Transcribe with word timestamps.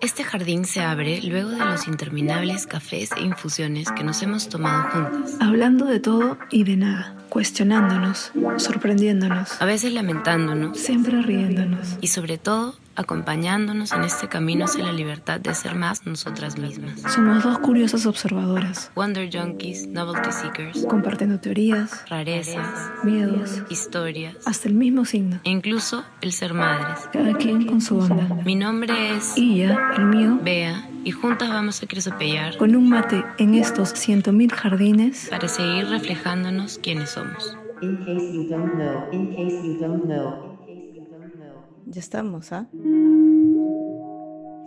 Este 0.00 0.22
jardín 0.22 0.64
se 0.64 0.82
abre 0.82 1.20
luego 1.22 1.50
de 1.50 1.64
los 1.64 1.88
interminables 1.88 2.66
cafés 2.66 3.10
e 3.16 3.22
infusiones 3.22 3.90
que 3.90 4.04
nos 4.04 4.22
hemos 4.22 4.48
tomado 4.48 4.90
juntas. 4.90 5.36
Hablando 5.40 5.86
de 5.86 6.00
todo 6.00 6.38
y 6.50 6.64
de 6.64 6.76
nada, 6.76 7.16
cuestionándonos, 7.28 8.32
sorprendiéndonos, 8.58 9.60
A 9.60 9.64
veces 9.64 9.92
lamentándonos 9.92 10.78
siempre 10.78 11.22
riéndonos. 11.22 11.96
y 12.00 12.08
sobre 12.08 12.38
todo 12.38 12.74
acompañándonos 12.96 13.92
en 13.92 14.04
este 14.04 14.26
camino 14.28 14.64
hacia 14.64 14.82
la 14.84 14.92
libertad 14.92 15.38
de 15.38 15.54
ser 15.54 15.74
más 15.74 16.06
nosotras 16.06 16.56
mismas. 16.58 17.00
Somos 17.12 17.44
dos 17.44 17.58
curiosas 17.58 18.06
observadoras, 18.06 18.90
Wonder 18.94 19.28
Junkies, 19.30 19.86
Novelty 19.88 20.32
Seekers, 20.32 20.86
compartiendo 20.86 21.38
teorías, 21.38 22.04
rarezas, 22.08 22.90
miedos, 23.04 23.62
historias 23.68 24.34
hasta 24.46 24.68
el 24.68 24.74
mismo 24.74 25.04
signo. 25.04 25.40
e 25.44 25.50
incluso 25.50 26.04
el 26.22 26.32
ser 26.32 26.54
madres. 26.54 27.00
Cada 27.12 27.34
quien 27.34 27.66
con 27.66 27.80
su 27.82 27.98
onda. 27.98 28.28
Mi 28.44 28.54
nombre 28.56 29.16
es 29.16 29.34
ya, 29.36 29.92
el 29.96 30.06
mío, 30.06 30.38
Bea 30.42 30.88
y 31.06 31.12
juntas 31.12 31.48
vamos 31.50 31.80
a 31.84 31.86
cresopellar 31.86 32.56
con 32.56 32.74
un 32.74 32.88
mate 32.88 33.22
en 33.38 33.54
estos 33.54 33.90
ciento 33.90 34.32
mil 34.32 34.50
jardines, 34.50 35.28
para 35.30 35.46
seguir 35.46 35.86
reflejándonos 35.86 36.78
quiénes 36.78 37.10
somos. 37.10 37.56
In 37.80 37.98
case 37.98 38.32
you 38.32 38.48
don't 38.48 38.74
know, 38.74 39.08
in 39.12 39.28
case 39.28 39.62
you 39.62 39.78
don't 39.78 40.02
know, 40.02 40.42
in 40.42 40.56
case 40.66 40.96
you 40.96 41.06
don't 41.08 41.32
know. 41.34 41.62
Ya 41.86 42.00
estamos, 42.00 42.50
¿ah? 42.50 42.68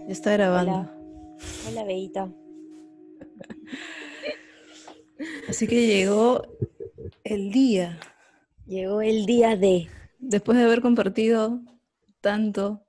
Ya 0.07 0.13
está 0.13 0.31
grabando. 0.31 0.71
Hola. 0.71 0.94
Hola, 1.67 1.83
Beita. 1.83 2.31
Así 5.49 5.67
que 5.67 5.88
llegó 5.88 6.44
el 7.25 7.52
día, 7.52 7.99
Llegó 8.66 9.02
el 9.02 9.25
día 9.25 9.58
de 9.58 9.89
después 10.19 10.58
de 10.58 10.64
haber 10.64 10.80
compartido 10.80 11.59
tanto, 12.21 12.86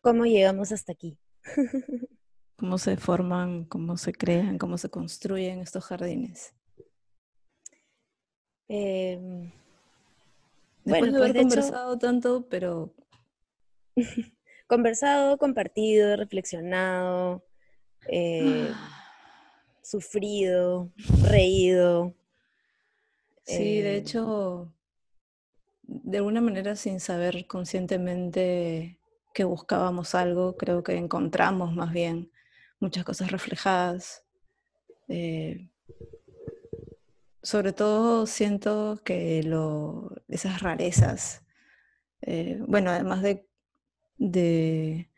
cómo 0.00 0.24
llegamos 0.24 0.72
hasta 0.72 0.90
aquí. 0.90 1.16
cómo 2.60 2.76
se 2.76 2.98
forman, 2.98 3.64
cómo 3.64 3.96
se 3.96 4.12
crean, 4.12 4.58
cómo 4.58 4.76
se 4.76 4.90
construyen 4.90 5.60
estos 5.60 5.82
jardines. 5.86 6.52
Em, 8.68 9.50
Después 10.84 11.00
Bueno, 11.00 11.12
de 11.12 11.18
pues, 11.18 11.30
haber 11.30 11.36
hecho- 11.36 11.42
conversado 11.42 11.98
tanto, 11.98 12.46
pero 12.50 12.92
conversado, 14.68 15.38
compartido, 15.38 16.16
reflexionado, 16.16 17.42
eh, 18.10 18.74
sufrido, 19.82 20.90
reído. 21.22 22.14
sí, 23.44 23.80
de 23.80 23.94
Eh, 23.94 23.96
hecho, 23.96 24.70
de 25.82 26.18
alguna 26.18 26.42
manera 26.42 26.76
sin 26.76 27.00
saber 27.00 27.46
conscientemente 27.46 28.98
que 29.32 29.44
buscábamos 29.44 30.14
algo, 30.14 30.56
creo 30.58 30.82
que 30.82 30.96
encontramos 30.96 31.74
más 31.74 31.90
bien 31.92 32.30
muchas 32.80 33.04
cosas 33.04 33.30
reflejadas. 33.30 34.24
Eh, 35.08 35.70
sobre 37.42 37.72
todo 37.72 38.26
siento 38.26 39.00
que 39.04 39.42
lo, 39.42 40.14
esas 40.28 40.60
rarezas, 40.62 41.42
eh, 42.22 42.58
bueno, 42.66 42.90
además 42.90 43.22
de, 43.22 43.46
de 44.18 45.10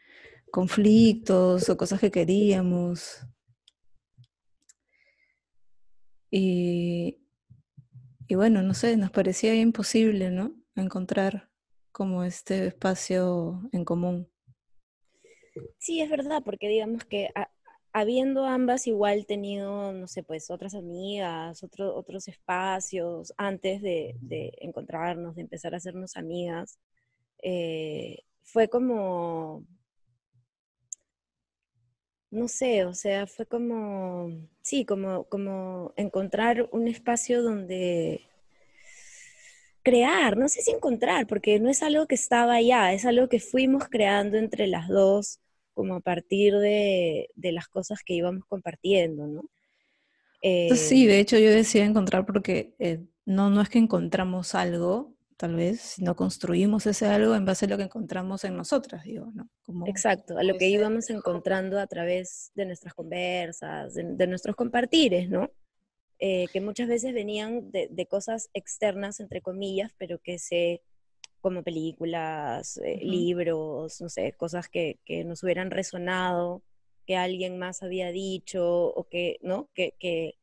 conflictos 0.51 1.69
o 1.69 1.77
cosas 1.77 2.01
que 2.01 2.11
queríamos, 2.11 3.27
y, 6.31 7.19
y 8.27 8.35
bueno, 8.35 8.63
no 8.63 8.73
sé, 8.73 8.97
nos 8.97 9.11
parecía 9.11 9.55
imposible, 9.55 10.31
¿no? 10.31 10.55
Encontrar 10.75 11.51
como 11.92 12.25
este 12.25 12.69
espacio 12.69 13.69
en 13.73 13.85
común. 13.85 14.29
Sí, 15.79 16.01
es 16.01 16.09
verdad, 16.09 16.42
porque 16.42 16.69
digamos 16.69 17.05
que 17.05 17.29
habiendo 17.92 18.47
ambas 18.47 18.86
igual 18.86 19.27
tenido, 19.27 19.92
no 19.92 20.08
sé, 20.08 20.23
pues 20.23 20.51
otras 20.51 20.75
amigas, 20.75 21.63
otro- 21.63 21.95
otros 21.97 22.29
espacios 22.29 23.33
antes 23.36 23.83
de, 23.83 24.17
de 24.20 24.53
encontrarnos, 24.61 25.36
de 25.36 25.42
empezar 25.42 25.75
a 25.75 25.79
hacernos 25.79 26.17
amigas, 26.17 26.79
eh, 27.42 28.19
fue 28.45 28.69
como, 28.69 29.64
no 32.30 32.48
sé, 32.48 32.85
o 32.86 32.95
sea, 32.95 33.27
fue 33.27 33.47
como, 33.47 34.30
sí, 34.63 34.85
como, 34.85 35.24
como 35.24 35.92
encontrar 35.97 36.69
un 36.73 36.89
espacio 36.89 37.42
donde 37.42 38.23
crear, 39.83 40.36
no 40.36 40.48
sé 40.48 40.63
si 40.63 40.70
encontrar, 40.73 41.27
porque 41.27 41.59
no 41.61 41.69
es 41.70 41.83
algo 41.83 42.07
que 42.07 42.14
estaba 42.14 42.55
allá, 42.55 42.92
es 42.92 43.05
algo 43.05 43.29
que 43.29 43.41
fuimos 43.41 43.89
creando 43.89 44.36
entre 44.39 44.67
las 44.67 44.89
dos, 44.89 45.41
como 45.75 45.97
a 45.97 46.01
partir 46.01 46.55
de, 46.57 47.29
de 47.35 47.53
las 47.53 47.69
cosas 47.69 48.01
que 48.05 48.15
íbamos 48.15 48.45
compartiendo, 48.47 49.27
¿no? 49.27 49.43
Sí, 50.67 51.07
Eh, 51.07 51.07
de 51.07 51.19
hecho 51.21 51.39
yo 51.39 51.51
decía 51.51 51.85
encontrar 51.85 52.25
porque 52.27 52.75
eh, 52.79 53.05
no, 53.27 53.51
no 53.51 53.61
es 53.61 53.69
que 53.69 53.79
encontramos 53.79 54.55
algo, 54.55 55.15
tal 55.37 55.55
vez, 55.57 55.81
sino 55.81 56.17
construimos 56.17 56.87
ese 56.87 57.07
algo 57.07 57.35
en 57.35 57.45
base 57.45 57.67
a 57.67 57.69
lo 57.69 57.77
que 57.77 57.85
encontramos 57.85 58.45
en 58.45 58.57
nosotras, 58.57 59.05
digo, 59.05 59.31
¿no? 59.35 59.49
Como 59.65 59.91
Exacto, 59.91 60.39
a 60.39 60.45
lo 60.45 60.57
que 60.57 60.69
íbamos 60.69 61.11
encontrando 61.11 61.79
a 61.81 61.87
través 61.89 62.53
de 62.55 62.67
nuestras 62.67 62.95
conversas, 62.95 63.95
de, 63.95 64.05
de 64.15 64.27
nuestros 64.29 64.55
compartires, 64.55 65.29
¿no? 65.29 65.51
Eh, 66.21 66.49
que 66.53 66.61
muchas 66.61 66.89
veces 66.89 67.15
venían 67.15 67.71
de, 67.73 67.89
de 67.91 68.07
cosas 68.07 68.51
externas, 68.55 69.21
entre 69.21 69.43
comillas, 69.43 69.93
pero 69.99 70.19
que 70.21 70.39
se, 70.39 70.83
como 71.42 71.63
películas, 71.64 72.79
eh, 72.79 73.01
libros, 73.03 74.01
no 74.01 74.08
sé, 74.11 74.33
cosas 74.35 74.69
que, 74.70 75.01
que 75.07 75.25
nos 75.25 75.42
hubieran 75.45 75.70
resonado, 75.73 76.63
que 77.07 77.17
alguien 77.17 77.58
más 77.58 77.83
había 77.85 78.13
dicho, 78.13 78.64
o 78.86 79.08
que, 79.11 79.39
¿no? 79.42 79.69
Que, 79.75 79.95
que, 80.01 80.36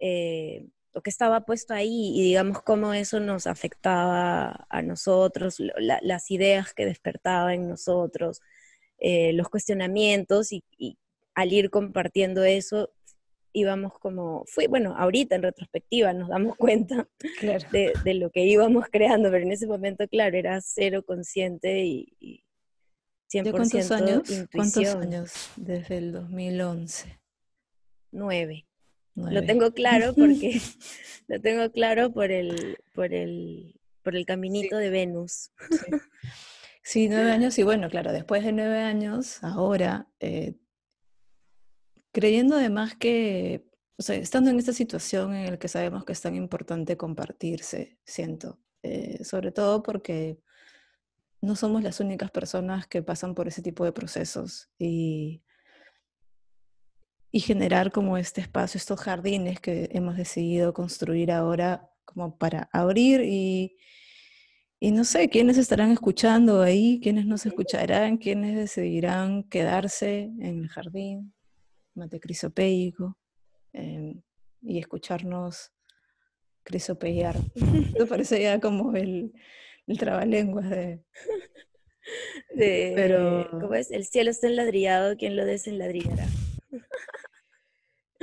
eh, 0.00 0.66
o 0.94 1.02
que 1.02 1.10
estaba 1.10 1.44
puesto 1.46 1.74
ahí, 1.74 2.12
y 2.18 2.22
digamos 2.22 2.62
cómo 2.62 2.94
eso 2.94 3.20
nos 3.20 3.46
afectaba 3.46 4.66
a 4.70 4.82
nosotros, 4.82 5.56
la- 5.60 6.00
las 6.02 6.30
ideas 6.30 6.74
que 6.74 6.86
despertaba 6.86 7.54
en 7.54 7.68
nosotros, 7.68 8.40
eh, 8.98 9.32
los 9.34 9.48
cuestionamientos, 9.48 10.52
y, 10.52 10.64
y 10.78 10.98
al 11.34 11.52
ir 11.52 11.70
compartiendo 11.70 12.44
eso, 12.44 12.90
íbamos 13.54 13.98
como, 13.98 14.44
fui, 14.46 14.66
bueno, 14.66 14.94
ahorita 14.98 15.36
en 15.36 15.42
retrospectiva 15.42 16.12
nos 16.12 16.28
damos 16.28 16.56
cuenta 16.58 17.08
Claro. 17.40 17.64
de, 17.72 17.92
de 18.04 18.14
lo 18.14 18.30
que 18.30 18.44
íbamos 18.44 18.86
creando, 18.92 19.30
pero 19.30 19.44
en 19.44 19.52
ese 19.52 19.66
momento, 19.66 20.06
claro, 20.08 20.36
era 20.36 20.60
cero 20.60 21.02
consciente 21.06 21.84
y, 21.84 22.14
y 22.20 22.44
100% 23.32 23.44
¿Ya 23.44 23.52
cuántos 23.52 23.90
años? 23.90 24.22
¿Cuántos 24.52 24.76
intuición. 24.76 25.02
años? 25.02 25.50
Desde 25.56 25.96
el 25.96 26.12
2011. 26.12 27.20
Nueve. 28.12 28.66
Lo 29.16 29.24
nueve. 29.30 29.46
tengo 29.46 29.72
claro 29.72 30.12
porque 30.14 30.60
lo 31.28 31.40
tengo 31.40 31.70
claro 31.72 32.12
por 32.12 32.30
el, 32.30 32.76
por 32.94 33.14
el, 33.14 33.80
por 34.02 34.14
el 34.16 34.26
caminito 34.26 34.76
de 34.76 34.90
Venus. 34.90 35.50
Sí. 35.70 35.96
Sí, 36.86 37.08
nueve 37.08 37.30
años 37.32 37.58
y 37.58 37.62
bueno, 37.62 37.88
claro, 37.88 38.12
después 38.12 38.44
de 38.44 38.52
nueve 38.52 38.78
años, 38.80 39.42
ahora, 39.42 40.06
eh, 40.20 40.54
creyendo 42.14 42.56
además 42.56 42.94
que, 42.94 43.66
o 43.98 44.02
sea, 44.02 44.14
estando 44.14 44.48
en 44.48 44.58
esta 44.58 44.72
situación 44.72 45.34
en 45.34 45.50
la 45.50 45.58
que 45.58 45.66
sabemos 45.66 46.04
que 46.04 46.12
es 46.12 46.20
tan 46.20 46.36
importante 46.36 46.96
compartirse, 46.96 47.98
siento, 48.04 48.60
eh, 48.84 49.24
sobre 49.24 49.50
todo 49.50 49.82
porque 49.82 50.38
no 51.40 51.56
somos 51.56 51.82
las 51.82 51.98
únicas 51.98 52.30
personas 52.30 52.86
que 52.86 53.02
pasan 53.02 53.34
por 53.34 53.48
ese 53.48 53.62
tipo 53.62 53.84
de 53.84 53.90
procesos 53.90 54.70
y, 54.78 55.42
y 57.32 57.40
generar 57.40 57.90
como 57.90 58.16
este 58.16 58.40
espacio, 58.40 58.78
estos 58.78 59.00
jardines 59.00 59.58
que 59.58 59.88
hemos 59.92 60.16
decidido 60.16 60.72
construir 60.72 61.32
ahora 61.32 61.90
como 62.04 62.38
para 62.38 62.68
abrir 62.72 63.22
y, 63.22 63.76
y 64.78 64.92
no 64.92 65.02
sé, 65.02 65.28
quiénes 65.28 65.58
estarán 65.58 65.90
escuchando 65.90 66.62
ahí, 66.62 67.00
quiénes 67.02 67.26
no 67.26 67.38
se 67.38 67.48
escucharán, 67.48 68.18
quiénes 68.18 68.54
decidirán 68.54 69.42
quedarse 69.42 70.30
en 70.38 70.60
el 70.62 70.68
jardín 70.68 71.33
mate 71.94 72.20
crisopeico 72.20 73.16
em, 73.72 74.20
y 74.62 74.78
escucharnos 74.78 75.72
crisopeiar. 76.62 77.36
Eso 77.96 78.06
parece 78.06 78.42
ya 78.42 78.60
como 78.60 78.94
el, 78.96 79.32
el 79.86 79.98
trabalenguas 79.98 80.68
de... 80.70 81.04
De, 82.54 82.92
Pero- 82.94 83.48
¿Cómo 83.50 83.74
es? 83.74 83.90
El 83.90 84.04
cielo 84.04 84.30
está 84.30 84.46
enladrillado, 84.46 85.16
quien 85.16 85.36
lo 85.36 85.44
desenladrillará. 85.46 86.26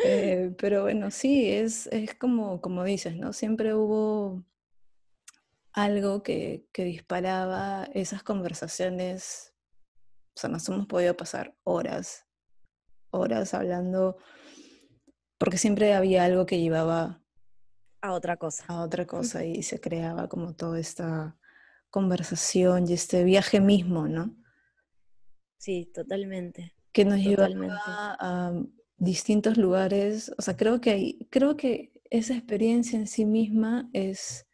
Eh, 0.04 0.54
pero 0.58 0.84
bueno, 0.84 1.12
sí, 1.12 1.52
es, 1.52 1.88
es 1.88 2.16
como, 2.16 2.62
como 2.62 2.84
dices, 2.84 3.16
¿no? 3.18 3.34
Siempre 3.34 3.74
hubo 3.76 4.44
algo 5.74 6.24
que, 6.24 6.66
que 6.72 6.84
disparaba 6.84 7.88
esas 7.94 8.24
conversaciones. 8.24 9.54
O 10.36 10.40
sea, 10.40 10.50
nos 10.50 10.68
hemos 10.70 10.88
podido 10.88 11.16
pasar 11.18 11.56
horas, 11.64 12.26
horas 13.12 13.54
hablando 13.54 14.18
porque 15.38 15.58
siempre 15.58 15.94
había 15.94 16.24
algo 16.24 16.46
que 16.46 16.60
llevaba 16.60 17.22
A 18.02 18.14
otra 18.14 18.38
cosa. 18.38 18.64
a 18.68 18.82
otra 18.84 19.06
cosa 19.08 19.44
y 19.46 19.64
se 19.64 19.80
creaba 19.80 20.28
como 20.30 20.56
toda 20.56 20.80
esta 20.80 21.38
conversación 21.90 22.88
y 22.88 22.94
este 22.94 23.24
viaje 23.24 23.60
mismo, 23.60 24.08
¿no? 24.08 24.36
Sí, 25.58 25.92
totalmente. 25.94 26.74
Que 26.94 27.06
nos 27.06 27.20
llevaba 27.20 27.48
Totalmente. 27.48 27.76
a 27.86 28.54
distintos 28.98 29.58
lugares. 29.58 30.32
O 30.38 30.42
sea, 30.42 30.56
creo 30.58 30.80
que 30.82 30.92
hay- 30.92 31.28
creo 31.30 31.58
que 31.58 31.92
esa 32.10 32.34
experiencia 32.36 32.98
en 33.00 33.08
sí 33.08 33.26
misma 33.26 33.90
es 33.94 34.48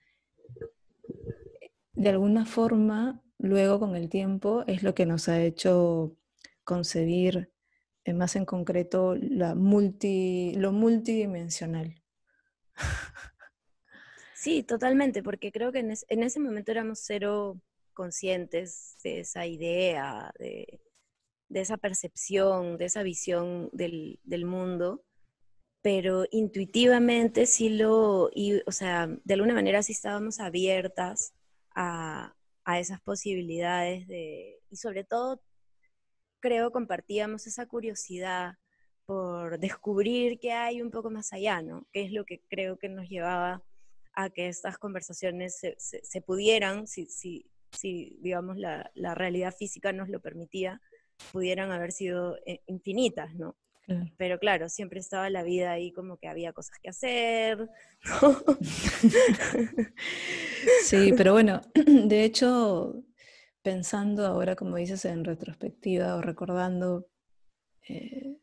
de 1.94 2.10
alguna 2.10 2.46
forma, 2.46 3.24
luego 3.40 3.80
con 3.80 3.96
el 3.96 4.10
tiempo, 4.10 4.64
es 4.68 4.84
lo 4.84 4.94
que 4.94 5.06
nos 5.06 5.28
ha 5.30 5.42
hecho 5.42 6.16
concebir 6.64 7.52
más 8.14 8.36
en 8.36 8.46
concreto 8.46 9.16
la 9.16 9.56
multi, 9.56 10.54
lo 10.56 10.72
multidimensional. 10.72 11.96
Sí, 14.34 14.64
totalmente, 14.64 15.24
porque 15.24 15.52
creo 15.52 15.72
que 15.72 15.80
en, 15.80 15.92
es- 15.92 16.06
en 16.10 16.24
ese 16.24 16.40
momento 16.40 16.72
éramos 16.72 17.00
cero 17.04 17.60
conscientes 17.94 18.98
de 19.04 19.22
esa 19.22 19.48
idea, 19.48 20.32
de, 20.40 20.80
de 21.50 21.62
esa 21.62 21.78
percepción, 21.78 22.78
de 22.78 22.86
esa 22.86 23.04
visión 23.04 23.70
del, 23.74 24.20
del 24.24 24.46
mundo, 24.46 25.04
pero 25.82 26.26
intuitivamente 26.32 27.46
sí 27.48 27.70
lo, 27.70 28.32
o 28.68 28.74
sea, 28.74 29.08
de 29.24 29.34
alguna 29.36 29.54
manera 29.56 29.84
sí 29.84 29.94
estábamos 29.94 30.40
abiertas 30.42 31.34
a, 31.76 32.36
a 32.66 32.80
esas 32.80 33.02
posibilidades 33.02 34.08
de, 34.08 34.60
y 34.70 34.78
sobre 34.78 35.04
todo 35.06 35.42
creo 36.48 36.72
compartíamos 36.72 37.46
esa 37.46 37.66
curiosidad 37.66 38.54
por 39.06 39.60
descubrir 39.60 40.40
qué 40.40 40.54
hay 40.54 40.82
un 40.82 40.92
poco 40.92 41.10
más 41.10 41.34
allá, 41.34 41.62
¿no? 41.62 41.86
Que 41.92 42.04
es 42.06 42.12
lo 42.12 42.24
que 42.26 42.42
creo 42.50 42.78
que 42.78 42.88
nos 42.90 43.10
llevaba 43.10 43.62
a 44.14 44.30
que 44.30 44.48
estas 44.48 44.78
conversaciones 44.78 45.60
se, 45.60 45.76
se- 45.78 46.04
se 46.04 46.22
pudieran, 46.22 46.88
si, 46.88 47.06
si, 47.08 47.46
si 47.72 48.18
digamos 48.22 48.58
la, 48.58 48.90
la 48.96 49.14
realidad 49.14 49.54
física 49.54 49.92
nos 49.92 50.08
lo 50.10 50.20
permitía, 50.22 50.82
pudieran 51.34 51.72
haber 51.72 51.92
sido 51.92 52.38
eh, 52.46 52.62
infinitas, 52.68 53.36
¿no? 53.36 53.56
Claro. 53.86 54.06
Pero 54.18 54.38
claro, 54.40 54.68
siempre 54.70 55.00
estaba 55.00 55.30
la 55.30 55.44
vida 55.44 55.72
ahí 55.72 55.92
como 55.94 56.18
que 56.18 56.28
había 56.28 56.52
cosas 56.54 56.78
que 56.82 56.90
hacer, 56.90 57.58
¿no? 58.22 58.44
Sí, 60.84 61.14
pero 61.16 61.34
bueno, 61.34 61.62
de 61.86 62.24
hecho, 62.24 63.04
pensando 63.72 64.26
ahora, 64.26 64.56
como 64.56 64.78
dices, 64.78 65.04
en 65.04 65.26
retrospectiva 65.26 66.16
o 66.16 66.22
recordando, 66.22 67.10
eh, 67.90 68.38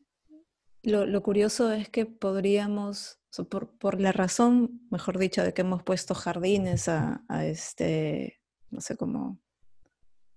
lo, 0.83 1.07
lo 1.07 1.23
curioso 1.23 1.71
es 1.71 1.89
que 1.89 2.05
podríamos, 2.05 3.17
o 3.31 3.33
sea, 3.33 3.45
por, 3.45 3.75
por 3.79 3.99
la 3.99 4.11
razón, 4.11 4.81
mejor 4.91 5.17
dicho, 5.17 5.41
de 5.43 5.51
que 5.51 5.61
hemos 5.61 5.81
puesto 5.81 6.13
jardines 6.13 6.87
a, 6.89 7.23
a 7.27 7.43
este, 7.47 8.39
no 8.69 8.81
sé 8.81 8.95
cómo 8.97 9.39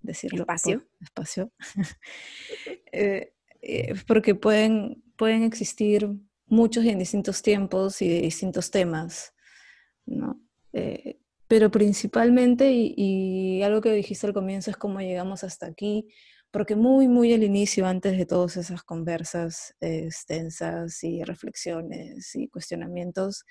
decirlo. 0.00 0.46
por- 0.46 0.54
Espacio. 0.54 0.86
espacio. 1.00 1.52
Eh, 2.90 3.34
eh, 3.60 3.94
porque 4.06 4.34
pueden, 4.34 5.02
pueden 5.18 5.42
existir 5.42 6.08
muchos 6.46 6.82
y 6.84 6.88
en 6.88 6.98
distintos 6.98 7.42
tiempos 7.42 8.00
y 8.00 8.08
de 8.08 8.20
distintos 8.22 8.70
temas, 8.70 9.34
¿no? 10.06 10.40
Eh, 10.72 11.20
pero 11.48 11.70
principalmente, 11.70 12.70
y, 12.72 12.94
y 12.96 13.62
algo 13.62 13.80
que 13.80 13.92
dijiste 13.92 14.26
al 14.26 14.34
comienzo, 14.34 14.70
es 14.70 14.76
cómo 14.76 15.00
llegamos 15.00 15.42
hasta 15.44 15.66
aquí, 15.66 16.08
porque 16.50 16.76
muy, 16.76 17.08
muy 17.08 17.32
al 17.34 17.42
inicio, 17.42 17.86
antes 17.86 18.16
de 18.16 18.24
todas 18.26 18.56
esas 18.56 18.82
conversas 18.82 19.74
eh, 19.80 20.04
extensas 20.06 21.02
y 21.04 21.24
reflexiones 21.24 22.34
y 22.36 22.48
cuestionamientos, 22.48 23.44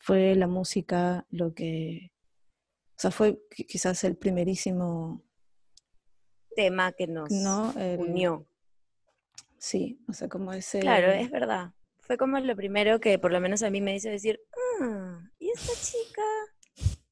fue 0.00 0.34
la 0.34 0.46
música 0.46 1.26
lo 1.30 1.54
que, 1.54 2.10
o 2.90 2.98
sea, 2.98 3.10
fue 3.10 3.38
qui- 3.50 3.66
quizás 3.66 4.02
el 4.04 4.16
primerísimo, 4.16 5.22
Tema 6.54 6.92
que 6.92 7.06
nos 7.06 7.30
¿no? 7.30 7.72
El- 7.78 7.98
unió. 8.00 8.46
Sí, 9.58 9.98
o 10.08 10.12
sea, 10.14 10.28
como 10.28 10.52
ese... 10.54 10.80
Claro, 10.80 11.10
es 11.12 11.30
verdad. 11.30 11.72
Fue 12.00 12.16
como 12.16 12.38
lo 12.38 12.54
primero 12.56 13.00
que 13.00 13.18
por 13.18 13.32
lo 13.32 13.40
menos 13.40 13.62
a 13.62 13.70
mí 13.70 13.80
me 13.80 13.94
hizo 13.96 14.08
decir, 14.08 14.40
ah, 14.80 15.20
¿y 15.38 15.50
esta 15.50 15.72
chica? 15.82 16.22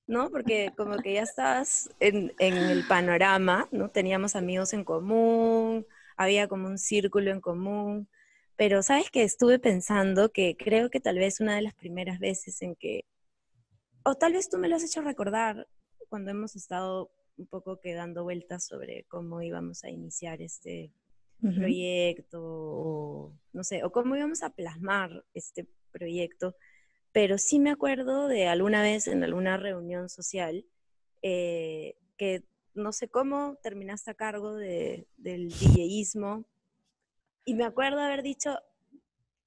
¿No? 0.06 0.30
Porque 0.30 0.72
como 0.76 0.98
que 0.98 1.14
ya 1.14 1.22
estabas 1.22 1.88
en, 2.00 2.32
en 2.38 2.54
el 2.54 2.86
panorama, 2.86 3.68
¿no? 3.72 3.88
Teníamos 3.90 4.36
amigos 4.36 4.74
en 4.74 4.84
común, 4.84 5.86
había 6.16 6.46
como 6.48 6.68
un 6.68 6.78
círculo 6.78 7.30
en 7.30 7.40
común, 7.40 8.08
pero 8.56 8.82
sabes 8.82 9.10
que 9.10 9.22
estuve 9.24 9.58
pensando 9.58 10.30
que 10.30 10.56
creo 10.58 10.90
que 10.90 11.00
tal 11.00 11.18
vez 11.18 11.40
una 11.40 11.56
de 11.56 11.62
las 11.62 11.74
primeras 11.74 12.18
veces 12.18 12.60
en 12.62 12.76
que, 12.76 13.04
o 14.04 14.14
tal 14.16 14.32
vez 14.34 14.48
tú 14.48 14.58
me 14.58 14.68
lo 14.68 14.76
has 14.76 14.84
hecho 14.84 15.02
recordar 15.02 15.66
cuando 16.08 16.30
hemos 16.30 16.54
estado 16.56 17.10
un 17.36 17.46
poco 17.46 17.80
que 17.80 17.94
dando 17.94 18.22
vueltas 18.24 18.64
sobre 18.66 19.04
cómo 19.08 19.42
íbamos 19.42 19.84
a 19.84 19.90
iniciar 19.90 20.42
este, 20.42 20.92
Ujú. 21.42 21.60
proyecto 21.60 22.40
o 22.42 23.32
no 23.52 23.64
sé, 23.64 23.84
o 23.84 23.92
cómo 23.92 24.16
íbamos 24.16 24.42
a 24.42 24.50
plasmar 24.50 25.24
este 25.34 25.68
proyecto, 25.92 26.56
pero 27.14 27.38
sí 27.38 27.60
me 27.60 27.70
acuerdo 27.70 28.26
de 28.26 28.48
alguna 28.48 28.82
vez 28.82 29.06
en 29.06 29.22
alguna 29.22 29.56
reunión 29.56 30.08
social 30.08 30.66
eh, 31.22 31.94
que 32.16 32.42
no 32.74 32.92
sé 32.92 33.08
cómo 33.08 33.56
terminaste 33.62 34.10
a 34.10 34.14
cargo 34.14 34.56
de, 34.56 35.06
del 35.16 35.48
DJismo 35.48 36.44
y 37.44 37.54
me 37.54 37.64
acuerdo 37.64 38.00
haber 38.00 38.24
dicho, 38.24 38.58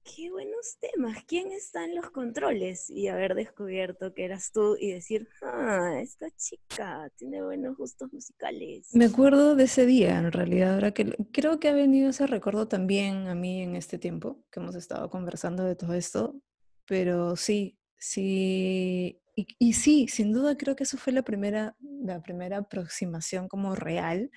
qué 0.02 0.30
buenos 0.30 0.78
temas, 0.80 1.22
¿quién 1.26 1.52
está 1.52 1.84
en 1.84 1.94
los 1.94 2.10
controles? 2.10 2.88
Y 2.88 3.08
haber 3.08 3.34
descubierto 3.34 4.14
que 4.14 4.24
eras 4.24 4.50
tú 4.50 4.76
y 4.80 4.92
decir, 4.92 5.28
ah, 5.42 5.98
esta 6.00 6.30
chica 6.30 7.12
tiene 7.16 7.42
buenos 7.42 7.76
gustos 7.76 8.10
musicales. 8.14 8.94
Me 8.94 9.04
acuerdo 9.04 9.56
de 9.56 9.64
ese 9.64 9.84
día, 9.84 10.18
en 10.18 10.32
realidad, 10.32 10.74
ahora 10.74 10.92
que 10.92 11.14
creo 11.32 11.60
que 11.60 11.68
ha 11.68 11.74
venido 11.74 12.08
ese 12.08 12.26
recuerdo 12.26 12.66
también 12.66 13.26
a 13.26 13.34
mí 13.34 13.60
en 13.60 13.76
este 13.76 13.98
tiempo 13.98 14.42
que 14.50 14.60
hemos 14.60 14.74
estado 14.74 15.10
conversando 15.10 15.64
de 15.64 15.76
todo 15.76 15.92
esto, 15.92 16.40
pero 16.88 17.36
sí, 17.36 17.78
sí, 17.98 19.20
y, 19.36 19.74
sí, 19.74 20.08
sin 20.08 20.32
duda 20.32 20.56
creo 20.56 20.76
que 20.76 20.84
eso 20.84 20.98
fue 20.98 21.12
la 21.12 21.22
primera, 21.22 21.76
la 21.80 22.22
primera 22.22 22.58
aproximación 22.58 23.48
como 23.48 23.74
real, 23.76 24.30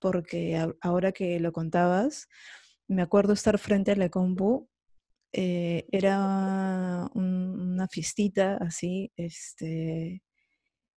porque 0.00 0.58
ahora 0.82 1.12
que 1.12 1.40
lo 1.40 1.52
contabas, 1.52 2.28
me 2.88 3.02
acuerdo 3.02 3.34
estar 3.34 3.58
frente 3.58 3.92
a 3.92 3.96
la 3.96 4.10
compu, 4.10 4.68
eh, 5.32 5.86
era 5.92 7.08
un- 7.14 7.60
una 7.74 7.88
fiestita 7.88 8.56
así, 8.58 9.12
este, 9.16 10.22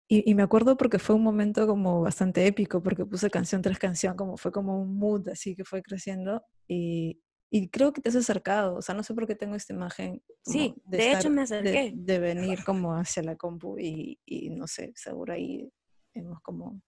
y, 0.08 0.28
y 0.30 0.34
me 0.34 0.42
acuerdo 0.42 0.76
porque 0.76 0.98
fue 0.98 1.14
un 1.16 1.22
momento 1.22 1.66
como 1.66 2.00
bastante 2.02 2.46
épico, 2.46 2.82
porque 2.82 3.06
puse 3.06 3.30
canción 3.30 3.62
tras 3.62 3.78
canción, 3.78 4.16
como 4.16 4.36
fue 4.36 4.50
como 4.52 4.80
un 4.80 4.98
mood 4.98 5.28
así 5.28 5.54
que 5.56 5.64
fue 5.64 5.82
creciendo. 5.82 6.42
Y, 6.68 7.20
y 7.50 7.68
creo 7.68 7.92
que 7.92 8.00
te 8.00 8.08
has 8.10 8.16
acercado, 8.16 8.76
o 8.76 8.82
sea, 8.82 8.94
no 8.94 9.02
sé 9.02 9.12
por 9.12 9.26
qué 9.26 9.34
tengo 9.34 9.56
esta 9.56 9.72
imagen. 9.72 10.22
Sí, 10.44 10.74
de 10.84 10.98
hecho 11.08 11.18
estar- 11.18 11.30
me 11.32 11.42
acerqué. 11.42 11.92
De, 11.94 12.18
venir 12.20 12.62
como 12.64 12.94
hacia 12.94 13.22
la 13.24 13.36
compu 13.36 13.78
y, 13.78 14.18
y 14.24 14.50
no 14.50 14.66
sé, 14.66 14.92
seguro 14.94 15.32
ahí 15.32 15.72
hemos 16.14 16.40
como 16.42 16.80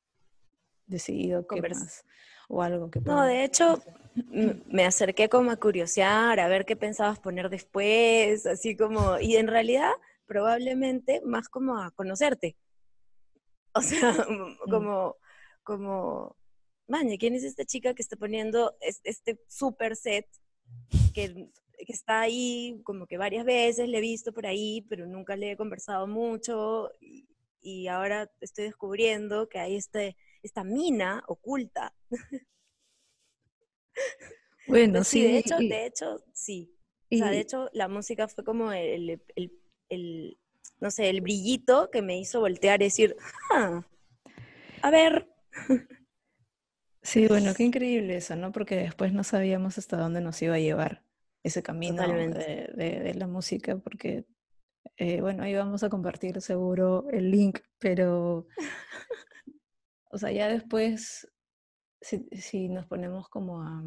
decidido 0.86 1.46
qué 1.46 1.60
Convers- 1.60 1.78
más 1.80 2.04
o 2.48 2.62
algo 2.62 2.90
que 2.90 3.00
No, 3.00 3.22
de 3.24 3.44
hecho, 3.44 3.72
hacer. 3.72 4.62
me 4.66 4.84
acerqué 4.84 5.28
como 5.28 5.50
a 5.50 5.56
curiosear, 5.56 6.38
a 6.38 6.48
ver 6.48 6.64
qué 6.64 6.76
pensabas 6.76 7.18
poner 7.18 7.48
después, 7.50 8.46
así 8.46 8.76
como, 8.76 9.18
y 9.18 9.36
en 9.36 9.46
realidad 9.48 9.90
probablemente 10.26 11.20
más 11.24 11.48
como 11.48 11.78
a 11.78 11.90
conocerte. 11.92 12.56
O 13.74 13.80
sea, 13.80 14.12
Mm. 14.28 14.70
como, 14.70 15.16
como, 15.62 16.36
maña, 16.88 17.16
¿quién 17.18 17.34
es 17.34 17.44
esta 17.44 17.64
chica 17.64 17.94
que 17.94 18.02
está 18.02 18.16
poniendo 18.16 18.76
es- 18.80 19.00
este 19.04 19.40
super 19.48 19.96
set 19.96 20.26
que, 21.14 21.48
que 21.86 21.92
está 21.92 22.20
ahí 22.22 22.80
como 22.84 23.06
que 23.06 23.18
varias 23.18 23.44
veces, 23.44 23.88
le 23.88 23.98
he 23.98 24.00
visto 24.00 24.32
por 24.32 24.46
ahí, 24.46 24.82
pero 24.88 25.06
nunca 25.06 25.36
le 25.36 25.52
he 25.52 25.56
conversado 25.56 26.06
mucho 26.06 26.90
y, 27.00 27.26
y 27.60 27.88
ahora 27.88 28.30
estoy 28.40 28.64
descubriendo 28.66 29.48
que 29.48 29.58
hay 29.58 29.76
este, 29.76 30.16
esta 30.42 30.64
mina 30.64 31.22
oculta 31.26 31.92
Bueno, 34.66 34.94
Pues 34.98 35.08
sí, 35.08 35.18
sí, 35.18 35.22
de 35.22 35.38
hecho, 35.38 35.62
y- 35.62 35.68
de 35.68 35.86
hecho, 35.86 36.24
sí. 36.32 36.70
O 37.12 37.16
sea, 37.16 37.30
de 37.30 37.40
hecho, 37.40 37.68
la 37.72 37.88
música 37.88 38.28
fue 38.28 38.44
como 38.44 38.72
el, 38.72 39.20
el- 39.36 39.52
el, 39.90 40.38
no 40.80 40.90
sé, 40.90 41.10
el 41.10 41.20
brillito 41.20 41.90
que 41.90 42.00
me 42.02 42.18
hizo 42.18 42.40
voltear 42.40 42.80
y 42.80 42.84
decir, 42.86 43.16
"Ah, 43.50 43.82
a 44.82 44.90
ver, 44.90 45.28
Sí, 47.02 47.26
bueno, 47.26 47.52
qué 47.54 47.64
increíble 47.64 48.16
eso, 48.16 48.36
¿no? 48.36 48.52
Porque 48.52 48.76
después 48.76 49.12
no 49.12 49.24
sabíamos 49.24 49.76
hasta 49.78 49.96
dónde 49.96 50.20
nos 50.20 50.40
iba 50.42 50.54
a 50.54 50.58
llevar 50.60 51.02
ese 51.42 51.62
camino 51.62 52.02
de, 52.38 52.70
de- 52.76 53.00
de 53.00 53.14
la 53.14 53.26
música, 53.26 53.76
porque, 53.76 54.24
eh, 54.96 55.20
bueno, 55.20 55.42
ahí 55.42 55.54
vamos 55.54 55.82
a 55.82 55.88
compartir 55.90 56.40
seguro 56.40 57.06
el 57.10 57.30
link, 57.30 57.58
pero, 57.78 58.46
o 60.10 60.18
sea, 60.18 60.30
ya 60.30 60.48
después, 60.48 61.28
si, 62.00 62.28
si 62.32 62.68
nos 62.68 62.86
ponemos 62.86 63.28
como 63.28 63.62
a, 63.62 63.82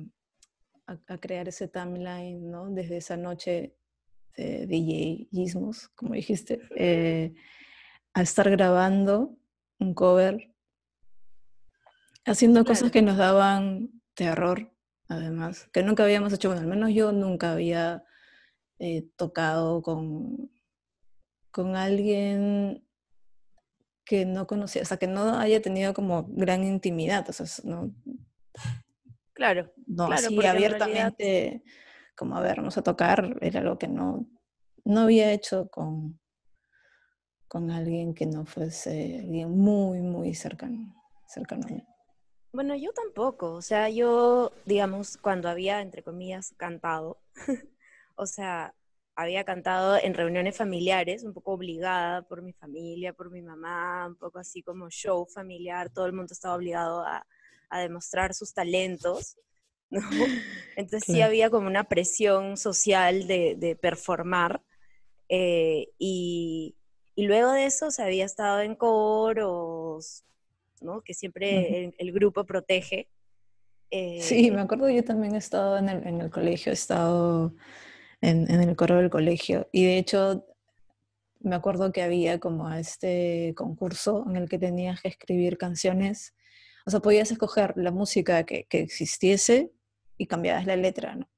a- 0.87 0.99
a 1.07 1.17
crear 1.17 1.47
ese 1.47 1.67
timeline, 1.69 2.49
¿no? 2.51 2.69
Desde 2.69 2.97
esa 2.97 3.15
noche 3.17 3.75
de 4.35 4.65
DJismos, 4.67 5.87
como 5.95 6.13
dijiste, 6.13 6.59
eh, 6.75 7.33
a 8.13 8.21
estar 8.21 8.49
grabando 8.49 9.37
un 9.79 9.93
cover, 9.93 10.53
haciendo 12.25 12.65
cosas 12.65 12.91
que 12.91 13.01
nos 13.01 13.17
daban 13.17 14.01
terror, 14.13 14.71
además, 15.07 15.67
que 15.71 15.83
nunca 15.83 16.03
habíamos 16.03 16.33
hecho, 16.33 16.49
bueno, 16.49 16.61
al 16.61 16.67
menos 16.67 16.91
yo 16.93 17.11
nunca 17.11 17.51
había 17.53 18.03
eh, 18.79 19.07
tocado 19.15 19.81
con, 19.81 20.51
con 21.51 21.75
alguien 21.75 22.85
que 24.05 24.25
no 24.25 24.45
conocía, 24.47 24.83
o 24.83 24.85
sea, 24.85 24.97
que 24.97 25.07
no 25.07 25.37
haya 25.39 25.61
tenido 25.61 25.93
como 25.93 26.25
gran 26.29 26.63
intimidad, 26.63 27.27
o 27.29 27.33
sea, 27.33 27.45
no, 27.63 27.93
Claro, 29.33 29.73
no 29.87 30.05
Claro, 30.07 30.27
así 30.27 30.39
realidad- 30.39 30.51
abiertamente, 30.51 31.63
como 32.15 32.37
a 32.37 32.41
ver, 32.41 32.57
vamos 32.57 32.77
a 32.77 32.83
tocar, 32.83 33.37
era 33.41 33.59
algo 33.59 33.77
que 33.77 33.87
no, 33.87 34.27
no 34.85 35.01
había 35.01 35.31
hecho 35.33 35.67
con, 35.69 36.19
con 37.49 37.69
alguien 37.71 38.13
que 38.13 38.25
no 38.27 38.45
fuese 38.45 39.19
alguien 39.19 39.51
muy, 39.57 40.01
muy 40.01 40.33
cercano, 40.35 40.95
cercano 41.27 41.65
a 41.67 41.71
mí. 41.71 41.83
Bueno, 42.55 42.75
yo 42.75 42.91
tampoco. 42.93 43.53
O 43.53 43.61
sea, 43.61 43.89
yo, 43.89 44.51
digamos, 44.65 45.17
cuando 45.17 45.49
había, 45.49 45.81
entre 45.81 46.03
comillas, 46.03 46.53
cantado, 46.57 47.19
o 48.15 48.25
sea, 48.25 48.73
había 49.15 49.43
cantado 49.45 49.97
en 49.97 50.13
reuniones 50.13 50.57
familiares, 50.57 51.23
un 51.23 51.33
poco 51.33 51.53
obligada 51.53 52.21
por 52.23 52.41
mi 52.41 52.53
familia, 52.53 53.13
por 53.13 53.31
mi 53.31 53.41
mamá, 53.41 54.07
un 54.07 54.15
poco 54.17 54.39
así 54.39 54.63
como 54.63 54.89
show 54.89 55.25
familiar, 55.27 55.89
todo 55.91 56.05
el 56.05 56.13
mundo 56.13 56.33
estaba 56.33 56.55
obligado 56.55 57.01
a, 57.05 57.25
a 57.69 57.79
demostrar 57.81 58.33
sus 58.33 58.53
talentos, 58.53 59.37
¿no? 59.89 60.31
Entonces 60.75 61.09
sí 61.09 61.21
había 61.21 61.49
como 61.49 61.67
una 61.67 61.85
presión 61.85 62.57
social 62.57 63.27
de, 63.27 63.55
de 63.57 63.75
performar. 63.75 64.61
eh, 65.29 65.89
y, 65.99 66.75
y 67.15 67.27
luego 67.27 67.51
de 67.53 67.65
eso 67.65 67.91
se 67.91 68.03
había 68.03 68.25
estado 68.25 68.61
en 68.61 68.75
coros, 68.75 70.23
¿no? 70.85 71.01
Que 71.01 71.13
siempre 71.13 71.85
el, 71.85 71.95
el 71.97 72.11
grupo 72.13 72.45
protege. 72.45 73.09
Sí, 73.91 74.47
eh, 74.47 74.51
me 74.51 74.61
acuerdo, 74.61 74.89
yo 74.89 75.03
también 75.03 75.35
he 75.35 75.37
estado 75.37 75.77
en 75.77 75.89
el, 75.89 76.07
en 76.07 76.21
el 76.21 76.29
colegio, 76.29 76.71
he 76.71 76.73
estado 76.73 77.53
en, 78.21 78.49
en 78.49 78.61
el 78.61 78.75
coro 78.75 78.95
del 78.95 79.09
colegio 79.09 79.67
y 79.71 79.85
de 79.85 79.97
hecho 79.97 80.45
me 81.39 81.55
acuerdo 81.55 81.91
que 81.91 82.01
había 82.01 82.39
como 82.39 82.71
este 82.73 83.53
concurso 83.55 84.25
en 84.27 84.35
el 84.35 84.49
que 84.49 84.57
tenías 84.57 85.01
que 85.01 85.09
escribir 85.09 85.57
canciones, 85.57 86.33
o 86.85 86.91
sea, 86.91 86.99
podías 87.01 87.31
escoger 87.31 87.73
la 87.75 87.91
música 87.91 88.45
que, 88.45 88.65
que 88.65 88.79
existiese 88.79 89.71
y 90.17 90.25
cambiabas 90.25 90.65
la 90.65 90.75
letra, 90.75 91.15
¿no? 91.15 91.29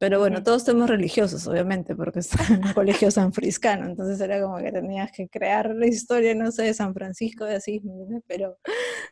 Pero 0.00 0.18
bueno, 0.18 0.42
todos 0.42 0.64
temas 0.64 0.88
religiosos, 0.88 1.46
obviamente, 1.46 1.94
porque 1.94 2.20
estaba 2.20 2.42
en 2.54 2.64
un 2.64 2.72
colegio 2.72 3.10
sanfriscano, 3.10 3.84
entonces 3.84 4.18
era 4.18 4.40
como 4.40 4.56
que 4.56 4.72
tenías 4.72 5.12
que 5.12 5.28
crear 5.28 5.74
la 5.74 5.86
historia, 5.86 6.34
no 6.34 6.50
sé, 6.50 6.62
de 6.62 6.72
San 6.72 6.94
Francisco 6.94 7.44
de 7.44 7.56
Asís, 7.56 7.84
¿me 7.84 7.92
entiendes? 7.92 8.22
pero 8.26 8.58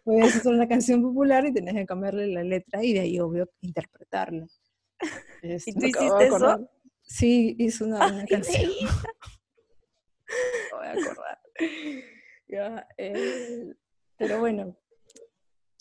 podías 0.03 0.35
hacer 0.35 0.51
una 0.51 0.67
canción 0.67 1.03
popular 1.03 1.45
y 1.45 1.53
tenías 1.53 1.75
que 1.75 1.85
cambiarle 1.85 2.29
la 2.29 2.43
letra 2.43 2.83
y 2.83 2.95
de 2.95 3.01
ahí, 3.01 3.21
obvio, 3.21 3.51
interpretarla. 3.61 4.47
Este, 5.41 5.73
tú 5.73 5.87
hiciste 5.87 6.27
eso? 6.27 6.69
Sí, 7.03 7.55
hice 7.61 7.85
una, 7.85 7.99
una 7.99 8.21
¡Ay, 8.23 8.27
canción. 8.27 8.73
Me 10.73 10.79
voy 10.79 10.87
a 10.87 10.93
acordar. 10.93 11.39
Ya, 12.49 12.89
eh, 12.97 13.73
pero 14.17 14.41
bueno, 14.41 14.77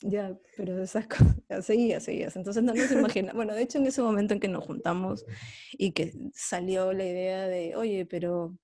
ya, 0.02 0.38
pero 0.56 0.82
esas 0.82 1.08
cosas, 1.48 1.66
seguías, 1.66 2.04
seguías. 2.04 2.36
Entonces 2.36 2.64
no 2.64 2.74
nos 2.74 2.92
imaginamos. 2.92 3.36
Bueno, 3.36 3.54
de 3.54 3.64
hecho, 3.64 3.78
en 3.78 3.88
ese 3.88 4.02
momento 4.02 4.34
en 4.34 4.40
que 4.40 4.48
nos 4.48 4.66
juntamos 4.66 5.26
y 5.72 5.92
que 5.92 6.14
salió 6.34 6.94
la 6.94 7.06
idea 7.06 7.48
de, 7.48 7.76
oye, 7.76 8.06
pero 8.06 8.58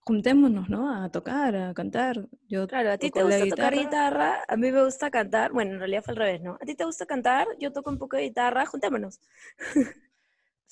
juntémonos, 0.00 0.68
¿no? 0.68 1.02
A 1.04 1.10
tocar, 1.10 1.54
a 1.54 1.74
cantar. 1.74 2.26
Yo 2.48 2.66
Claro, 2.66 2.90
a 2.90 2.98
ti 2.98 3.10
te 3.10 3.22
gusta 3.22 3.46
tocar 3.48 3.74
guitarra, 3.74 4.44
a 4.48 4.56
mí 4.56 4.72
me 4.72 4.84
gusta 4.84 5.10
cantar. 5.10 5.52
Bueno, 5.52 5.74
en 5.74 5.78
realidad 5.78 6.02
fue 6.02 6.12
al 6.12 6.18
revés, 6.18 6.42
¿no? 6.42 6.54
A 6.54 6.64
ti 6.64 6.74
te 6.74 6.84
gusta 6.84 7.06
cantar, 7.06 7.46
yo 7.58 7.72
toco 7.72 7.90
un 7.90 7.98
poco 7.98 8.16
de 8.16 8.24
guitarra, 8.24 8.66
juntémonos. 8.66 9.20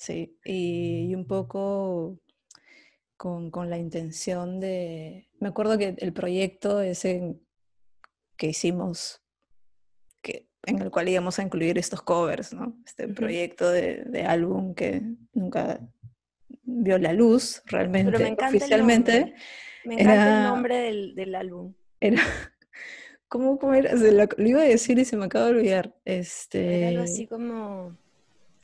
Sí, 0.01 0.39
y, 0.45 1.09
y 1.09 1.15
un 1.15 1.27
poco 1.27 2.21
con, 3.17 3.51
con 3.51 3.69
la 3.69 3.77
intención 3.77 4.61
de... 4.61 5.27
Me 5.41 5.49
acuerdo 5.49 5.77
que 5.77 5.93
el 5.97 6.13
proyecto 6.13 6.79
ese 6.79 7.35
que 8.37 8.47
hicimos, 8.47 9.21
en 10.65 10.81
el 10.81 10.91
cual 10.91 11.09
íbamos 11.09 11.39
a 11.39 11.43
incluir 11.43 11.77
estos 11.77 12.01
covers, 12.01 12.53
¿no? 12.53 12.75
Este 12.85 13.07
proyecto 13.07 13.69
de, 13.69 14.03
de 14.05 14.23
álbum 14.23 14.73
que 14.75 15.01
nunca 15.33 15.79
vio 16.63 16.97
la 16.97 17.13
luz 17.13 17.61
realmente, 17.65 18.11
Pero 18.11 18.23
me 18.23 18.29
encanta 18.31 18.49
oficialmente. 18.57 19.11
el 19.15 19.19
nombre. 19.21 19.35
Me 19.85 19.93
encanta 19.95 20.13
era- 20.13 20.37
el 20.37 20.43
nombre 20.53 20.77
del, 20.77 21.15
del 21.15 21.35
álbum. 21.35 21.73
Era... 21.99 22.21
¿Cómo, 23.27 23.59
cómo 23.59 23.75
era? 23.75 23.95
Se 23.95 24.11
lo, 24.11 24.25
lo 24.37 24.47
iba 24.47 24.61
a 24.61 24.65
decir 24.65 24.97
y 24.97 25.05
se 25.05 25.15
me 25.15 25.25
acaba 25.25 25.45
de 25.45 25.51
olvidar. 25.51 25.95
Este... 26.03 26.79
Era 26.79 26.87
algo 26.89 27.03
así 27.03 27.27
como 27.27 27.95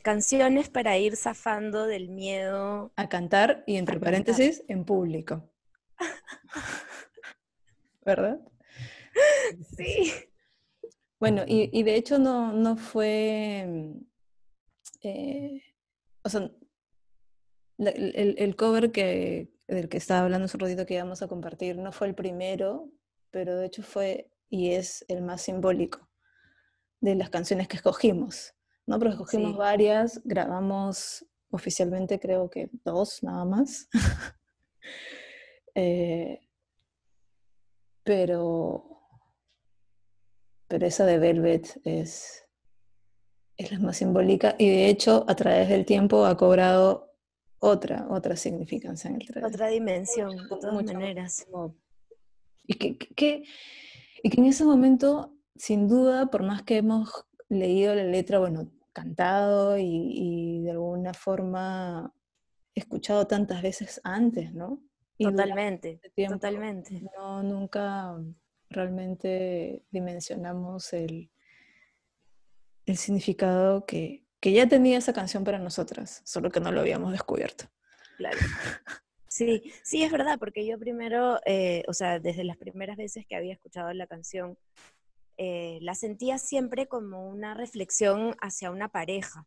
canciones 0.01 0.69
para 0.69 0.97
ir 0.97 1.15
zafando 1.15 1.85
del 1.87 2.09
miedo. 2.09 2.91
a 2.95 3.09
cantar 3.09 3.63
y 3.67 3.77
entre 3.77 3.95
cantar. 3.95 4.07
paréntesis 4.11 4.63
en 4.67 4.83
público. 4.83 5.49
¿Verdad? 8.05 8.39
Sí. 9.77 10.11
Bueno, 11.19 11.43
y, 11.47 11.69
y 11.77 11.83
de 11.83 11.95
hecho 11.95 12.19
no, 12.19 12.51
no 12.53 12.75
fue, 12.77 13.65
eh, 15.01 15.61
o 16.23 16.29
sea, 16.29 16.51
el, 17.77 18.35
el 18.37 18.55
cover 18.55 18.91
que, 18.91 19.51
del 19.67 19.89
que 19.89 19.97
estaba 19.97 20.21
hablando 20.21 20.45
hace 20.45 20.57
un 20.57 20.61
ratito 20.61 20.85
que 20.85 20.95
íbamos 20.95 21.21
a 21.21 21.27
compartir 21.27 21.77
no 21.77 21.91
fue 21.91 22.07
el 22.07 22.15
primero, 22.15 22.91
pero 23.31 23.55
de 23.57 23.65
hecho 23.67 23.81
fue 23.83 24.29
y 24.49 24.71
es 24.71 25.03
el 25.07 25.21
más 25.21 25.41
simbólico 25.41 26.09
de 27.01 27.15
las 27.15 27.29
canciones 27.29 27.67
que 27.67 27.77
escogimos, 27.77 28.53
¿no? 28.85 28.99
Porque 28.99 29.13
escogimos 29.13 29.51
Sí. 29.53 29.57
varias, 29.57 30.21
grabamos 30.23 31.25
oficialmente 31.49 32.19
creo 32.19 32.49
que 32.49 32.69
dos 32.83 33.23
nada 33.23 33.45
más. 33.45 33.87
Eh, 35.77 36.39
pero, 38.03 38.94
pero 40.67 40.85
esa 40.85 41.05
de 41.05 41.19
Velvet 41.19 41.79
es, 41.83 42.45
es 43.57 43.71
la 43.71 43.79
más 43.79 43.97
simbólica 43.97 44.55
y 44.57 44.69
de 44.69 44.89
hecho 44.89 45.25
a 45.27 45.35
través 45.35 45.69
del 45.69 45.85
tiempo 45.85 46.25
ha 46.25 46.35
cobrado 46.37 47.11
otra, 47.59 48.07
otra 48.09 48.35
significancia 48.35 49.09
en 49.09 49.21
el 49.21 49.27
tra- 49.27 49.45
Otra 49.47 49.67
dimensión, 49.67 50.35
de 50.35 50.47
todas 50.49 50.73
mucho, 50.73 50.93
maneras. 50.93 51.47
Y 52.67 52.73
que, 52.75 52.97
y 54.23 54.29
que 54.29 54.41
en 54.41 54.45
ese 54.45 54.65
momento, 54.65 55.33
sin 55.55 55.87
duda, 55.87 56.27
por 56.27 56.43
más 56.43 56.63
que 56.63 56.77
hemos 56.77 57.25
leído 57.49 57.93
la 57.95 58.03
letra, 58.03 58.39
bueno, 58.39 58.71
cantado 58.91 59.77
y, 59.77 59.83
y 59.85 60.61
de 60.63 60.71
alguna 60.71 61.13
forma 61.13 62.13
escuchado 62.73 63.27
tantas 63.27 63.61
veces 63.61 64.01
antes, 64.03 64.53
¿no? 64.53 64.81
Y 65.17 65.25
Totalmente, 65.25 66.01
tiempo 66.13 66.35
totalmente. 66.35 67.01
No, 67.17 67.41
nunca 67.41 68.17
realmente 68.69 69.83
dimensionamos 69.91 70.93
el, 70.93 71.31
el 72.85 72.97
significado 72.97 73.85
que, 73.85 74.25
que 74.39 74.51
ya 74.51 74.67
tenía 74.67 74.97
esa 74.97 75.13
canción 75.13 75.43
para 75.43 75.59
nosotras, 75.59 76.21
solo 76.25 76.51
que 76.51 76.59
no 76.59 76.71
lo 76.71 76.81
habíamos 76.81 77.11
descubierto. 77.11 77.65
Claro. 78.17 78.37
Sí, 79.27 79.73
sí, 79.83 80.01
es 80.01 80.13
verdad, 80.13 80.39
porque 80.39 80.65
yo 80.65 80.79
primero, 80.79 81.41
eh, 81.45 81.83
o 81.89 81.93
sea, 81.93 82.19
desde 82.19 82.45
las 82.45 82.55
primeras 82.55 82.95
veces 82.95 83.25
que 83.27 83.35
había 83.35 83.51
escuchado 83.51 83.91
la 83.91 84.07
canción, 84.07 84.57
eh, 85.35 85.77
la 85.81 85.93
sentía 85.93 86.37
siempre 86.37 86.87
como 86.87 87.27
una 87.27 87.53
reflexión 87.53 88.35
hacia 88.39 88.71
una 88.71 88.87
pareja. 88.87 89.45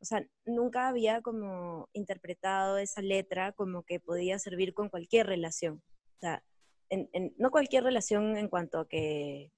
O 0.00 0.06
sea, 0.06 0.26
nunca 0.46 0.88
había 0.88 1.20
como 1.20 1.90
interpretado 1.92 2.78
esa 2.78 3.02
letra 3.02 3.52
como 3.52 3.82
que 3.82 4.00
podía 4.00 4.38
servir 4.38 4.72
con 4.72 4.88
cualquier 4.88 5.26
relación. 5.26 5.82
O 6.16 6.20
sea, 6.20 6.42
en- 6.90 7.08
en- 7.12 7.34
no 7.38 7.50
cualquier 7.50 7.84
relación 7.84 8.36
en 8.36 8.48
cuanto 8.48 8.80
a 8.80 8.88
que, 8.88 9.50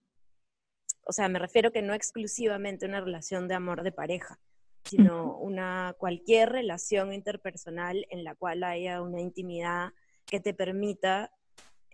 o 1.05 1.13
sea, 1.13 1.29
me 1.29 1.39
refiero 1.39 1.73
que 1.73 1.83
no 1.83 1.95
exclusivamente 1.95 2.87
una 2.87 3.01
relación 3.01 3.49
de 3.49 3.55
amor 3.55 3.83
de 3.83 3.93
pareja, 3.93 4.39
sino 4.85 5.37
una 5.39 5.95
cualquier 5.99 6.51
relación 6.51 7.13
interpersonal 7.13 8.07
en 8.11 8.25
la 8.25 8.35
cual 8.35 8.63
haya 8.65 9.03
una 9.03 9.21
intimidad 9.21 9.93
que 10.27 10.41
te 10.41 10.55
permita 10.55 11.31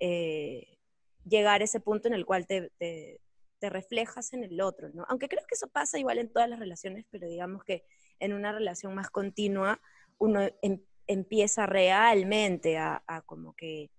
eh, 0.00 0.78
llegar 1.24 1.60
a 1.60 1.64
ese 1.64 1.80
punto 1.80 2.08
en 2.08 2.14
el 2.14 2.26
cual 2.26 2.46
te, 2.46 2.70
te- 2.78 3.20
te 3.60 3.70
reflejas 3.70 4.32
en 4.34 4.44
el 4.44 4.60
otro, 4.60 4.90
¿no? 4.92 5.06
Aunque 5.08 5.28
creo 5.28 5.44
que 5.46 5.54
eso 5.54 5.68
pasa 5.68 5.98
igual 5.98 6.18
en 6.18 6.30
todas 6.32 6.48
las 6.50 6.58
relaciones, 6.58 7.06
pero 7.10 7.26
digamos 7.28 7.64
que 7.64 7.84
en 8.18 8.32
una 8.32 8.52
relación 8.52 8.94
más 8.94 9.08
continua 9.10 9.80
uno 10.18 10.40
em- 10.62 10.82
empieza 11.06 11.64
realmente 11.66 12.76
a, 12.76 13.02
a 13.06 13.22
como 13.22 13.54
que 13.54 13.90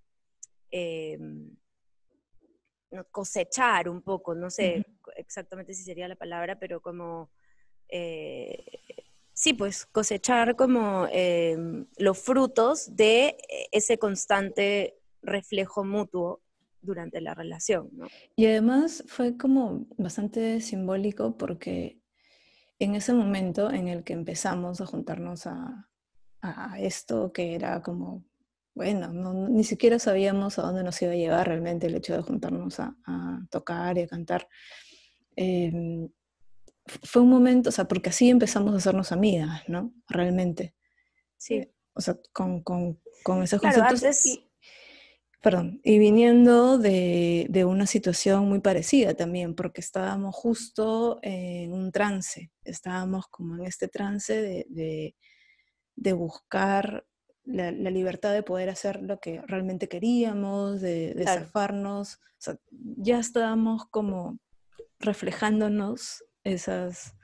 eh, 0.77 1.17
no, 2.91 3.05
cosechar 3.10 3.88
un 3.88 4.01
poco, 4.01 4.36
no 4.36 4.50
sé 4.50 4.86
exactamente 5.15 5.74
si 5.74 5.84
sería 5.84 6.10
la 6.10 6.17
palabra, 6.17 6.60
pero 6.60 6.82
como 6.82 7.29
eh, 7.88 8.65
sí, 9.32 9.53
pues 9.53 9.86
cosechar 9.86 10.58
como 10.58 11.08
eh, 11.13 11.58
los 11.98 12.20
frutos 12.20 12.94
de 12.94 13.38
ese 13.72 13.98
constante 13.98 15.00
reflejo 15.22 15.86
mutuo 15.86 16.41
durante 16.82 17.22
la 17.22 17.34
relación, 17.34 17.89
¿no? 17.94 18.08
Y 18.36 18.46
además 18.46 19.01
fue 19.08 19.38
como 19.38 19.88
bastante 19.98 20.60
simbólico 20.60 21.38
porque 21.38 22.01
en 22.79 22.96
ese 22.96 23.13
momento 23.13 23.72
en 23.72 23.88
el 23.88 24.03
que 24.03 24.12
empezamos 24.12 24.82
a 24.82 24.86
juntarnos 24.86 25.48
a, 25.48 25.89
a 26.41 26.77
esto, 26.82 27.32
que 27.32 27.55
era 27.55 27.82
como, 27.82 28.25
bueno, 28.75 29.12
no- 29.13 29.48
ni 29.50 29.63
siquiera 29.63 29.98
sabíamos 30.00 30.60
a 30.60 30.63
dónde 30.63 30.84
nos 30.84 31.01
iba 31.01 31.13
a 31.13 31.15
llevar 31.15 31.48
realmente 31.48 31.88
el 31.88 31.96
hecho 31.96 32.13
de 32.15 32.22
juntarnos 32.22 32.79
a, 32.79 32.96
a 33.08 33.39
tocar 33.50 33.98
y 33.98 34.01
a 34.01 34.08
cantar. 34.08 34.48
Em, 35.36 36.10
fue 37.03 37.22
un 37.24 37.29
momento, 37.29 37.70
o 37.70 37.72
sea, 37.72 37.86
porque 37.88 38.10
así 38.10 38.29
empezamos 38.29 38.74
a 38.74 38.77
hacernos 38.77 39.12
amigas, 39.12 39.63
¿no? 39.67 39.94
Realmente. 40.08 40.75
Sí, 41.38 41.67
O 41.94 42.01
sea, 42.01 42.17
con, 42.34 42.62
con, 42.62 43.00
con 43.24 43.41
esos 43.41 43.60
Claro, 43.62 43.79
conceptos. 43.79 44.03
antes- 44.03 44.25
y- 44.25 44.51
perdón, 45.41 45.79
y 45.84 46.00
viniendo 46.00 46.77
de, 46.79 47.46
de 47.50 47.65
una 47.65 47.86
situación 47.86 48.50
muy 48.50 48.60
parecida 48.62 49.13
también, 49.13 49.53
porque 49.55 49.79
estábamos 49.79 50.36
justo 50.36 51.20
en 51.22 51.72
un 51.72 51.91
trance, 51.91 52.51
estábamos 52.63 53.27
como 53.27 53.55
en 53.55 53.65
este 53.65 53.88
trance 53.88 54.41
de, 54.41 54.65
de- 54.70 55.15
de 55.96 56.13
buscar 56.13 57.05
la, 57.46 57.72
la 57.72 57.90
libertad 57.90 58.34
de 58.34 58.44
poder 58.44 58.70
hacer 58.70 59.02
lo 59.02 59.20
que 59.20 59.42
realmente 59.42 59.88
queríamos, 59.88 60.82
de, 60.82 61.14
de 61.14 61.24
Claro. 61.24 61.42
zafarnos, 61.46 62.16
o 62.16 62.20
sea, 62.40 62.58
ya 62.70 63.20
estábamos 63.20 63.86
como 63.90 64.40
reflejándonos 65.00 66.24
esas, 66.44 67.16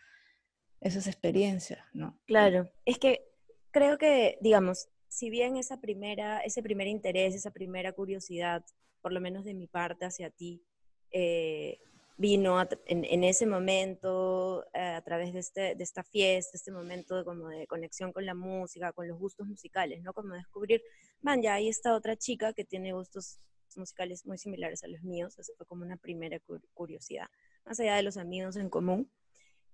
esas 0.79 1.07
experiencias, 1.07 1.83
¿no? 1.93 2.19
claro. 2.25 2.71
Es 2.85 2.97
que 2.97 3.27
creo 3.71 3.97
que, 3.97 4.37
digamos, 4.41 4.89
si 5.07 5.29
bien 5.29 5.57
esa 5.57 5.79
primera, 5.81 6.39
ese 6.39 6.63
primer 6.63 6.87
interés, 6.87 7.35
esa 7.35 7.51
primera 7.51 7.91
curiosidad, 7.93 8.63
por 9.01 9.11
lo 9.11 9.19
menos 9.21 9.43
de 9.43 9.53
mi 9.53 9.67
parte 9.67 10.05
hacia 10.05 10.29
ti, 10.29 10.63
eh, 11.11 11.79
vino 12.21 12.59
a 12.59 12.69
en, 12.85 13.03
en 13.03 13.23
ese 13.23 13.45
momento 13.47 14.63
eh, 14.73 14.79
a 14.99 15.01
través 15.01 15.33
de, 15.33 15.39
este, 15.39 15.75
de 15.75 15.83
esta 15.83 16.03
fiesta, 16.03 16.51
este 16.55 16.71
momento 16.71 17.15
de, 17.17 17.23
como 17.25 17.49
de 17.49 17.65
conexión 17.65 18.13
con 18.13 18.25
la 18.25 18.35
música, 18.35 18.93
con 18.93 19.07
los 19.07 19.17
gustos 19.17 19.47
musicales, 19.47 20.03
¿no? 20.03 20.13
Como 20.13 20.35
descubrir, 20.35 20.83
man, 21.21 21.41
ya 21.41 21.55
hay 21.55 21.67
esta 21.67 21.95
otra 21.95 22.15
chica 22.15 22.53
que 22.53 22.63
tiene 22.63 22.93
gustos 22.93 23.39
musicales 23.75 24.25
muy 24.25 24.37
similares 24.37 24.83
a 24.83 24.87
los 24.87 25.01
míos, 25.01 25.39
eso 25.39 25.51
fue 25.57 25.65
como 25.65 25.83
una 25.83 25.97
primera 25.97 26.39
cu- 26.39 26.61
curiosidad, 26.75 27.27
más 27.65 27.79
allá 27.79 27.95
de 27.95 28.03
los 28.03 28.17
amigos 28.17 28.55
en 28.55 28.69
común. 28.69 29.09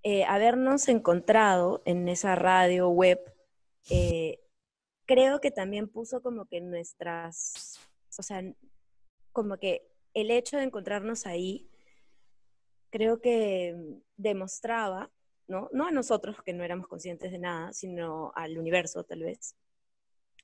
Eh, 0.04 0.24
habernos 0.24 0.88
encontrado 0.88 1.82
en 1.86 2.08
esa 2.08 2.36
radio 2.36 2.88
web, 2.90 3.20
eh, 3.90 4.40
creo 5.06 5.42
que 5.42 5.52
también 5.52 5.90
puso 5.90 6.22
como 6.22 6.46
que 6.46 6.62
nuestras, 6.62 7.80
o 8.18 8.24
sea, 8.24 8.42
como 9.34 9.58
que 9.58 9.82
el 10.14 10.32
hecho 10.32 10.58
de 10.58 10.64
encontrarnos 10.64 11.26
ahí, 11.26 11.70
creo 12.90 13.20
que 13.20 13.76
mm, 13.76 14.02
demostraba, 14.18 15.12
¿no? 15.48 15.70
No 15.74 15.88
a 15.88 15.92
nosotros 15.92 16.38
que 16.44 16.54
no 16.54 16.64
éramos 16.64 16.88
conscientes 16.88 17.32
de 17.32 17.40
nada, 17.40 17.74
sino 17.74 18.32
al 18.36 18.58
universo 18.58 19.04
tal 19.04 19.24
vez, 19.24 19.56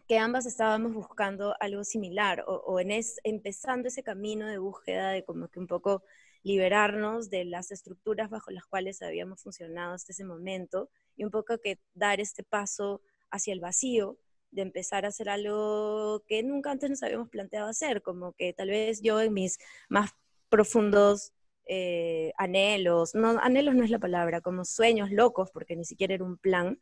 que 0.07 0.17
ambas 0.17 0.45
estábamos 0.45 0.93
buscando 0.93 1.55
algo 1.59 1.83
similar 1.83 2.43
o, 2.47 2.55
o 2.55 2.79
en 2.79 2.91
es, 2.91 3.19
empezando 3.23 3.87
ese 3.87 4.03
camino 4.03 4.47
de 4.47 4.57
búsqueda 4.57 5.11
de 5.11 5.23
como 5.23 5.47
que 5.47 5.59
un 5.59 5.67
poco 5.67 6.03
liberarnos 6.43 7.29
de 7.29 7.45
las 7.45 7.71
estructuras 7.71 8.29
bajo 8.29 8.51
las 8.51 8.65
cuales 8.65 9.01
habíamos 9.01 9.41
funcionado 9.41 9.93
hasta 9.93 10.11
ese 10.11 10.25
momento 10.25 10.89
y 11.15 11.23
un 11.23 11.31
poco 11.31 11.57
que 11.59 11.79
dar 11.93 12.19
este 12.19 12.43
paso 12.43 13.01
hacia 13.31 13.53
el 13.53 13.61
vacío, 13.61 14.17
de 14.51 14.61
empezar 14.61 15.05
a 15.05 15.07
hacer 15.07 15.29
algo 15.29 16.23
que 16.27 16.43
nunca 16.43 16.71
antes 16.71 16.89
nos 16.89 17.01
habíamos 17.01 17.29
planteado 17.29 17.67
hacer, 17.67 18.01
como 18.03 18.33
que 18.33 18.53
tal 18.53 18.69
vez 18.69 19.01
yo 19.01 19.19
en 19.21 19.33
mis 19.33 19.57
más 19.89 20.11
profundos 20.49 21.33
eh, 21.65 22.33
anhelos, 22.37 23.15
no, 23.15 23.39
anhelos 23.39 23.75
no 23.75 23.83
es 23.83 23.89
la 23.89 23.99
palabra, 23.99 24.41
como 24.41 24.65
sueños 24.65 25.11
locos, 25.11 25.49
porque 25.51 25.75
ni 25.75 25.85
siquiera 25.85 26.13
era 26.13 26.23
un 26.23 26.37
plan. 26.37 26.79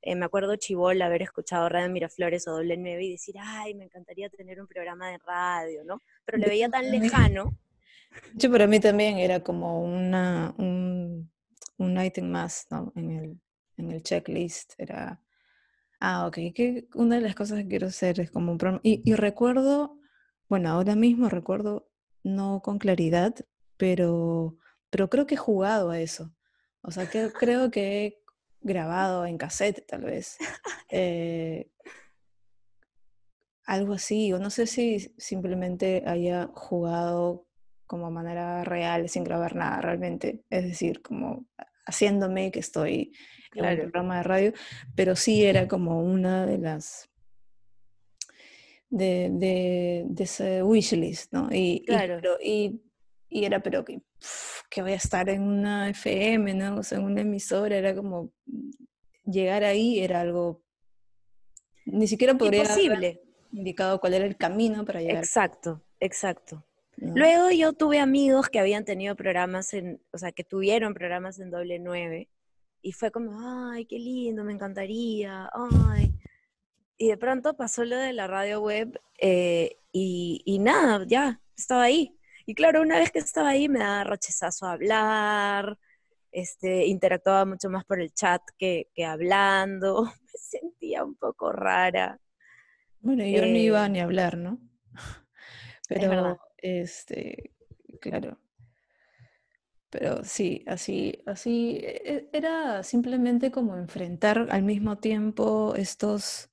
Eh, 0.00 0.16
me 0.16 0.24
acuerdo 0.24 0.56
chivola 0.56 1.06
haber 1.06 1.22
escuchado 1.22 1.68
Radio 1.68 1.90
Miraflores 1.90 2.48
o 2.48 2.52
Doble 2.52 2.76
9 2.76 3.04
y 3.04 3.12
decir, 3.12 3.36
ay, 3.38 3.74
me 3.74 3.84
encantaría 3.84 4.28
tener 4.30 4.60
un 4.60 4.66
programa 4.66 5.08
de 5.10 5.18
radio, 5.18 5.84
¿no? 5.84 6.02
Pero 6.24 6.38
le 6.38 6.48
veía 6.48 6.68
tan 6.68 6.90
lejano. 6.90 7.56
Yo 8.34 8.50
para 8.50 8.66
mí 8.66 8.80
también 8.80 9.18
era 9.18 9.40
como 9.40 9.82
una, 9.82 10.54
un, 10.58 11.30
un 11.78 12.00
ítem 12.00 12.28
más, 12.28 12.66
¿no? 12.70 12.92
En 12.96 13.10
el, 13.10 13.40
en 13.76 13.92
el 13.92 14.02
checklist. 14.02 14.74
Era, 14.78 15.22
ah, 16.00 16.26
ok, 16.26 16.34
que 16.54 16.88
una 16.94 17.16
de 17.16 17.22
las 17.22 17.34
cosas 17.34 17.58
que 17.58 17.68
quiero 17.68 17.86
hacer 17.86 18.18
es 18.20 18.30
como 18.30 18.52
un 18.52 18.58
programa. 18.58 18.80
Y, 18.82 19.02
y 19.08 19.14
recuerdo, 19.14 19.98
bueno, 20.48 20.70
ahora 20.70 20.96
mismo 20.96 21.28
recuerdo, 21.28 21.88
no 22.24 22.60
con 22.62 22.78
claridad, 22.78 23.34
pero, 23.82 24.56
pero 24.90 25.10
creo 25.10 25.26
que 25.26 25.34
he 25.34 25.38
jugado 25.48 25.90
a 25.90 25.98
eso. 25.98 26.32
O 26.82 26.92
sea, 26.92 27.06
que 27.10 27.32
creo 27.32 27.72
que 27.72 28.06
he 28.06 28.18
grabado 28.60 29.26
en 29.26 29.36
cassette, 29.38 29.84
tal 29.88 30.02
vez. 30.02 30.36
eh, 30.88 31.68
algo 33.64 33.94
así, 33.94 34.32
o 34.32 34.38
no 34.38 34.50
sé 34.50 34.66
si 34.68 35.12
simplemente 35.18 36.04
haya 36.06 36.48
jugado 36.54 37.48
como 37.86 38.08
manera 38.12 38.62
real, 38.62 39.08
sin 39.08 39.24
grabar 39.24 39.56
nada 39.56 39.80
realmente, 39.80 40.44
es 40.48 40.62
decir, 40.64 41.02
como 41.02 41.46
haciéndome 41.84 42.52
que 42.52 42.60
estoy 42.60 43.12
en 43.56 43.64
un 43.64 43.70
Claro. 43.70 43.82
programa 43.82 44.16
de 44.18 44.22
radio, 44.22 44.52
pero 44.94 45.16
sí 45.16 45.44
era 45.44 45.66
como 45.66 46.00
una 46.04 46.46
de 46.46 46.58
las 46.58 47.10
de, 48.90 49.28
de, 49.32 50.04
de 50.06 50.24
ese 50.24 50.62
wishlist, 50.62 51.32
¿no? 51.32 51.48
Y, 51.50 51.82
y 51.82 51.86
Claro. 51.86 52.18
pero- 52.22 52.38
y, 52.40 52.80
y 53.32 53.44
era, 53.44 53.60
pero 53.60 53.84
que, 53.84 54.02
que 54.68 54.82
voy 54.82 54.92
a 54.92 54.96
estar 54.96 55.28
en 55.28 55.42
una 55.42 55.88
FM, 55.88 56.54
¿no? 56.54 56.76
O 56.76 56.82
sea, 56.82 56.98
en 56.98 57.04
una 57.04 57.22
emisora, 57.22 57.76
era 57.76 57.94
como 57.94 58.32
llegar 59.24 59.64
ahí 59.64 60.00
era 60.00 60.20
algo, 60.20 60.62
ni 61.86 62.06
siquiera 62.06 62.36
podría 62.36 62.64
haber 62.64 63.22
indicado 63.52 64.00
cuál 64.00 64.14
era 64.14 64.26
el 64.26 64.36
camino 64.36 64.84
para 64.84 65.00
llegar. 65.00 65.24
Exacto, 65.24 65.82
exacto. 66.00 66.66
¿no? 66.98 67.14
Luego 67.16 67.50
yo 67.50 67.72
tuve 67.72 68.00
amigos 68.00 68.48
que 68.48 68.58
habían 68.58 68.84
tenido 68.84 69.16
programas 69.16 69.72
en, 69.72 70.02
o 70.12 70.18
sea, 70.18 70.32
que 70.32 70.44
tuvieron 70.44 70.92
programas 70.92 71.38
en 71.38 71.50
doble 71.50 71.78
nueve 71.78 72.28
y 72.82 72.92
fue 72.92 73.10
como, 73.10 73.38
ay, 73.70 73.86
qué 73.86 73.98
lindo, 73.98 74.44
me 74.44 74.52
encantaría, 74.52 75.48
ay. 75.54 76.12
Y 76.98 77.08
de 77.08 77.16
pronto 77.16 77.56
pasó 77.56 77.84
lo 77.84 77.96
de 77.96 78.12
la 78.12 78.26
radio 78.26 78.60
web 78.60 79.00
eh, 79.18 79.78
y, 79.90 80.42
y 80.44 80.58
nada, 80.58 81.04
ya, 81.06 81.40
estaba 81.56 81.84
ahí. 81.84 82.18
Y 82.46 82.54
claro, 82.54 82.82
una 82.82 82.98
vez 82.98 83.10
que 83.12 83.18
estaba 83.20 83.50
ahí 83.50 83.68
me 83.68 83.80
daba 83.80 84.04
rochezazo 84.04 84.66
hablar, 84.66 85.78
este, 86.32 86.86
interactuaba 86.86 87.44
mucho 87.46 87.70
más 87.70 87.84
por 87.84 88.00
el 88.00 88.12
chat 88.14 88.42
que, 88.58 88.88
que 88.94 89.04
hablando, 89.06 90.04
me 90.22 90.32
sentía 90.38 91.04
un 91.04 91.16
poco 91.16 91.52
rara. 91.52 92.18
Bueno, 93.00 93.26
yo 93.26 93.44
no 93.46 93.58
iba 93.58 93.86
Eh, 93.86 93.90
ni 93.90 94.00
a 94.00 94.04
hablar, 94.04 94.38
¿no? 94.38 94.58
Pero, 95.88 96.38
este, 96.58 97.52
claro. 98.00 98.38
Pero 99.90 100.24
sí, 100.24 100.64
así, 100.66 101.22
así, 101.26 101.78
e- 101.82 102.02
e- 102.14 102.28
era 102.32 102.82
simplemente 102.82 103.50
como 103.50 103.76
enfrentar 103.76 104.48
al 104.50 104.62
mismo 104.62 104.98
tiempo 104.98 105.74
estos, 105.76 106.50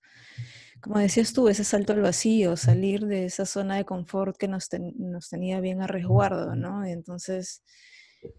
como 0.82 1.00
decías 1.00 1.34
tú, 1.34 1.48
ese 1.50 1.64
salto 1.64 1.94
al 1.94 2.02
vacío, 2.02 2.56
salir 2.58 3.06
de 3.06 3.26
esa 3.26 3.46
zona 3.46 3.76
de 3.78 3.86
confort 3.86 4.38
que 4.38 4.48
nos, 4.48 4.70
ten- 4.70 4.94
nos 4.98 5.30
tenía 5.30 5.60
bien 5.60 5.82
a 5.82 5.88
resguardo, 5.88 6.56
¿no? 6.56 6.88
Y 6.88 6.92
entonces 6.92 7.64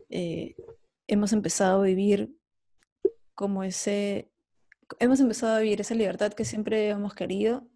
eh, 0.09 0.55
hemos 1.07 1.33
empezado 1.33 1.81
a 1.81 1.85
vivir 1.85 2.35
como 3.35 3.63
ese, 3.65 4.33
hemos 4.99 5.21
empezado 5.21 5.57
a 5.57 5.61
vivir 5.61 5.81
esa 5.81 5.95
libertad 5.95 6.33
que 6.33 6.45
siempre 6.45 6.89
hemos 6.89 7.15
querido, 7.15 7.67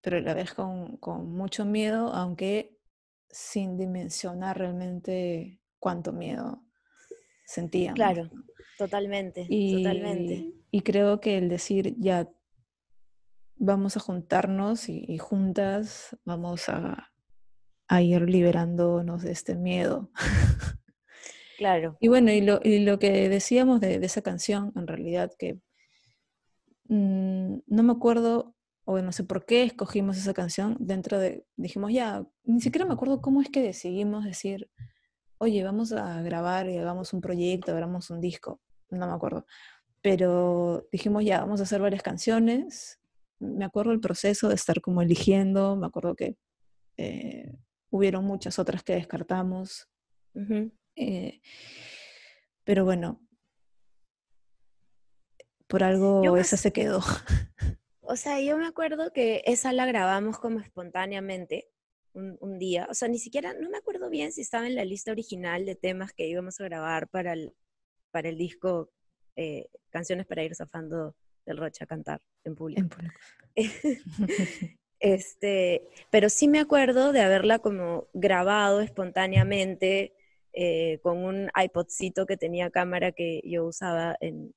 pero 0.00 0.16
a 0.16 0.20
la 0.20 0.34
vez 0.34 0.54
con, 0.54 0.96
con 0.96 1.30
mucho 1.32 1.64
miedo, 1.64 2.12
aunque 2.14 2.76
sin 3.28 3.76
dimensionar 3.76 4.58
realmente 4.58 5.60
cuánto 5.78 6.12
miedo 6.12 6.64
sentíamos. 7.46 7.96
Claro, 7.96 8.30
totalmente, 8.78 9.46
Y, 9.48 9.76
totalmente. 9.76 10.52
y 10.70 10.80
creo 10.82 11.20
que 11.20 11.36
el 11.38 11.48
decir 11.48 11.94
ya 11.98 12.28
vamos 13.60 13.96
a 13.96 14.00
juntarnos 14.00 14.88
y, 14.88 15.04
y 15.06 15.18
juntas 15.18 16.16
vamos 16.24 16.68
a, 16.68 17.12
a 17.88 18.02
ir 18.02 18.22
liberándonos 18.22 19.22
de 19.22 19.32
este 19.32 19.54
miedo. 19.54 20.10
Claro, 21.56 22.00
Y 22.00 22.08
bueno, 22.08 22.32
y 22.32 22.40
lo, 22.40 22.60
y 22.64 22.80
lo 22.80 22.98
que 22.98 23.28
decíamos 23.28 23.80
de, 23.80 23.98
de 23.98 24.06
esa 24.06 24.22
canción, 24.22 24.72
en 24.76 24.86
realidad, 24.86 25.30
que 25.38 25.60
mm, 26.88 27.58
no 27.66 27.82
me 27.82 27.92
acuerdo, 27.92 28.54
o 28.84 28.98
no 29.00 29.12
sé 29.12 29.24
por 29.24 29.44
qué 29.44 29.64
escogimos 29.64 30.16
esa 30.16 30.32
canción, 30.34 30.76
dentro 30.80 31.18
de, 31.18 31.44
dijimos 31.56 31.92
ya, 31.92 32.26
ni 32.44 32.60
siquiera 32.62 32.86
me 32.86 32.94
acuerdo 32.94 33.20
cómo 33.20 33.42
es 33.42 33.50
que 33.50 33.62
decidimos 33.62 34.24
decir, 34.24 34.70
oye, 35.38 35.62
vamos 35.64 35.92
a 35.92 36.22
grabar 36.22 36.68
y 36.70 36.78
hagamos 36.78 37.12
un 37.12 37.20
proyecto, 37.20 37.72
hagamos 37.76 38.10
un 38.10 38.20
disco, 38.20 38.60
no 38.90 39.06
me 39.06 39.12
acuerdo. 39.14 39.46
pero 40.02 40.88
dijimos 40.92 41.24
ya, 41.24 41.40
vamos 41.40 41.60
a 41.60 41.64
hacer 41.64 41.80
varias 41.82 42.02
canciones. 42.02 42.99
Me 43.40 43.64
acuerdo 43.64 43.92
el 43.92 44.00
proceso 44.00 44.48
de 44.48 44.54
estar 44.54 44.80
como 44.80 45.02
eligiendo, 45.02 45.76
me 45.76 45.86
acuerdo 45.86 46.14
que 46.14 46.36
eh, 46.96 47.52
hubieron 47.90 48.24
muchas 48.24 48.58
otras 48.58 48.82
que 48.82 48.94
descartamos. 48.94 49.88
Eh, 50.96 51.40
pero 52.64 52.84
bueno, 52.84 53.20
por 55.66 55.82
algo 55.82 56.22
Yo 56.24 56.34
me 56.34 56.40
esa 56.40 56.56
se 56.56 56.72
quedó. 56.72 57.00
O 58.12 58.16
sea, 58.16 58.40
yo 58.40 58.58
me 58.58 58.66
acuerdo 58.66 59.12
que 59.12 59.40
esa 59.46 59.72
la 59.72 59.86
grabamos 59.86 60.40
como 60.40 60.58
espontáneamente 60.58 61.68
un, 62.12 62.36
un 62.40 62.58
día. 62.58 62.88
O 62.90 62.94
sea, 62.94 63.06
ni 63.06 63.20
siquiera, 63.20 63.54
no 63.54 63.70
me 63.70 63.78
acuerdo 63.78 64.10
bien 64.10 64.32
si 64.32 64.40
estaba 64.40 64.66
en 64.66 64.74
la 64.74 64.84
lista 64.84 65.12
original 65.12 65.64
de 65.64 65.76
temas 65.76 66.12
que 66.12 66.26
íbamos 66.26 66.58
a 66.58 66.64
grabar 66.64 67.08
para 67.08 67.34
el, 67.34 67.54
para 68.10 68.28
el 68.28 68.36
disco 68.36 68.90
eh, 69.36 69.68
Canciones 69.90 70.26
para 70.26 70.42
ir 70.42 70.54
zafando 70.54 71.16
del 71.46 71.56
Rocha 71.56 71.84
a 71.84 71.86
cantar 71.86 72.20
en 72.44 72.54
público. 72.54 72.80
En 72.80 72.88
público. 72.88 73.20
Este, 75.02 75.88
pero 76.10 76.28
sí 76.28 76.46
me 76.46 76.60
acuerdo 76.60 77.12
de 77.12 77.22
haberla 77.22 77.58
como 77.58 78.08
grabado 78.12 78.82
espontáneamente 78.82 80.12
eh, 80.52 80.98
con 81.02 81.24
un 81.24 81.50
iPodcito 81.58 82.26
que 82.26 82.36
tenía 82.36 82.70
cámara 82.70 83.10
que 83.12 83.40
yo 83.46 83.64
usaba 83.64 84.16
en, 84.20 84.54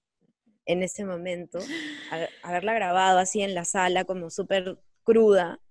en 0.66 0.84
ese 0.84 1.06
momento, 1.06 1.60
haber- 2.12 2.30
haberla 2.44 2.74
grabado 2.74 3.20
así 3.20 3.42
en 3.42 3.56
la 3.56 3.64
sala 3.64 4.04
como 4.04 4.30
súper 4.30 4.78
cruda. 5.04 5.62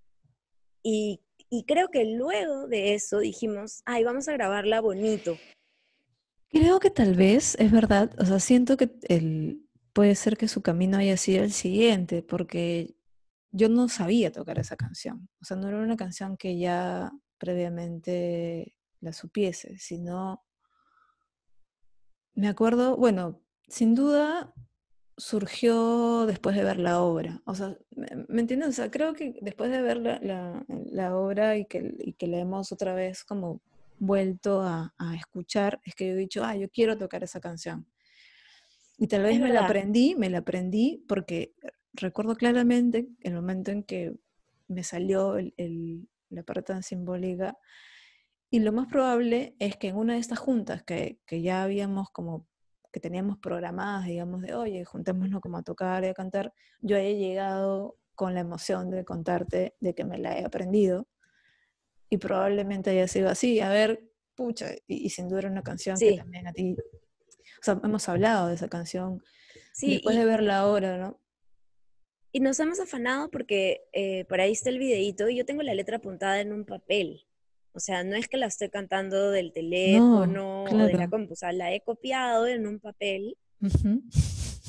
Y, 0.83 1.21
y 1.51 1.65
creo 1.65 1.89
que 1.89 2.07
luego 2.07 2.67
de 2.67 2.95
eso 2.95 3.19
dijimos, 3.19 3.83
ay, 3.85 4.05
vamos 4.05 4.27
a 4.29 4.33
grabarla 4.33 4.81
bonito. 4.81 5.37
Creo 6.49 6.81
que 6.81 6.91
tal 6.91 7.15
vez, 7.15 7.57
es 7.59 7.71
verdad, 7.71 8.11
o 8.19 8.25
sea, 8.25 8.39
siento 8.41 8.79
que 8.79 8.91
el, 9.09 9.67
puede 9.93 10.15
ser 10.15 10.37
que 10.37 10.49
su 10.49 10.63
camino 10.63 10.99
haya 10.99 11.17
sido 11.17 11.45
el 11.45 11.53
siguiente, 11.53 12.23
porque 12.23 12.97
yo 13.51 13.69
no 13.69 13.89
sabía 13.89 14.33
tocar 14.33 14.59
esa 14.59 14.77
canción. 14.77 15.29
O 15.41 15.45
sea, 15.45 15.57
no 15.57 15.69
era 15.69 15.79
una 15.79 15.97
canción 15.97 16.37
que 16.37 16.59
ya 16.59 17.13
previamente 17.39 18.75
la 19.01 19.13
supiese, 19.13 19.79
sino 19.79 20.43
me 22.35 22.49
acuerdo, 22.49 22.97
bueno, 22.97 23.41
sin 23.69 23.95
duda 23.95 24.55
surgió 25.17 26.25
después 26.27 26.57
de 26.57 26.65
ver 26.65 26.79
la 26.79 27.01
obra. 27.03 27.43
O 27.45 27.55
sea, 27.55 27.77
¿me, 28.29 28.41
entiendes? 28.41 28.71
O 28.71 28.73
sea, 28.73 28.91
creo 28.91 29.13
que 29.15 29.39
después 29.43 29.71
de 29.71 29.83
ver 29.83 29.99
la, 29.99 31.17
obra 31.17 31.57
y 31.57 31.67
que, 31.67 31.95
y 31.99 32.15
que 32.15 32.27
la 32.27 32.39
hemos 32.39 32.73
otra 32.73 32.95
vez 32.95 33.25
como 33.25 33.61
vuelto 33.99 34.63
a, 34.63 34.95
a 34.99 35.15
escuchar, 35.15 35.81
es 35.85 35.95
que 35.95 36.09
yo 36.09 36.15
he 36.15 36.17
dicho, 36.17 36.45
ah, 36.45 36.57
yo 36.57 36.69
quiero 36.71 36.97
tocar 36.97 37.23
esa 37.23 37.41
canción. 37.41 37.87
Y 39.03 39.09
tal 39.09 39.23
vez 39.23 39.41
me 39.41 39.49
la 39.51 39.61
aprendí, 39.67 40.15
me 40.17 40.31
la 40.31 40.39
aprendí 40.39 41.05
porque 41.09 41.55
recuerdo 41.93 42.37
claramente 42.37 43.09
el 43.21 43.35
momento 43.35 43.71
en 43.73 43.83
que 43.83 44.15
me 44.69 44.85
salió 44.85 45.37
el- 45.39 45.53
el- 45.57 46.09
la 46.31 46.43
parte 46.45 46.63
tan 46.73 46.83
simbólica. 46.83 47.59
Y 48.51 48.61
lo 48.61 48.73
más 48.73 48.87
probable 48.87 49.57
es 49.59 49.77
que 49.77 49.89
en 49.89 49.97
una 49.97 50.15
de 50.15 50.21
estas 50.21 50.39
juntas 50.39 50.83
que, 50.85 51.19
que 51.27 51.43
ya 51.43 51.63
habíamos 51.65 52.11
como, 52.11 52.47
que 52.93 53.01
teníamos 53.01 53.39
programadas, 53.39 54.07
digamos, 54.07 54.41
de, 54.43 54.55
oye, 54.55 54.85
juntémonos 54.85 55.41
como 55.41 55.59
a 55.59 55.63
tocar 55.63 56.05
y 56.05 56.09
a 56.09 56.15
cantar, 56.15 56.53
yo 56.81 56.97
haya 56.97 57.11
llegado 57.11 57.97
con 58.15 58.35
la 58.35 58.41
emoción 58.41 58.91
de 58.91 59.05
contarte 59.05 59.75
de 59.81 59.95
que 59.95 60.05
me 60.05 60.19
la 60.19 60.39
he 60.39 60.45
aprendido. 60.45 61.09
Y 62.11 62.19
probablemente 62.19 62.91
haya 62.91 63.09
sido 63.09 63.31
así, 63.31 63.61
a 63.61 63.69
ver, 63.71 64.05
pucha, 64.35 64.67
y, 64.87 65.07
y 65.07 65.11
sin 65.11 65.29
duda 65.29 65.41
era 65.41 65.51
una 65.51 65.63
canción 65.63 65.97
que 65.99 66.17
también 66.19 66.47
a 66.47 66.53
ti, 66.53 66.77
sea, 67.65 67.81
hemos 67.83 68.09
hablado 68.09 68.49
de 68.49 68.55
esa 68.55 68.69
canción 68.69 69.23
Sí, 69.73 69.93
después 69.95 70.17
y- 70.17 70.19
de 70.19 70.25
verla 70.25 70.59
ahora, 70.59 70.99
¿no? 70.99 71.19
Y 72.35 72.41
nos 72.41 72.59
hemos 72.61 72.81
afanado 72.81 73.31
porque 73.31 73.83
eh, 73.93 74.25
por 74.25 74.41
ahí 74.41 74.53
está 74.53 74.71
el 74.71 74.79
videíto 74.79 75.29
y 75.29 75.37
yo 75.37 75.45
tengo 75.45 75.63
la 75.63 75.75
letra 75.75 75.99
apuntada 75.99 76.41
en 76.41 76.53
un 76.53 76.65
papel. 76.65 77.27
O 77.75 77.81
sea, 77.81 78.05
no 78.05 78.17
es 78.17 78.27
que 78.29 78.39
la 78.39 78.47
estoy 78.47 78.71
cantando 78.71 79.31
del 79.31 79.53
teléfono 79.53 80.65
o 80.65 80.67
de 80.87 80.93
la 80.95 81.09
compu, 81.09 81.35
o 81.35 81.37
sea, 81.37 81.53
la 81.53 81.73
he 81.75 81.83
copiado 81.83 82.47
en 82.47 82.67
un 82.67 82.81
papel 82.81 83.37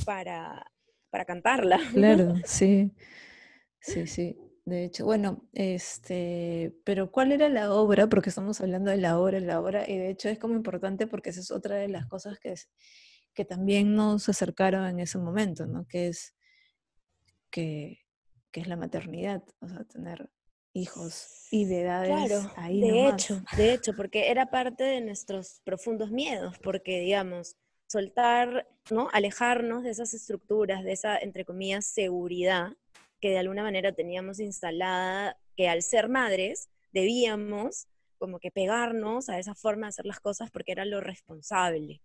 para, 0.06 0.65
para 1.10 1.25
cantarla. 1.25 1.79
Claro, 1.93 2.36
sí, 2.45 2.91
sí, 3.79 4.08
sí. 4.08 4.38
De 4.65 4.86
hecho, 4.86 5.04
bueno, 5.06 5.43
este, 5.54 6.73
pero 6.86 7.12
¿cuál 7.12 7.34
era 7.34 7.49
la 7.49 7.73
obra? 7.73 8.08
Porque 8.08 8.30
estamos 8.30 8.62
hablando 8.62 8.91
de 8.91 8.97
la 8.97 9.19
obra, 9.19 9.39
la 9.41 9.60
obra, 9.60 9.89
y 9.89 9.97
de 9.97 10.10
hecho 10.10 10.30
es 10.30 10.39
como 10.39 10.56
importante 10.56 11.06
porque 11.08 11.32
esa 11.32 11.41
es 11.41 11.52
otra 11.52 11.76
de 11.76 11.89
las 11.89 12.06
cosas 12.08 12.39
que, 12.39 12.54
es- 12.54 12.69
que 13.34 13.43
también 13.45 13.95
nos 13.95 14.30
acercaron 14.30 14.86
en 14.88 14.99
ese 14.99 15.17
momento, 15.17 15.65
¿no? 15.67 15.86
Que 15.88 16.08
es, 16.08 16.34
que, 17.49 17.99
que 18.52 18.62
es 18.62 18.67
la 18.67 18.76
maternidad, 18.78 19.43
o 19.62 19.67
sea, 19.67 19.84
tener 19.86 20.30
hijos 20.73 21.28
y 21.52 21.65
de 21.65 21.82
edades 21.82 22.08
Claro, 22.08 22.52
ahí 22.58 22.82
de 22.82 22.88
nomás. 22.88 23.19
hecho, 23.19 23.41
de 23.52 23.73
hecho, 23.73 23.93
porque 23.95 24.30
era 24.30 24.47
parte 24.47 24.84
de 24.84 25.02
nuestros 25.02 25.62
profundos 25.63 26.12
miedos, 26.12 26.58
porque 26.60 26.99
digamos, 26.99 27.56
soltar, 27.88 28.67
¿no? 28.91 29.10
Alejarnos 29.13 29.84
de 29.84 29.91
esas 29.91 30.13
estructuras, 30.13 30.84
de 30.84 30.91
esa, 30.93 31.17
entre 31.17 31.45
comillas, 31.45 31.86
seguridad 31.86 32.73
que 33.23 33.29
de 33.29 33.38
alguna 33.38 33.63
manera 33.63 33.93
teníamos 33.93 34.41
instalada, 34.41 35.39
que 35.55 35.69
al 35.69 35.81
ser 35.81 36.09
madres 36.09 36.69
debíamos 36.91 37.88
como 38.17 38.38
que 38.38 38.51
pegarnos 38.51 39.29
a 39.29 39.39
esa 39.39 39.55
forma 39.55 39.86
de 39.86 39.91
hacer 39.91 40.05
las 40.05 40.19
cosas 40.19 40.51
porque 40.51 40.73
era 40.73 40.83
lo 40.83 40.99
responsable, 40.99 42.01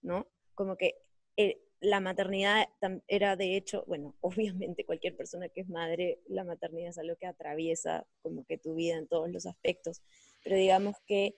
¿no? 0.00 0.26
Como 0.54 0.78
que 0.78 0.94
eh, 1.36 1.60
la 1.80 2.00
maternidad 2.00 2.66
era 3.08 3.36
de 3.36 3.58
hecho, 3.58 3.84
bueno, 3.86 4.16
obviamente 4.22 4.86
cualquier 4.86 5.14
persona 5.18 5.50
que 5.50 5.60
es 5.60 5.68
madre, 5.68 6.22
la 6.28 6.44
maternidad 6.44 6.88
es 6.88 6.98
algo 6.98 7.16
que 7.16 7.26
atraviesa 7.26 8.06
como 8.22 8.46
que 8.46 8.56
tu 8.56 8.74
vida 8.74 8.96
en 8.96 9.06
todos 9.06 9.30
los 9.30 9.44
aspectos, 9.44 10.00
pero 10.42 10.56
digamos 10.56 10.96
que 11.06 11.36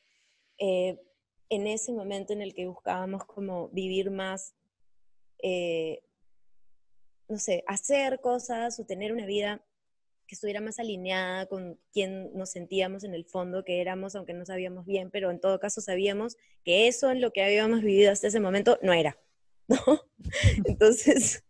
eh, 0.59 1.01
en 1.49 1.67
ese 1.67 1.93
momento 1.93 2.33
en 2.33 2.43
el 2.43 2.55
que 2.55 2.69
buscábamos 2.69 3.25
como 3.25 3.71
vivir 3.71 4.13
más, 4.13 4.55
eh, 5.43 6.06
no 7.29 7.39
sé, 7.39 7.65
hacer 7.67 8.21
cosas 8.21 8.79
o 8.79 8.85
tener 8.85 9.13
una 9.13 9.27
vida 9.27 9.63
que 10.27 10.35
estuviera 10.35 10.61
más 10.61 10.79
alineada 10.79 11.47
con 11.47 11.79
quien 11.93 12.33
nos 12.35 12.51
sentíamos 12.51 13.05
en 13.05 13.15
el 13.15 13.25
fondo 13.25 13.65
que 13.65 13.81
éramos, 13.81 14.15
aunque 14.17 14.35
no 14.35 14.45
sabíamos 14.45 14.85
bien, 14.85 15.11
pero 15.11 15.31
en 15.31 15.41
todo 15.41 15.61
caso 15.61 15.81
sabíamos 15.81 16.37
que 16.65 16.89
eso 16.89 17.11
en 17.11 17.21
lo 17.21 17.33
que 17.33 17.45
habíamos 17.45 17.83
vivido 17.83 18.13
hasta 18.13 18.27
ese 18.27 18.41
momento 18.41 18.79
no 18.83 18.93
era, 18.93 19.19
¿no? 19.69 19.79
Entonces, 20.65 21.45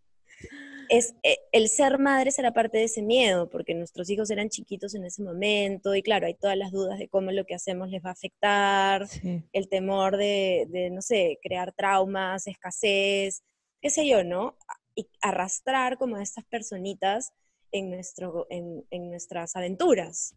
es, 0.88 1.14
eh, 1.22 1.38
el 1.52 1.68
ser 1.68 1.98
madres 1.98 2.38
era 2.38 2.52
parte 2.52 2.78
de 2.78 2.84
ese 2.84 3.02
miedo, 3.02 3.48
porque 3.48 3.74
nuestros 3.74 4.08
hijos 4.10 4.30
eran 4.30 4.50
chiquitos 4.50 4.94
en 4.94 5.04
ese 5.04 5.22
momento, 5.22 5.94
y 5.94 6.02
claro, 6.02 6.26
hay 6.26 6.34
todas 6.34 6.56
las 6.56 6.70
dudas 6.70 6.98
de 6.98 7.08
cómo 7.08 7.32
lo 7.32 7.44
que 7.46 7.54
hacemos 7.54 7.88
les 7.90 8.04
va 8.04 8.10
a 8.10 8.12
afectar, 8.12 9.08
Sí, 9.08 9.42
el 9.52 9.68
temor 9.68 10.16
de, 10.16 10.66
de, 10.68 10.90
no 10.90 11.02
sé, 11.02 11.38
crear 11.42 11.72
traumas, 11.72 12.46
escasez, 12.46 13.42
qué 13.80 13.90
sé 13.90 14.06
yo, 14.06 14.22
¿no? 14.22 14.56
Y 14.96 15.09
arrastrar 15.20 15.98
como 15.98 16.16
a 16.16 16.22
estas 16.22 16.44
personitas 16.46 17.32
en, 17.70 17.90
nuestro, 17.90 18.46
en, 18.50 18.85
en 18.90 19.11
nuestras 19.11 19.54
aventuras, 19.54 20.35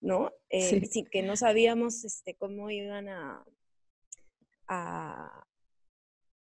¿no? 0.00 0.32
Eh, 0.48 0.62
Sí. 0.80 0.86
sí, 0.86 1.04
que 1.04 1.22
no 1.22 1.36
sabíamos 1.36 2.04
este, 2.04 2.34
cómo 2.34 2.70
iban 2.70 3.08
a, 3.10 3.44
a, 4.68 5.46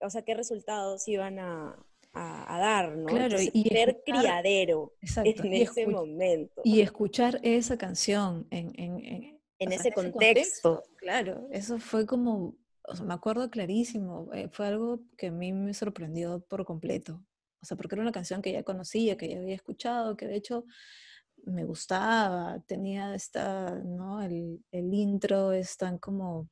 o 0.02 0.10
sea, 0.10 0.24
qué 0.24 0.34
resultados 0.36 1.08
iban 1.08 1.39
a, 1.39 1.76
a- 2.13 2.56
a 2.56 2.60
dar, 2.60 2.98
¿no? 2.98 3.06
Claro, 3.08 3.24
Entonces, 3.38 3.52
y 3.54 3.63
ser 3.70 3.89
escuchar- 3.89 4.20
criadero 4.22 4.94
exacto. 5.02 5.44
en 5.44 5.54
ese 5.54 5.88
momento, 5.88 6.62
Y 6.63 6.82
escuchar 6.82 7.39
esa 7.44 7.78
canción 7.78 8.48
en, 8.52 8.72
en- 8.80 9.00
en- 9.06 9.41
en 9.60 9.68
o 9.70 9.72
sea, 9.72 9.80
ese 9.80 9.91
contexto. 9.94 10.84
Claro, 10.98 11.48
eso 11.52 11.80
fue 11.80 12.06
como, 12.06 12.56
o 12.88 12.96
sea, 12.96 13.06
me 13.06 13.13
acuerdo 13.13 13.50
clarísimo, 13.50 14.30
eh, 14.34 14.50
fue 14.52 14.68
algo 14.68 15.00
que 15.18 15.28
a 15.28 15.32
mí 15.32 15.54
me 15.54 15.74
sorprendió 15.74 16.39
por 16.50 16.65
completo. 16.65 17.24
O 17.62 17.65
sea, 17.65 17.78
porque 17.78 17.96
era 17.96 18.02
una 18.02 18.12
canción 18.12 18.41
que 18.41 18.52
ya 18.52 18.63
conocía, 18.63 19.18
que 19.18 19.30
ya 19.30 19.38
había 19.38 19.56
escuchado, 19.56 20.15
que 20.15 20.28
de 20.28 20.36
hecho 20.36 20.65
me 21.46 21.63
gustaba, 21.63 22.60
tenía 22.68 23.13
esta, 23.15 23.72
¿no? 23.84 24.22
El, 24.22 24.63
el 24.72 24.94
intro 24.94 25.52
es 25.52 25.78
tan 25.78 25.98
como, 25.98 26.50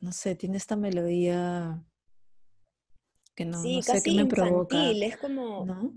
no 0.00 0.12
sé, 0.12 0.34
tiene 0.34 0.56
esta 0.56 0.76
melodía 0.76 1.82
que 3.34 3.44
no, 3.44 3.62
sí, 3.62 3.76
no 3.76 3.82
sé 3.82 4.02
qué 4.02 4.12
me 4.12 4.26
provoca, 4.26 4.76
infantil, 4.76 5.02
es 5.02 5.16
como... 5.16 5.64
¿no? 5.64 5.92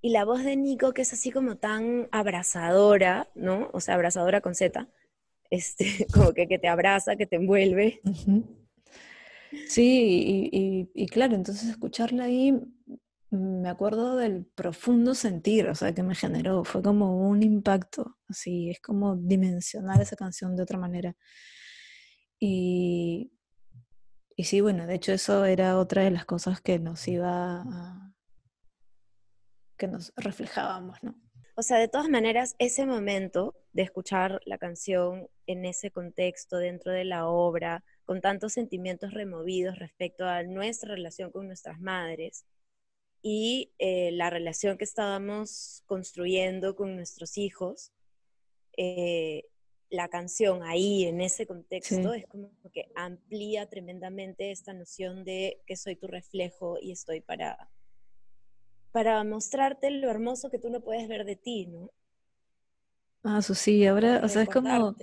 Y 0.00 0.10
la 0.10 0.26
voz 0.26 0.44
de 0.44 0.54
Nico, 0.56 0.92
que 0.92 1.00
es 1.00 1.14
así 1.14 1.30
como 1.30 1.56
tan 1.56 2.08
abrazadora, 2.12 3.30
¿no? 3.34 3.70
O 3.72 3.80
sea, 3.80 3.94
abrazadora 3.94 4.42
con 4.42 4.54
Z, 4.54 4.86
este, 5.48 6.06
como 6.12 6.34
que, 6.34 6.46
que 6.46 6.58
te 6.58 6.68
abraza, 6.68 7.16
que 7.16 7.26
te 7.26 7.36
envuelve. 7.36 8.02
Ujú. 8.04 8.63
Sí, 9.68 10.48
y, 10.52 10.58
y- 10.58 10.90
y 11.04 11.06
claro, 11.08 11.34
entonces 11.34 11.68
escucharla 11.68 12.24
ahí, 12.24 12.52
mm, 12.52 13.62
me 13.62 13.68
acuerdo 13.68 14.16
del 14.16 14.44
profundo 14.46 15.14
sentir, 15.14 15.68
o 15.68 15.74
sea, 15.74 15.94
que 15.94 16.02
me 16.02 16.14
generó, 16.14 16.64
fue 16.64 16.82
como 16.82 17.28
un 17.28 17.42
impacto, 17.42 18.16
así, 18.28 18.70
es 18.70 18.80
como 18.80 19.16
dimensionar 19.16 20.00
esa 20.00 20.16
canción 20.16 20.56
de 20.56 20.62
otra 20.62 20.78
manera. 20.78 21.16
Y, 22.38 23.32
y 24.36 24.44
sí, 24.44 24.60
bueno, 24.60 24.86
de 24.86 24.94
hecho 24.96 25.12
eso 25.12 25.44
era 25.44 25.78
otra 25.78 26.02
de 26.02 26.10
las 26.10 26.24
cosas 26.24 26.60
que 26.60 26.78
nos 26.78 27.06
iba 27.08 27.62
a, 27.62 28.12
que 29.76 29.88
nos 29.88 30.12
reflejábamos, 30.16 31.02
¿no? 31.02 31.14
O 31.56 31.62
sea, 31.62 31.78
de 31.78 31.86
todas 31.88 32.08
maneras, 32.08 32.56
ese 32.58 32.84
momento 32.84 33.54
de 33.72 33.82
escuchar 33.82 34.40
la 34.44 34.58
canción 34.58 35.28
en 35.46 35.64
ese 35.64 35.90
contexto, 35.92 36.56
dentro 36.58 36.90
de 36.92 37.04
la 37.04 37.28
obra, 37.28 37.84
con 38.04 38.20
tantos 38.20 38.52
sentimientos 38.52 39.12
removidos 39.12 39.78
respecto 39.78 40.26
a 40.26 40.42
nuestra 40.42 40.94
relación 40.94 41.30
con 41.30 41.46
nuestras 41.46 41.80
madres 41.80 42.44
y 43.22 43.72
eh, 43.78 44.10
la 44.12 44.28
relación 44.28 44.76
que 44.76 44.84
estábamos 44.84 45.82
construyendo 45.86 46.76
con 46.76 46.94
nuestros 46.94 47.38
hijos, 47.38 47.90
eh, 48.76 49.44
la 49.88 50.08
canción 50.08 50.62
ahí, 50.62 51.04
en 51.04 51.22
ese 51.22 51.46
contexto, 51.46 52.12
es 52.12 52.26
como 52.26 52.50
que 52.72 52.90
amplía 52.94 53.66
tremendamente 53.70 54.50
esta 54.50 54.74
noción 54.74 55.24
de 55.24 55.62
que 55.66 55.76
soy 55.76 55.96
tu 55.96 56.06
reflejo 56.06 56.76
y 56.80 56.92
estoy 56.92 57.22
para, 57.22 57.70
para 58.92 59.24
mostrarte 59.24 59.90
lo 59.90 60.10
hermoso 60.10 60.50
que 60.50 60.58
tú 60.58 60.68
no 60.68 60.80
puedes 60.80 61.08
ver 61.08 61.24
de 61.24 61.36
ti, 61.36 61.66
¿no? 61.66 61.90
Ah, 63.22 63.38
eso 63.38 63.54
sí, 63.54 63.86
ahora, 63.86 64.20
o 64.22 64.28
sea, 64.28 64.42
es 64.42 64.50
como... 64.50 64.94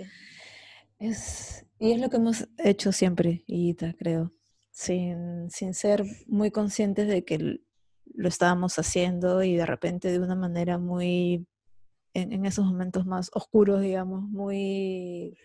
Es, 0.99 1.65
y 1.81 1.93
es 1.93 1.99
lo 1.99 2.11
que 2.11 2.17
hemos 2.17 2.47
hecho 2.59 2.91
siempre, 2.91 3.43
Ita, 3.47 3.95
creo, 3.97 4.31
sin, 4.69 5.49
sin 5.49 5.73
ser 5.73 6.03
muy 6.27 6.51
conscientes 6.51 7.07
de 7.07 7.25
que 7.25 7.59
lo 8.05 8.27
estábamos 8.27 8.77
haciendo 8.77 9.41
y 9.41 9.55
de 9.55 9.65
repente 9.65 10.11
de 10.11 10.19
una 10.19 10.35
manera 10.35 10.77
muy, 10.77 11.47
en, 12.13 12.33
en 12.33 12.45
esos 12.45 12.65
momentos 12.65 13.07
más 13.07 13.31
oscuros, 13.33 13.81
digamos, 13.81 14.21
muy, 14.21 15.35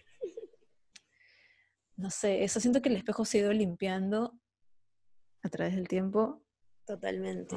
no 1.97 2.11
sé, 2.11 2.45
eso 2.45 2.61
siento 2.61 2.83
que 2.83 2.91
el 2.91 2.97
espejo 2.97 3.25
se 3.25 3.39
ha 3.39 3.41
ido 3.41 3.53
limpiando 3.55 4.39
a 5.43 5.49
través 5.49 5.75
del 5.75 5.89
tiempo. 5.89 6.43
Totalmente. 6.85 7.57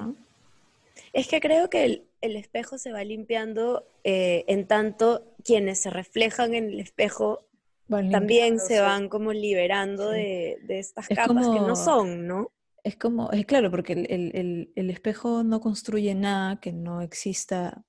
Es 1.11 1.27
que 1.27 1.41
creo 1.41 1.69
que 1.69 1.83
el, 1.83 2.07
el 2.21 2.37
espejo 2.37 2.77
se 2.77 2.93
va 2.93 3.03
limpiando 3.03 3.85
eh, 4.05 4.45
en 4.47 4.67
tanto 4.67 5.35
quienes 5.43 5.81
se 5.81 5.89
reflejan 5.89 6.53
en 6.53 6.69
el 6.69 6.79
espejo 6.79 7.48
también 7.89 8.59
se 8.59 8.79
van 8.79 9.09
como 9.09 9.33
liberando 9.33 10.09
de, 10.09 10.59
de, 10.63 10.79
estas 10.79 11.07
capas 11.07 11.47
que 11.47 11.59
no 11.59 11.75
son, 11.75 12.27
¿no? 12.27 12.51
Es 12.83 12.95
como, 12.95 13.31
es 13.31 13.45
claro, 13.45 13.71
porque 13.71 13.93
el, 13.93 14.07
el, 14.09 14.71
el, 14.75 14.89
espejo 14.89 15.43
no 15.43 15.59
construye 15.59 16.15
nada 16.15 16.59
que 16.59 16.71
no 16.71 17.01
exista 17.01 17.83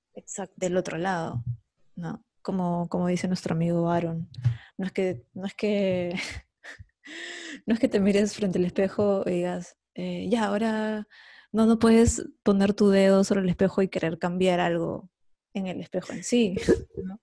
del 0.55 0.77
otro 0.77 0.97
lado, 0.97 1.43
¿no? 1.95 2.23
Como, 2.41 2.89
como 2.89 3.07
dice 3.07 3.27
nuestro 3.27 3.53
amigo 3.53 3.89
Aaron. 3.89 4.29
No 4.77 4.85
es 4.85 4.91
que, 4.91 5.23
no 5.33 5.45
es 5.45 5.53
que, 5.53 6.15
no 7.65 7.73
es 7.73 7.79
que 7.79 7.87
te 7.87 7.99
mires 7.99 8.35
frente 8.35 8.57
al 8.57 8.65
espejo 8.65 9.23
y 9.25 9.31
digas, 9.31 9.77
eh, 9.93 10.27
ya, 10.29 10.45
ahora 10.45 11.07
no, 11.51 11.65
no 11.65 11.79
puedes 11.79 12.27
poner 12.43 12.73
tu 12.73 12.89
dedo 12.89 13.23
sobre 13.23 13.41
el 13.41 13.49
espejo 13.49 13.81
y 13.81 13.87
querer 13.87 14.17
cambiar 14.17 14.59
algo 14.59 15.09
en 15.53 15.67
el 15.67 15.81
espejo 15.81 16.13
en 16.13 16.23
sí. 16.23 16.55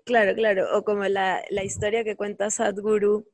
Claro, 0.04 0.34
claro. 0.34 0.76
O 0.76 0.84
como 0.84 1.04
la, 1.04 1.42
la 1.50 1.64
historia 1.64 2.04
que 2.04 2.16
cuenta 2.16 2.50
Sadhguru 2.50 3.26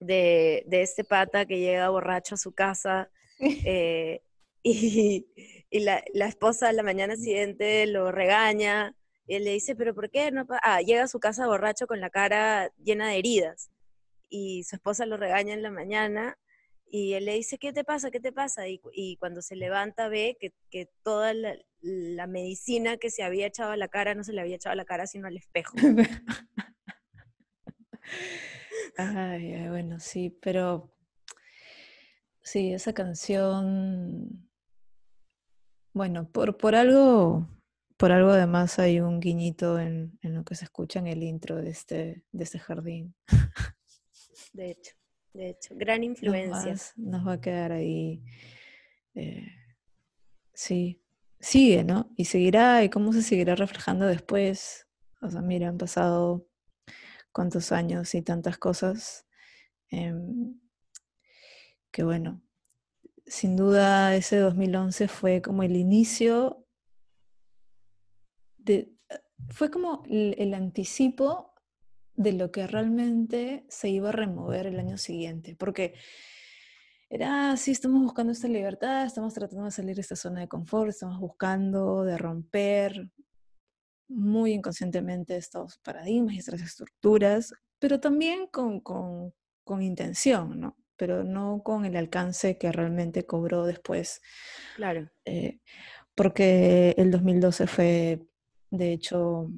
de, 0.00 0.64
de, 0.66 0.82
este 0.82 1.04
pata 1.04 1.46
que 1.46 1.58
llega 1.58 1.88
borracho 1.88 2.34
a 2.34 2.38
su 2.38 2.52
casa 2.52 3.10
eh, 3.40 4.22
y, 4.62 5.26
y 5.70 5.80
la, 5.80 6.02
la, 6.14 6.26
esposa 6.26 6.72
la 6.72 6.82
mañana 6.82 7.16
siguiente 7.16 7.86
lo 7.86 8.12
regaña 8.12 8.94
y 9.26 9.34
él 9.34 9.44
le 9.44 9.52
dice, 9.52 9.76
pero 9.76 9.94
¿por 9.94 10.10
qué 10.10 10.30
no? 10.30 10.46
Ah, 10.62 10.80
llega 10.80 11.02
a 11.02 11.08
su 11.08 11.20
casa 11.20 11.46
borracho 11.46 11.86
con 11.86 12.00
la 12.00 12.10
cara 12.10 12.72
llena 12.82 13.08
de 13.08 13.18
heridas 13.18 13.70
y 14.30 14.64
su 14.64 14.76
esposa 14.76 15.04
lo 15.04 15.16
regaña 15.16 15.52
en 15.54 15.62
la 15.62 15.70
mañana 15.70 16.38
y 16.90 17.14
él 17.14 17.26
le 17.26 17.34
dice, 17.34 17.58
¿qué 17.58 17.72
te 17.72 17.84
pasa? 17.84 18.10
¿Qué 18.10 18.20
te 18.20 18.32
pasa? 18.32 18.68
Y, 18.68 18.80
y 18.92 19.16
cuando 19.16 19.42
se 19.42 19.56
levanta 19.56 20.08
ve 20.08 20.36
que, 20.40 20.54
que 20.70 20.90
toda 21.02 21.34
la, 21.34 21.56
la, 21.80 22.26
medicina 22.26 22.96
que 22.96 23.10
se 23.10 23.22
había 23.22 23.46
echado 23.46 23.72
a 23.72 23.76
la 23.76 23.88
cara 23.88 24.14
no 24.14 24.24
se 24.24 24.32
le 24.32 24.40
había 24.40 24.56
echado 24.56 24.72
a 24.72 24.76
la 24.76 24.84
cara, 24.84 25.06
sino 25.06 25.26
al 25.26 25.36
espejo. 25.36 25.76
ay, 28.96 29.68
bueno, 29.68 30.00
sí, 30.00 30.30
pero 30.40 30.94
sí, 32.42 32.72
esa 32.72 32.92
canción, 32.92 34.48
bueno, 35.92 36.30
por, 36.30 36.56
por 36.56 36.74
algo, 36.74 37.48
por 37.96 38.12
algo 38.12 38.30
además 38.30 38.78
hay 38.78 39.00
un 39.00 39.20
guiñito 39.20 39.78
en, 39.78 40.18
en 40.22 40.34
lo 40.34 40.44
que 40.44 40.54
se 40.54 40.64
escucha 40.64 40.98
en 41.00 41.06
el 41.06 41.22
intro 41.22 41.56
de 41.56 41.70
este, 41.70 42.24
de 42.32 42.44
este 42.44 42.58
jardín. 42.58 43.14
De 44.52 44.70
hecho. 44.70 44.97
De 45.32 45.50
hecho, 45.50 45.74
gran 45.76 46.02
influencia. 46.04 46.74
Nos 46.96 47.26
va, 47.26 47.34
a 47.34 47.40
quedar 47.40 47.72
ahí. 47.72 48.22
Eh, 49.14 49.46
sí, 50.52 51.02
sigue, 51.38 51.84
¿no? 51.84 52.12
Y 52.16 52.24
seguirá, 52.24 52.82
y 52.84 52.90
cómo 52.90 53.12
se 53.12 53.22
seguirá 53.22 53.54
reflejando 53.54 54.06
después. 54.06 54.86
O 55.20 55.30
sea, 55.30 55.42
mira, 55.42 55.68
han 55.68 55.78
pasado 55.78 56.48
cuántos 57.32 57.72
años 57.72 58.14
y 58.14 58.22
tantas 58.22 58.58
cosas. 58.58 59.26
Em, 59.90 60.60
que 61.90 62.04
bueno, 62.04 62.42
sin 63.26 63.56
duda 63.56 64.14
ese 64.16 64.38
2011 64.38 65.08
fue 65.08 65.42
como 65.42 65.62
el 65.62 65.76
inicio 65.76 66.66
de, 68.58 68.92
fue 69.50 69.70
como 69.70 70.02
el 70.08 70.54
anticipo 70.54 71.54
de 72.18 72.32
lo 72.32 72.50
que 72.50 72.66
realmente 72.66 73.64
se 73.68 73.88
iba 73.88 74.08
a 74.08 74.12
remover 74.12 74.66
el 74.66 74.80
año 74.80 74.98
siguiente, 74.98 75.54
porque 75.54 75.94
era, 77.08 77.56
sí, 77.56 77.70
estamos 77.70 78.02
buscando 78.02 78.32
esta 78.32 78.48
libertad, 78.48 79.06
estamos 79.06 79.32
tratando 79.34 79.64
de 79.64 79.70
salir 79.70 79.94
de 79.94 80.00
esta 80.00 80.16
zona 80.16 80.40
de 80.40 80.48
confort, 80.48 80.90
estamos 80.90 81.20
buscando 81.20 82.02
de 82.02 82.18
romper 82.18 83.08
muy 84.08 84.52
inconscientemente 84.52 85.36
estos 85.36 85.78
paradigmas 85.78 86.34
y 86.34 86.38
estas 86.38 86.60
estructuras, 86.60 87.54
pero 87.78 88.00
también 88.00 88.48
con, 88.48 88.80
con, 88.80 89.32
con 89.62 89.80
intención, 89.80 90.58
¿no? 90.58 90.76
Pero 90.96 91.22
no 91.22 91.62
con 91.62 91.84
el 91.84 91.96
alcance 91.96 92.58
que 92.58 92.72
realmente 92.72 93.26
cobró 93.26 93.64
después. 93.64 94.20
Claro. 94.74 95.08
Eh, 95.24 95.60
porque 96.16 96.96
el 96.98 97.12
2012 97.12 97.68
fue, 97.68 98.26
de 98.72 98.92
hecho, 98.92 99.52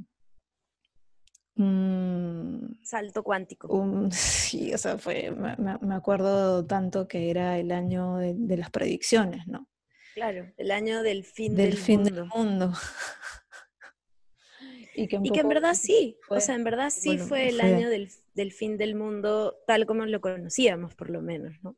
Salto 2.82 3.22
cuántico. 3.22 3.68
sí, 4.10 4.72
o 4.72 4.78
sea, 4.78 4.98
fue, 4.98 5.30
me, 5.30 5.94
acuerdo 5.94 6.64
tanto 6.66 7.08
que 7.08 7.30
era 7.30 7.58
el 7.58 7.72
año 7.72 8.16
de, 8.16 8.56
las 8.56 8.70
predicciones, 8.70 9.46
¿no? 9.46 9.68
Claro, 10.14 10.52
el 10.56 10.70
año 10.70 11.02
del 11.02 11.24
fin 11.24 11.54
del, 11.54 11.70
del 11.70 11.78
fin 11.78 12.02
mundo. 12.02 12.14
del 12.14 12.28
mundo. 12.28 12.72
y, 14.94 15.06
que 15.06 15.40
en 15.40 15.48
verdad 15.48 15.74
sí, 15.74 16.18
o 16.28 16.40
sea, 16.40 16.54
en 16.54 16.64
verdad 16.64 16.90
sí 16.90 17.18
fue 17.18 17.48
el 17.48 17.60
año 17.60 17.88
del, 17.88 18.10
del, 18.34 18.52
fin 18.52 18.76
del 18.76 18.94
mundo 18.94 19.58
tal 19.66 19.86
como 19.86 20.04
lo 20.04 20.20
conocíamos, 20.20 20.94
por 20.94 21.10
lo 21.10 21.22
menos, 21.22 21.56
¿no? 21.62 21.76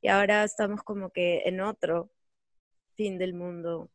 Y 0.00 0.08
ahora 0.08 0.44
estamos 0.44 0.82
como 0.82 1.10
que 1.10 1.42
en 1.46 1.60
otro 1.60 2.10
fin 2.94 3.18
del 3.18 3.34
mundo 3.34 3.90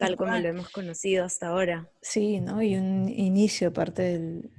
tal 0.00 0.16
como 0.16 0.36
lo 0.36 0.48
hemos 0.48 0.70
conocido 0.70 1.24
hasta 1.24 1.48
ahora. 1.48 1.90
Sí, 2.00 2.40
¿no? 2.40 2.62
Y 2.62 2.76
un 2.76 3.08
inicio 3.08 3.72
parte 3.72 4.02
del... 4.02 4.50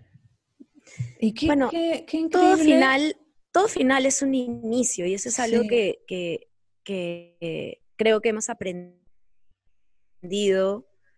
¿Y 1.19 1.34
qué, 1.34 1.47
bueno, 1.47 1.69
qué, 1.69 2.06
qué 2.08 2.27
todo 2.30 2.58
final, 2.58 3.15
todo 3.51 3.67
final 3.67 4.06
es 4.06 4.21
un 4.21 4.34
inicio 4.34 5.06
y 5.06 5.13
eso 5.13 5.30
es 5.30 5.39
algo 5.39 5.63
que, 5.67 6.04
que, 6.08 6.47
que 6.84 7.82
creo 7.95 8.21
que 8.21 8.30
hemos 8.30 8.49
aprendido 8.49 8.99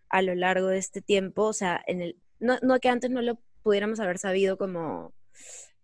a 0.08 0.22
lo 0.22 0.34
largo 0.34 0.68
de 0.68 0.78
este 0.78 1.02
tiempo, 1.02 1.44
o 1.44 1.52
sea, 1.52 1.82
en 1.86 2.00
el, 2.00 2.16
no, 2.38 2.58
no 2.62 2.78
que 2.78 2.88
antes 2.88 3.10
no 3.10 3.22
lo 3.22 3.40
pudiéramos 3.62 4.00
haber 4.00 4.18
sabido 4.18 4.56
como 4.58 5.14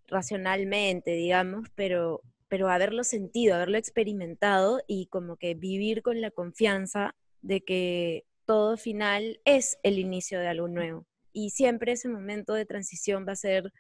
racionalmente, 0.07 1.13
digamos, 1.13 1.69
pero, 1.75 2.23
pero 2.49 2.69
haberlo 2.69 3.05
sentido, 3.05 3.55
haberlo 3.55 3.79
experimentado 3.79 4.83
y 4.87 5.07
como 5.07 5.37
que 5.37 5.55
vivir 5.55 6.03
con 6.03 6.21
la 6.21 6.31
confianza 6.31 7.15
de 7.43 7.63
que 7.63 8.25
todo 8.45 8.77
final 8.77 9.41
es 9.45 9.79
el 9.83 9.99
inicio 9.99 10.39
de 10.41 10.49
algo 10.49 10.69
nuevo. 10.69 11.07
Y 11.33 11.51
siempre 11.51 11.93
ese 11.93 12.09
momento 12.09 12.55
de 12.55 12.67
transición 12.67 13.25
va 13.27 13.33
a 13.33 13.37
ser 13.37 13.73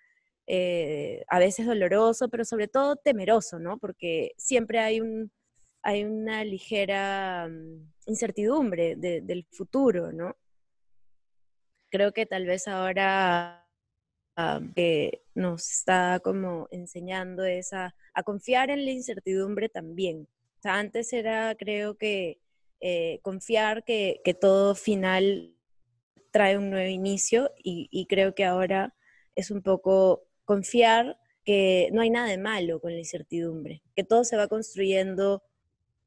eh, 0.52 1.24
a 1.28 1.38
veces 1.38 1.64
doloroso, 1.64 2.28
pero 2.28 2.44
sobre 2.44 2.66
todo 2.66 2.96
temeroso, 2.96 3.60
¿no? 3.60 3.78
Porque 3.78 4.32
siempre 4.36 4.80
hay, 4.80 5.00
un, 5.00 5.30
hay 5.80 6.02
una 6.04 6.42
ligera 6.44 7.48
mm, 7.48 7.92
incertidumbre 8.06 8.96
del 8.96 9.46
futuro, 9.52 10.10
¿no? 10.12 10.36
Creo 11.88 12.12
que 12.12 12.26
tal 12.26 12.46
vez 12.46 12.66
ahora 12.66 13.64
ah, 14.36 14.60
que 14.74 15.22
nos 15.34 15.70
está 15.70 16.20
como 16.22 16.66
enseñando 16.72 17.44
es 17.44 17.72
a, 17.72 17.94
confiar 18.24 18.70
en 18.70 18.84
la 18.84 18.90
incertidumbre 18.90 19.68
también. 19.68 20.28
O 20.58 20.62
sea, 20.62 20.78
antes 20.78 21.12
era, 21.12 21.54
creo 21.54 21.96
que, 21.96 22.40
eh, 22.80 23.20
confiar 23.22 23.84
que, 23.84 24.20
que, 24.24 24.34
todo 24.34 24.74
final 24.74 25.54
trae 26.30 26.56
un 26.58 26.70
nuevo 26.70 26.88
inicio 26.88 27.52
y, 27.62 27.88
y, 27.90 28.06
creo 28.06 28.34
que 28.34 28.44
ahora 28.44 28.94
es 29.34 29.50
un 29.50 29.62
poco 29.62 30.22
confiar 30.44 31.18
que 31.44 31.88
no 31.92 32.02
hay 32.02 32.10
nada 32.10 32.28
de 32.28 32.38
malo 32.38 32.80
con 32.80 32.92
la 32.92 32.98
incertidumbre, 32.98 33.82
que 33.96 34.04
todo 34.04 34.24
se 34.24 34.36
va 34.36 34.48
construyendo 34.48 35.42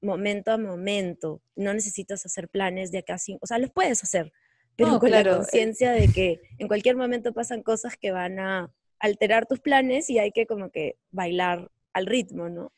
momento 0.01 0.51
a 0.51 0.57
momento. 0.57 1.41
No 1.55 1.73
necesitas 1.73 2.25
hacer 2.25 2.49
planes 2.49 2.91
de 2.91 2.99
acá 2.99 3.17
sin, 3.17 3.37
o 3.41 3.47
sea, 3.47 3.57
los 3.57 3.71
puedes 3.71 4.03
hacer, 4.03 4.31
pero 4.75 4.91
No, 4.91 4.99
con 4.99 5.09
claro, 5.09 5.31
la 5.31 5.35
eh. 5.35 5.39
conciencia 5.39 5.91
de 5.91 6.09
que 6.09 6.41
en 6.59 6.67
cualquier 6.67 6.95
momento 6.95 7.33
pasan 7.33 7.63
cosas 7.63 7.97
que 7.97 8.11
van 8.11 8.39
a 8.39 8.71
alterar 8.99 9.45
tus 9.45 9.59
planes 9.59 10.09
y 10.09 10.19
hay 10.19 10.31
que 10.31 10.45
como 10.45 10.69
que 10.69 10.97
bailar 11.11 11.71
al 11.93 12.05
ritmo, 12.05 12.49
¿no? 12.49 12.71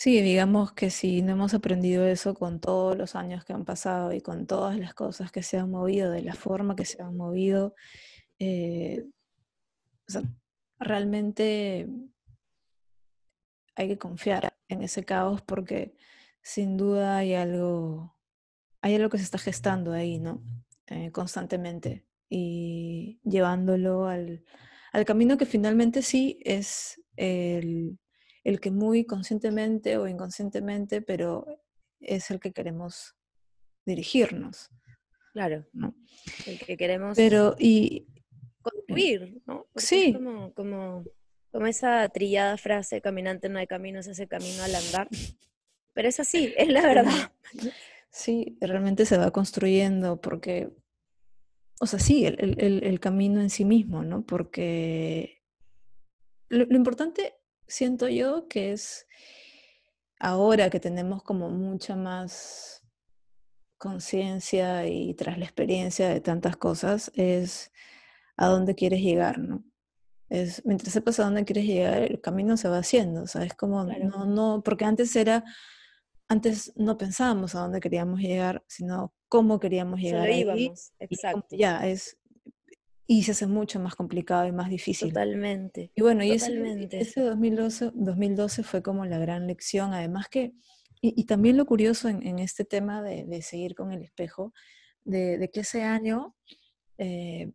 Sí, 0.00 0.22
digamos 0.22 0.72
que 0.74 0.90
si 0.90 1.22
no 1.22 1.32
hemos 1.32 1.54
aprendido 1.54 2.06
eso 2.06 2.32
con 2.34 2.60
todos 2.60 2.96
los 2.96 3.16
años 3.16 3.44
que 3.44 3.52
han 3.52 3.64
pasado 3.64 4.12
y 4.12 4.20
con 4.20 4.46
todas 4.46 4.78
las 4.78 4.94
cosas 4.94 5.32
que 5.32 5.42
se 5.42 5.58
han 5.58 5.72
movido, 5.72 6.12
de 6.12 6.22
la 6.22 6.34
forma 6.34 6.76
que 6.76 6.84
se 6.84 7.02
han 7.02 7.16
movido, 7.16 7.74
eh, 8.38 9.04
realmente 10.78 11.88
hay 13.74 13.88
que 13.88 13.98
confiar 13.98 14.54
en 14.68 14.82
ese 14.82 15.04
caos 15.04 15.42
porque 15.42 15.96
sin 16.42 16.76
duda 16.76 17.16
hay 17.16 17.34
algo, 17.34 18.16
hay 18.82 18.94
algo 18.94 19.08
que 19.10 19.18
se 19.18 19.24
está 19.24 19.38
gestando 19.38 19.92
ahí, 19.92 20.20
¿no? 20.20 20.44
Eh, 20.86 21.10
constantemente 21.10 22.06
y 22.28 23.20
llevándolo 23.24 24.06
al, 24.06 24.44
al 24.92 25.04
camino 25.04 25.36
que 25.38 25.46
finalmente 25.46 26.02
sí 26.02 26.38
es 26.44 27.02
el, 27.16 27.98
el 28.44 28.60
que 28.60 28.70
muy 28.70 29.04
conscientemente 29.04 29.96
o 29.98 30.06
inconscientemente, 30.08 31.02
pero 31.02 31.46
es 32.00 32.30
el 32.30 32.40
que 32.40 32.52
queremos 32.52 33.14
dirigirnos, 33.86 34.70
Claro, 35.32 35.66
¿no? 35.72 35.94
el 36.46 36.58
que 36.58 36.76
queremos 36.76 37.16
Pero, 37.16 37.54
y 37.58 38.06
construir, 38.60 39.40
¿no? 39.46 39.66
Porque 39.72 39.78
es 39.80 39.84
Sí. 39.88 40.12
como, 40.12 40.52
como, 40.52 41.04
como 41.52 41.66
esa 41.66 42.08
trillada 42.08 42.56
frase, 42.56 43.00
caminante 43.00 43.48
no 43.48 43.58
hay 43.58 43.66
camino, 43.66 44.02
se 44.02 44.10
hace 44.12 44.26
camino 44.26 44.62
al 44.62 44.74
andar. 44.74 45.08
Pero 45.94 46.08
es 46.08 46.18
así, 46.20 46.52
es 46.56 46.68
la 46.68 46.82
verdad. 46.82 47.32
sí, 48.10 48.56
realmente 48.60 49.04
se 49.06 49.16
va 49.18 49.30
construyendo 49.30 50.20
porque, 50.20 50.70
o 51.80 51.86
sea, 51.86 51.98
sí, 51.98 52.24
el, 52.26 52.36
el- 52.40 52.60
el- 52.60 52.84
el 52.84 53.00
camino 53.00 53.40
en 53.40 53.50
sí 53.50 53.64
mismo, 53.64 54.02
¿no? 54.02 54.22
Porque 54.24 55.42
lo, 56.48 56.64
lo 56.66 56.76
importante, 56.76 57.34
siento 57.68 58.08
yo, 58.08 58.48
que 58.48 58.72
es 58.72 59.06
ahora 60.18 60.70
que 60.70 60.80
tenemos 60.80 61.22
como 61.22 61.48
mucha 61.50 61.94
más 61.96 62.82
conciencia 63.78 64.86
y 64.86 65.14
tras 65.14 65.38
la 65.38 65.44
experiencia 65.44 66.08
de 66.08 66.20
tantas 66.20 66.56
cosas, 66.56 67.12
es 67.14 67.70
a 68.36 68.48
dónde 68.48 68.74
quieres 68.74 69.00
llegar, 69.00 69.38
¿no? 69.38 69.64
Es, 70.28 70.64
mientras 70.66 70.92
sepas 70.92 71.20
a 71.20 71.24
dónde 71.24 71.44
quieres 71.44 71.64
llegar, 71.64 72.02
el 72.02 72.20
camino 72.20 72.56
se 72.56 72.68
va 72.68 72.78
haciendo, 72.78 73.26
¿sabes? 73.26 73.54
Como 73.54 73.84
Claro. 73.84 74.08
no, 74.08 74.26
no, 74.26 74.62
porque 74.62 74.84
antes 74.84 75.14
era, 75.16 75.44
antes 76.28 76.72
no 76.76 76.98
pensábamos 76.98 77.54
a 77.54 77.60
dónde 77.60 77.80
queríamos 77.80 78.20
llegar, 78.20 78.62
sino 78.66 79.14
cómo 79.28 79.58
queríamos 79.58 80.00
llegar 80.00 80.22
Solo 80.22 80.34
ahí. 80.34 80.40
íbamos, 80.40 80.90
como 80.90 81.06
exacto. 81.10 81.56
ya, 81.56 81.86
es, 81.86 82.17
y 83.10 83.22
se 83.22 83.32
hace 83.32 83.46
mucho 83.46 83.80
más 83.80 83.94
complicado 83.94 84.46
y 84.46 84.52
más 84.52 84.68
difícil. 84.68 85.08
Totalmente. 85.08 85.90
Y 85.94 86.02
bueno, 86.02 86.22
y 86.22 86.32
ese, 86.32 86.52
ese 86.92 87.22
2012, 87.22 87.92
2012 87.94 88.62
fue 88.62 88.82
como 88.82 89.06
la 89.06 89.18
gran 89.18 89.46
lección, 89.46 89.94
además 89.94 90.28
que, 90.28 90.52
y, 91.00 91.18
y 91.18 91.24
también 91.24 91.56
lo 91.56 91.64
curioso 91.64 92.10
en, 92.10 92.24
en 92.26 92.38
este 92.38 92.66
tema 92.66 93.02
de, 93.02 93.24
de 93.24 93.40
seguir 93.40 93.74
con 93.74 93.92
el 93.92 94.02
espejo, 94.02 94.52
de, 95.04 95.38
de 95.38 95.50
que 95.50 95.60
ese 95.60 95.84
año 95.84 96.36
eh, 96.98 97.50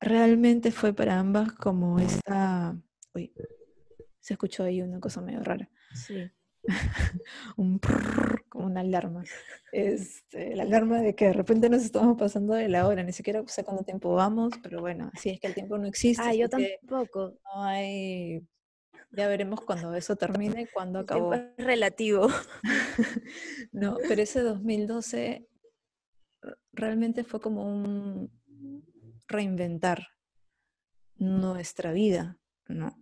realmente 0.00 0.70
fue 0.70 0.94
para 0.94 1.18
ambas 1.18 1.52
como 1.52 1.98
esta, 1.98 2.74
uy, 3.14 3.34
se 4.20 4.32
escuchó 4.32 4.64
ahí 4.64 4.80
una 4.80 5.00
cosa 5.00 5.20
medio 5.20 5.40
rara, 5.40 5.70
Sí. 5.94 6.30
Un 7.56 7.78
prrr, 7.78 8.44
como 8.48 8.66
una 8.66 8.80
alarma. 8.80 9.24
Este, 9.72 10.54
la 10.54 10.62
alarma 10.64 11.00
de 11.00 11.14
que 11.14 11.26
de 11.26 11.32
repente 11.32 11.68
nos 11.68 11.82
estamos 11.82 12.16
pasando 12.18 12.54
de 12.54 12.68
la 12.68 12.86
hora, 12.86 13.02
ni 13.02 13.12
siquiera 13.12 13.42
sé 13.46 13.64
cuánto 13.64 13.84
tiempo 13.84 14.14
vamos, 14.14 14.52
pero 14.62 14.80
bueno, 14.80 15.10
así 15.14 15.30
es 15.30 15.40
que 15.40 15.46
el 15.48 15.54
tiempo 15.54 15.78
no 15.78 15.86
existe. 15.86 16.22
Ah, 16.24 16.34
yo 16.34 16.48
tampoco. 16.48 17.38
no 17.54 17.64
hay. 17.64 18.40
Ya 19.14 19.28
veremos 19.28 19.60
cuando 19.60 19.94
eso 19.94 20.16
termine, 20.16 20.68
cuándo 20.72 21.00
El 21.00 21.04
acabó. 21.04 21.34
es 21.34 21.42
relativo. 21.58 22.28
No, 23.72 23.96
pero 24.08 24.22
ese 24.22 24.40
2012 24.42 25.46
r- 26.42 26.56
realmente 26.72 27.24
fue 27.24 27.40
como 27.40 27.64
un 27.64 28.30
reinventar 29.28 30.06
nuestra 31.16 31.92
vida, 31.92 32.38
¿no? 32.68 32.94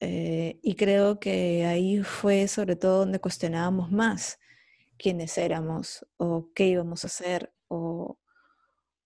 Eh, 0.00 0.58
y 0.62 0.74
creo 0.74 1.18
que 1.18 1.64
ahí 1.64 2.02
fue 2.02 2.48
sobre 2.48 2.76
todo 2.76 2.98
donde 2.98 3.18
cuestionábamos 3.18 3.90
más 3.90 4.38
quiénes 4.98 5.38
éramos 5.38 6.06
o 6.18 6.50
qué 6.54 6.66
íbamos 6.66 7.04
a 7.04 7.06
hacer 7.06 7.52
o, 7.68 8.18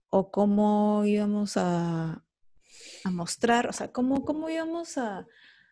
o 0.09 0.31
cómo 0.31 1.05
íbamos 1.05 1.55
a, 1.55 2.25
a 3.03 3.11
mostrar, 3.11 3.67
o 3.67 3.73
sea, 3.73 3.91
cómo, 3.91 4.25
cómo 4.25 4.49
íbamos 4.49 4.97
a 4.97 5.27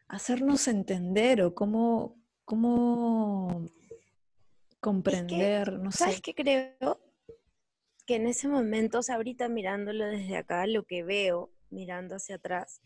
hacernos 0.08 0.67
entender 0.67 1.41
o 1.41 1.53
cómo, 1.53 2.17
cómo 2.45 3.65
comprender, 4.79 5.73
no 5.73 5.91
¿Sabes 5.91 6.21
qué 6.21 6.34
creo? 6.34 6.99
Que 8.05 8.15
en 8.15 8.27
ese 8.27 8.47
momento, 8.47 8.99
o 8.99 9.03
sea, 9.03 9.15
ahorita 9.15 9.49
mirándolo 9.49 10.05
desde 10.05 10.38
acá, 10.38 10.65
lo 10.65 10.84
que 10.84 11.03
veo, 11.03 11.51
mirando 11.69 12.15
hacia 12.15 12.36
atrás, 12.36 12.82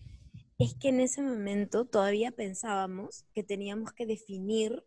es 0.57 0.75
que 0.75 0.89
en 0.89 0.99
ese 0.99 1.21
momento 1.21 1.85
todavía 1.85 2.31
pensábamos 2.31 3.25
que 3.33 3.43
teníamos 3.43 3.93
que 3.93 4.05
definir 4.05 4.83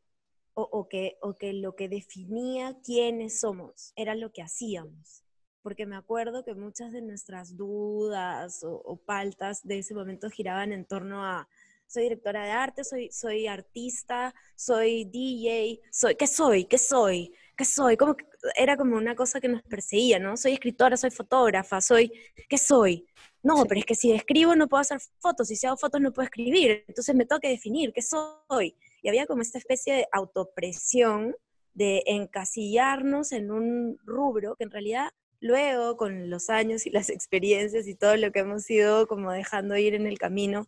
o, 0.54 0.88
que, 0.88 1.18
o 1.20 1.34
que 1.36 1.52
lo 1.52 1.76
que 1.76 1.88
definía 1.88 2.78
quiénes 2.82 3.40
somos 3.40 3.92
era 3.94 4.14
lo 4.14 4.32
que 4.32 4.40
hacíamos. 4.42 5.22
Porque 5.62 5.84
me 5.84 5.96
acuerdo 5.96 6.44
que 6.44 6.54
muchas 6.54 6.92
de 6.92 7.02
nuestras 7.02 7.56
dudas 7.56 8.64
o, 8.64 8.80
o 8.84 8.96
paltas 8.96 9.62
de 9.64 9.80
ese 9.80 9.94
momento 9.94 10.30
giraban 10.30 10.72
en 10.72 10.86
torno 10.86 11.24
a 11.24 11.48
soy 11.88 12.04
directora 12.04 12.44
de 12.44 12.50
arte, 12.50 12.84
soy, 12.84 13.10
soy 13.12 13.46
artista, 13.46 14.34
soy 14.56 15.04
DJ, 15.04 15.80
soy, 15.90 16.16
¿qué 16.16 16.26
soy? 16.26 16.64
¿Qué 16.64 16.78
soy? 16.78 17.32
¿Qué 17.56 17.64
soy? 17.64 17.96
Como 17.96 18.16
era 18.56 18.76
como 18.76 18.96
una 18.96 19.14
cosa 19.14 19.40
que 19.40 19.48
nos 19.48 19.62
perseguía, 19.62 20.18
¿no? 20.18 20.36
Soy 20.36 20.52
escritora, 20.52 20.96
soy 20.96 21.10
fotógrafa, 21.10 21.80
soy, 21.80 22.12
¿qué 22.48 22.58
soy? 22.58 23.06
No, 23.46 23.58
Sí. 23.62 23.68
pero 23.68 23.78
es 23.78 23.86
que 23.86 23.94
si 23.94 24.12
escribo 24.12 24.56
no 24.56 24.66
puedo 24.68 24.80
hacer 24.80 24.98
fotos, 25.20 25.50
y 25.52 25.56
si 25.56 25.66
hago 25.66 25.76
fotos 25.76 26.00
no 26.00 26.12
puedo 26.12 26.24
escribir, 26.24 26.84
entonces 26.88 27.14
me 27.14 27.24
tengo 27.26 27.38
que 27.40 27.48
definir 27.48 27.92
qué 27.92 28.02
soy. 28.02 28.74
Y 29.02 29.08
había 29.08 29.26
como 29.26 29.42
esta 29.42 29.58
especie 29.58 29.94
de 29.94 30.06
autopresión 30.12 31.36
de 31.74 32.02
encasillarnos 32.06 33.30
en 33.32 33.50
un 33.52 33.98
rubro 34.04 34.56
que 34.56 34.64
en 34.64 34.70
realidad 34.72 35.10
luego 35.40 35.96
con 35.96 36.28
los 36.30 36.50
años 36.50 36.86
y 36.86 36.90
las 36.90 37.08
experiencias 37.16 37.86
y 37.86 37.94
todo 37.94 38.16
lo 38.16 38.32
que 38.32 38.40
hemos 38.40 38.68
ido 38.68 39.06
como 39.06 39.30
dejando 39.30 39.76
ir 39.76 39.94
en 39.94 40.06
el 40.06 40.18
camino, 40.18 40.66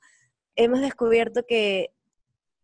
hemos 0.54 0.80
descubierto 0.80 1.44
que 1.48 1.90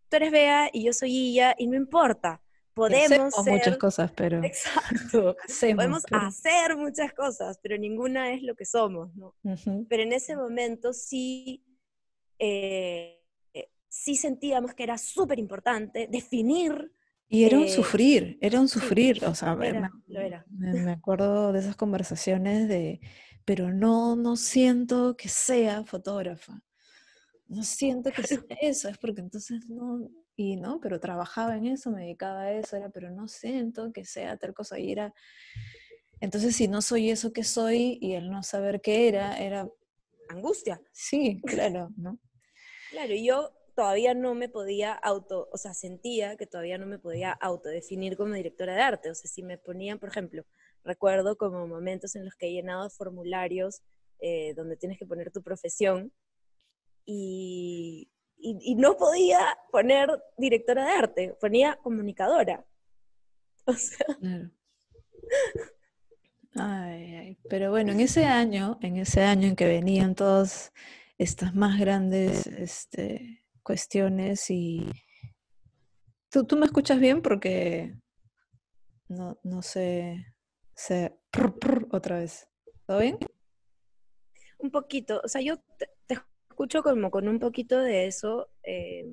tú 0.09 0.17
eres 0.17 0.31
Bea 0.31 0.71
y 0.73 0.85
yo 0.85 0.93
soy 0.93 1.11
Illa 1.17 1.55
y 1.59 1.67
no 1.67 1.77
importa, 1.77 2.41
podemos 2.75 3.11
hacemos 3.11 3.35
ser... 3.35 3.53
muchas 3.53 3.79
cosas, 3.79 4.13
pero 4.13 4.43
Exacto. 4.45 5.37
hacemos, 5.45 5.77
Podemos 5.85 6.03
pero- 6.09 6.23
hacer 6.23 6.77
muchas 6.77 7.13
cosas, 7.13 7.59
pero 7.63 7.77
ninguna 7.79 8.33
es 8.33 8.43
lo 8.43 8.55
que 8.55 8.65
somos, 8.65 9.15
¿no? 9.17 9.35
Ujú. 9.45 9.87
Pero 9.89 10.03
en 10.03 10.13
ese 10.13 10.37
momento 10.37 10.93
sí, 10.93 11.65
eh, 12.39 13.21
eh, 13.53 13.71
sí 13.89 14.17
sentíamos 14.17 14.75
que 14.75 14.83
era 14.83 14.99
súper 14.99 15.39
importante 15.39 16.09
definir, 16.11 16.93
Y 17.29 17.45
era 17.45 17.59
un 17.59 17.65
eh, 17.65 17.69
sufrir, 17.71 18.39
era 18.41 18.61
un 18.61 18.69
sí, 18.69 18.79
sufrir, 18.81 19.25
o 19.25 19.35
sea, 19.35 19.55
me- 19.57 19.69
era, 19.69 19.81
me, 19.81 19.91
lo 20.15 20.21
era. 20.21 20.45
me 20.51 20.91
acuerdo 20.93 21.53
de 21.53 21.61
esas 21.61 21.77
conversaciones 21.77 22.69
de, 22.69 23.01
pero 23.45 23.73
no, 23.73 24.17
no 24.17 24.37
siento 24.37 25.17
que 25.17 25.29
sea 25.29 25.85
fotógrafa, 25.85 26.63
no 27.49 27.63
siento 27.63 28.11
que 28.11 28.23
sea 28.23 28.41
eso, 28.61 28.89
es 28.89 28.99
porque 28.99 29.21
entonces 29.21 29.69
no, 29.69 30.09
y 30.37 30.57
no, 30.57 30.81
pero 30.81 31.01
trabajaba 31.01 31.57
en 31.57 31.67
eso, 31.67 31.91
me 31.91 32.03
dedicaba 32.03 32.43
a 32.43 32.53
eso, 32.53 32.77
era, 32.77 32.91
pero 32.91 33.11
no 33.11 33.29
siento 33.29 33.93
que 33.93 34.05
sea 34.05 34.37
tal 34.37 34.55
cosa, 34.55 34.79
y 34.79 34.93
era, 34.93 35.15
entonces 36.21 36.57
si 36.57 36.69
no 36.69 36.83
soy 36.83 37.11
eso 37.11 37.33
que 37.33 37.45
soy, 37.45 37.99
y 38.01 38.15
el 38.15 38.31
no 38.31 38.43
saber 38.43 38.81
qué 38.81 39.09
era, 39.09 39.39
era, 39.39 39.69
Angustia. 40.29 40.81
sí, 40.93 41.41
claro, 41.45 41.91
¿no? 41.97 42.19
Claro, 42.91 43.13
y 43.13 43.27
yo 43.27 43.51
todavía 43.75 44.15
no 44.15 44.35
me 44.35 44.49
podía 44.49 44.93
auto, 44.93 45.49
o 45.53 45.59
sea, 45.59 45.75
sentía 45.75 46.37
que 46.37 46.47
todavía 46.47 46.79
no 46.79 46.87
me 46.87 46.99
podía 46.99 47.33
autodefinir 47.33 48.17
como 48.17 48.35
directora 48.35 48.75
de 48.75 48.83
arte. 48.83 49.11
O 49.11 49.15
sea, 49.15 49.31
si 49.31 49.43
me 49.43 49.59
ponían, 49.59 49.99
por 49.99 50.11
ejemplo, 50.11 50.45
recuerdo 50.85 51.37
como 51.37 51.67
momentos 51.67 52.15
en 52.15 52.25
los 52.25 52.35
que 52.35 52.47
he 52.47 52.53
llenado 52.53 52.89
formularios 52.91 53.83
eh, 54.21 54.55
donde 54.55 54.77
tienes 54.77 54.99
que 54.99 55.07
poner 55.07 55.33
tu 55.33 55.43
profesión 55.43 56.13
y, 57.05 58.11
y- 58.45 58.73
y 58.73 58.75
no 58.77 58.97
podía 58.97 59.59
poner 59.73 60.11
directora 60.37 60.85
de 60.85 60.91
arte, 60.93 61.37
ponía 61.41 61.77
comunicadora. 61.83 62.65
O 63.67 63.73
sea, 63.73 64.07
Claro. 64.21 64.51
Ay, 66.57 67.15
ay, 67.17 67.39
Pero 67.49 67.71
bueno, 67.71 67.93
en 67.93 68.01
ese 68.01 68.27
año, 68.27 68.79
en 68.83 68.99
ese 68.99 69.23
año 69.23 69.49
en 69.49 69.57
que 69.57 69.65
venían 69.67 70.15
todos 70.15 70.71
estas 71.19 71.55
más 71.55 71.81
grandes 71.81 72.47
este, 72.47 73.45
cuestiones 73.63 74.51
y... 74.51 74.87
¿Tú, 76.31 76.45
¿Tú 76.45 76.57
me 76.57 76.67
escuchas 76.67 77.01
bien? 77.01 77.23
Porque 77.23 77.95
no, 79.09 79.39
no 79.43 79.63
sé, 79.63 80.27
sé 80.75 81.17
otra 81.91 82.19
vez. 82.19 82.49
¿Todo 82.87 82.99
bien? 82.99 83.19
Un 84.59 84.71
poquito, 84.71 85.21
o 85.25 85.29
sea, 85.29 85.41
yo 85.41 85.57
te, 85.79 85.89
te 86.07 86.19
escucho 86.55 86.83
como 86.83 87.11
con 87.11 87.27
un 87.29 87.39
poquito 87.41 87.79
de 87.81 88.07
eso, 88.07 88.49
eh, 88.63 89.05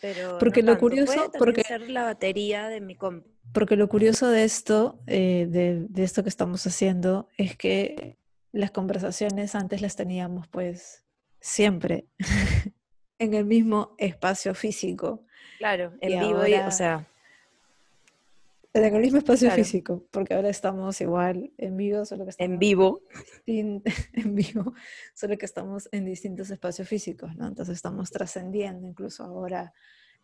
pero 0.00 0.36
Porque 0.38 0.62
no 0.62 0.66
lo 0.66 0.72
tanto. 0.74 0.80
curioso- 0.80 1.14
Puede 1.14 1.38
porque- 1.38 1.62
ser 1.64 1.88
la 1.90 2.04
batería 2.04 2.68
de 2.68 2.80
mi 2.82 2.94
compu. 2.96 3.28
Porque 3.52 3.76
lo 3.76 3.88
curioso 3.88 4.28
de 4.28 4.44
esto, 4.44 5.00
eh, 5.06 5.46
de, 5.48 5.86
de 5.88 6.02
esto 6.04 6.22
que 6.22 6.28
estamos 6.28 6.66
haciendo, 6.66 7.28
es 7.38 7.56
que 7.56 8.18
las 8.52 8.70
conversaciones 8.72 9.54
antes 9.54 9.80
las 9.80 9.96
teníamos 9.96 10.48
pues 10.48 11.04
siempre 11.40 12.06
en 13.18 13.34
el 13.34 13.44
mismo 13.46 13.94
espacio 13.98 14.54
físico, 14.54 15.24
Claro, 15.58 15.94
en 16.02 16.10
Y 16.12 16.18
vivo, 16.18 16.46
y, 16.46 16.52
o 16.54 16.70
sea, 16.70 17.06
el 18.84 19.00
mismo 19.00 19.18
espacio 19.18 19.48
Claro. 19.48 19.62
físico, 19.64 20.06
porque 20.10 20.34
ahora 20.34 20.48
estamos 20.48 21.00
igual 21.00 21.52
en 21.58 21.76
vivo, 21.76 22.04
solo 22.04 22.24
que 22.24 22.30
estamos 22.30 22.52
en 22.52 22.58
vivo. 22.58 23.00
en 23.46 23.82
vivo, 24.34 24.74
solo 25.14 25.36
que 25.38 25.46
estamos 25.46 25.88
en 25.92 26.04
distintos 26.04 26.50
espacios 26.50 26.88
físicos, 26.88 27.36
¿no? 27.36 27.46
Entonces 27.46 27.76
estamos 27.76 28.10
trascendiendo 28.10 28.86
incluso 28.86 29.24
ahora 29.24 29.72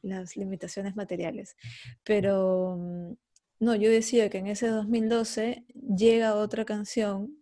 las 0.02 0.36
limitaciones 0.36 0.96
materiales. 0.96 1.56
Pero 2.04 2.76
mm, 2.78 3.12
no, 3.60 3.74
yo 3.76 3.90
decía 3.90 4.28
que 4.28 4.38
en 4.38 4.48
ese 4.48 4.66
2012 4.68 5.64
llega 5.74 6.34
otra 6.34 6.64
canción 6.64 7.36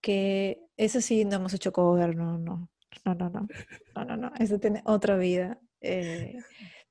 que 0.00 0.62
esa 0.76 1.00
sí 1.00 1.24
no 1.24 1.36
hemos 1.36 1.54
hecho 1.54 1.72
cover, 1.72 2.14
no, 2.16 2.38
no, 2.38 2.68
no, 3.04 3.14
no, 3.14 3.30
no, 3.30 3.48
no, 3.96 4.04
no, 4.04 4.16
no, 4.16 4.32
esa 4.38 4.58
tiene 4.58 4.82
otra 4.84 5.16
vida. 5.16 5.58
eh, 5.80 6.36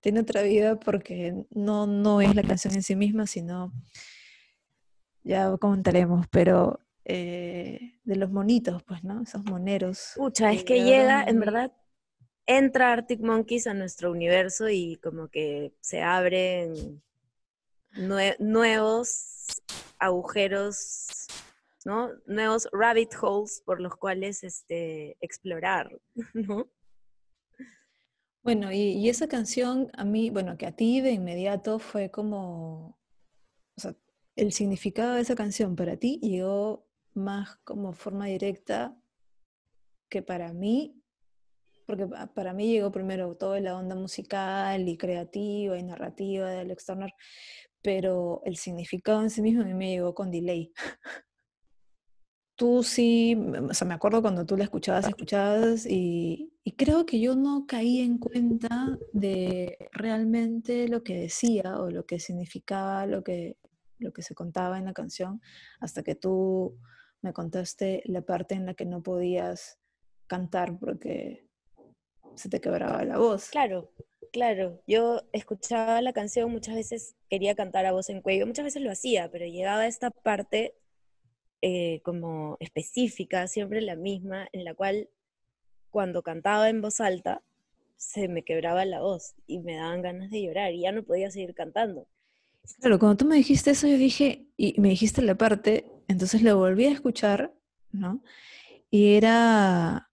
tiene 0.07 0.21
otra 0.21 0.41
vida 0.41 0.79
porque 0.79 1.43
no, 1.49 1.85
no 1.85 2.21
es 2.21 2.33
la 2.33 2.41
canción 2.41 2.73
en 2.75 2.81
sí 2.81 2.95
misma, 2.95 3.27
sino 3.27 3.73
ya 5.21 5.57
comentaremos, 5.57 6.27
pero 6.31 6.79
eh, 7.03 7.99
de 8.05 8.15
los 8.15 8.31
monitos, 8.31 8.81
pues, 8.83 9.03
¿no? 9.03 9.21
Esos 9.23 9.43
moneros. 9.43 10.13
Pucha, 10.15 10.53
es 10.53 10.63
que 10.63 10.81
llega, 10.85 11.25
en 11.25 11.41
verdad, 11.41 11.73
entra 12.45 12.93
Arctic 12.93 13.19
Monkeys 13.19 13.67
a 13.67 13.73
nuestro 13.73 14.09
universo 14.09 14.69
y 14.69 14.95
como 15.03 15.27
que 15.27 15.73
se 15.81 16.01
abren 16.01 17.03
nue- 17.91 18.37
nuevos 18.39 19.61
agujeros, 19.99 21.27
¿no? 21.83 22.11
Nuevos 22.27 22.69
rabbit 22.71 23.09
holes 23.21 23.61
por 23.65 23.81
los 23.81 23.93
cuales 23.97 24.41
este, 24.45 25.17
explorar, 25.19 25.91
¿no? 26.33 26.69
Bueno, 28.47 28.71
y, 28.71 29.09
esa 29.09 29.27
canción 29.27 29.91
a 29.91 30.05
mí, 30.05 30.29
bueno, 30.29 30.57
que 30.57 30.67
a 30.67 30.71
ti 30.71 31.01
de 31.01 31.11
inmediato 31.11 31.79
fue 31.79 32.09
como, 32.09 32.97
o 33.75 33.81
sea, 33.81 33.93
el 34.37 34.53
significado 34.53 35.15
de 35.15 35.21
esa 35.21 35.35
canción 35.35 35.75
para 35.75 35.97
ti 35.97 36.17
llegó 36.21 36.87
más 37.13 37.57
como 37.65 37.91
forma 37.91 38.27
directa 38.27 38.95
que 40.07 40.21
para 40.21 40.53
mí, 40.53 41.03
porque 41.85 42.07
pa- 42.07 42.27
para 42.33 42.53
mí 42.53 42.67
llegó 42.71 42.89
primero 42.89 43.35
toda 43.35 43.59
la 43.59 43.75
onda 43.75 43.95
musical 43.95 44.87
y 44.87 44.97
creativa 44.97 45.77
y 45.77 45.83
narrativa 45.83 46.49
de 46.49 46.59
Alex 46.59 46.85
Turner, 46.85 47.13
pero 47.81 48.41
el 48.45 48.55
significado 48.55 49.23
en 49.23 49.29
sí 49.29 49.41
mismo 49.41 49.63
a 49.63 49.65
mí 49.65 49.73
me 49.73 49.89
llegó 49.89 50.13
con 50.15 50.31
delay. 50.31 50.71
Tú 52.57 52.83
sí, 52.83 53.37
o 53.69 53.73
sea, 53.73 53.87
me 53.87 53.93
acuerdo 53.93 54.21
cuando 54.21 54.45
tú 54.45 54.57
la 54.57 54.63
escuchabas, 54.63 55.07
escuchabas 55.07 55.85
y, 55.85 56.51
y 56.63 56.71
creo 56.71 57.05
que 57.05 57.19
yo 57.19 57.35
no 57.35 57.65
caí 57.67 57.99
en 58.01 58.17
cuenta 58.17 58.97
de 59.13 59.77
realmente 59.93 60.89
lo 60.89 61.03
que 61.03 61.15
decía 61.15 61.79
o 61.79 61.91
lo 61.91 62.05
que 62.05 62.19
significaba 62.19 63.05
lo 63.05 63.23
que, 63.23 63.57
lo 63.99 64.11
que 64.11 64.23
se 64.23 64.35
contaba 64.35 64.77
en 64.77 64.85
la 64.85 64.93
canción 64.93 65.39
hasta 65.79 66.01
que 66.01 66.15
tú 66.15 66.77
me 67.21 67.31
contaste 67.31 68.01
la 68.05 68.21
parte 68.21 68.55
en 68.55 68.65
la 68.65 68.73
que 68.73 68.85
no 68.85 69.01
podías 69.03 69.79
cantar 70.27 70.77
porque 70.79 71.47
se 72.35 72.49
te 72.49 72.59
quebraba 72.59 73.03
la 73.05 73.17
voz. 73.17 73.49
Claro, 73.49 73.91
claro. 74.31 74.81
Yo 74.87 75.21
escuchaba 75.31 76.01
la 76.01 76.13
canción, 76.13 76.51
muchas 76.51 76.75
veces 76.75 77.15
quería 77.29 77.55
cantar 77.55 77.85
a 77.85 77.91
voz 77.91 78.09
en 78.09 78.21
cuello, 78.21 78.45
muchas 78.45 78.65
veces 78.65 78.81
lo 78.81 78.91
hacía, 78.91 79.29
pero 79.31 79.45
llegaba 79.45 79.81
a 79.81 79.87
esta 79.87 80.11
parte 80.11 80.75
eh, 81.61 82.01
como 82.03 82.57
específica, 82.59 83.47
siempre 83.47 83.81
la 83.81 83.95
misma, 83.95 84.47
en 84.51 84.63
la 84.63 84.73
cual 84.73 85.09
cuando 85.89 86.21
cantaba 86.21 86.69
en 86.69 86.81
voz 86.81 86.99
alta 86.99 87.41
se 87.95 88.27
me 88.27 88.43
quebraba 88.43 88.85
la 88.85 88.99
voz 89.01 89.33
y 89.47 89.59
me 89.59 89.75
daban 89.77 90.01
ganas 90.03 90.29
de 90.29 90.43
llorar 90.43 90.71
y 90.73 90.81
ya 90.81 90.91
no 90.91 91.03
podía 91.03 91.31
seguir 91.31 91.55
cantando. 91.55 92.07
Claro, 92.79 92.99
cuando 92.99 93.17
tú 93.17 93.25
me 93.25 93.37
dijiste 93.37 93.71
eso, 93.71 93.87
yo 93.87 93.97
dije, 93.97 94.45
y 94.57 94.79
me 94.79 94.89
dijiste 94.89 95.21
la 95.21 95.35
parte, 95.35 95.85
entonces 96.07 96.41
lo 96.43 96.57
volví 96.57 96.85
a 96.85 96.91
escuchar, 96.91 97.53
¿no? 97.91 98.21
Y 98.91 99.15
era, 99.15 100.09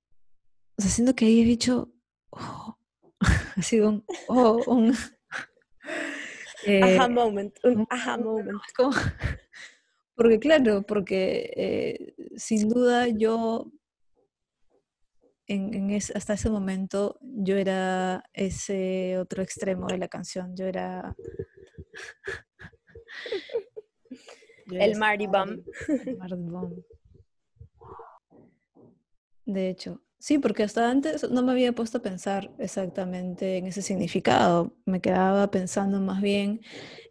o 0.79 0.83
sea, 0.83 0.91
siento 0.91 1.15
que 1.15 1.27
ahí 1.27 1.43
he 1.43 1.45
dicho, 1.45 1.93
oh, 2.31 2.79
ha 3.57 3.63
sido 3.63 3.89
un, 3.91 4.05
oh, 4.29 4.63
un, 4.67 4.95
eh, 6.67 6.97
Aha 6.97 7.09
moment, 7.09 7.55
un 7.65 7.79
un- 7.81 7.87
aha 7.91 8.17
moment. 8.17 8.61
como- 8.77 8.93
porque 10.17 10.39
claro, 10.39 10.83
porque 10.83 11.51
eh, 11.57 12.15
sin 12.37 12.69
duda 12.69 13.09
yo, 13.09 13.71
en, 15.47 15.75
en 15.75 15.91
es- 15.91 16.15
hasta 16.15 16.35
ese 16.35 16.51
momento, 16.51 17.19
yo 17.23 17.57
era 17.57 18.25
ese 18.33 19.19
otro 19.19 19.43
extremo 19.43 19.87
de 19.89 19.99
la 19.99 20.09
canción, 20.09 20.55
yo 20.57 20.67
era... 20.67 21.15
yo 24.67 24.79
El 24.81 24.97
Bum. 25.27 25.63
el 26.07 26.17
Marty 26.17 26.37
Bum. 26.37 26.83
De 29.47 29.69
hecho, 29.69 30.01
sí, 30.19 30.39
porque 30.39 30.63
hasta 30.63 30.91
antes 30.91 31.29
no 31.31 31.43
me 31.43 31.53
había 31.53 31.73
puesto 31.75 31.99
a 31.99 32.03
pensar 32.03 32.51
exactamente 32.59 33.59
en 33.59 33.67
ese 33.67 33.83
significado. 33.83 34.75
Me 34.87 35.03
quedaba 35.03 35.51
pensando 35.51 36.01
más 36.01 36.23
bien 36.23 36.63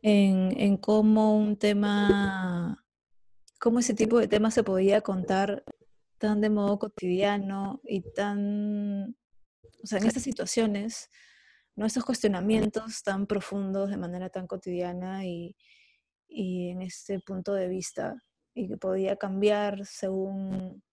en, 0.01 0.59
en 0.59 0.77
cómo 0.77 1.37
un 1.37 1.55
tema, 1.57 2.82
cómo 3.63 3.79
ese 3.79 3.93
tipo 3.93 4.19
de 4.19 4.27
temas 4.27 4.53
se 4.53 4.61
podía 4.61 4.99
contar 4.99 5.63
tan 6.17 6.41
de 6.41 6.49
modo 6.49 6.77
cotidiano 6.79 7.79
y 7.85 8.01
tan, 8.01 9.15
o 9.81 9.87
sea, 9.87 9.99
en 9.99 10.05
estas 10.05 10.23
situaciones, 10.23 11.09
¿no? 11.77 11.85
Estos 11.85 12.03
cuestionamientos 12.03 13.03
tan 13.03 13.25
profundos 13.25 13.89
de 13.89 13.95
manera 13.95 14.29
tan 14.29 14.47
cotidiana 14.47 15.25
y, 15.25 15.55
y 16.27 16.71
en 16.71 16.81
este 16.81 17.21
punto 17.21 17.53
de 17.53 17.69
vista 17.69 18.21
y 18.53 18.67
que 18.67 18.75
podía 18.75 19.15
cambiar 19.15 19.85
según, 19.85 20.83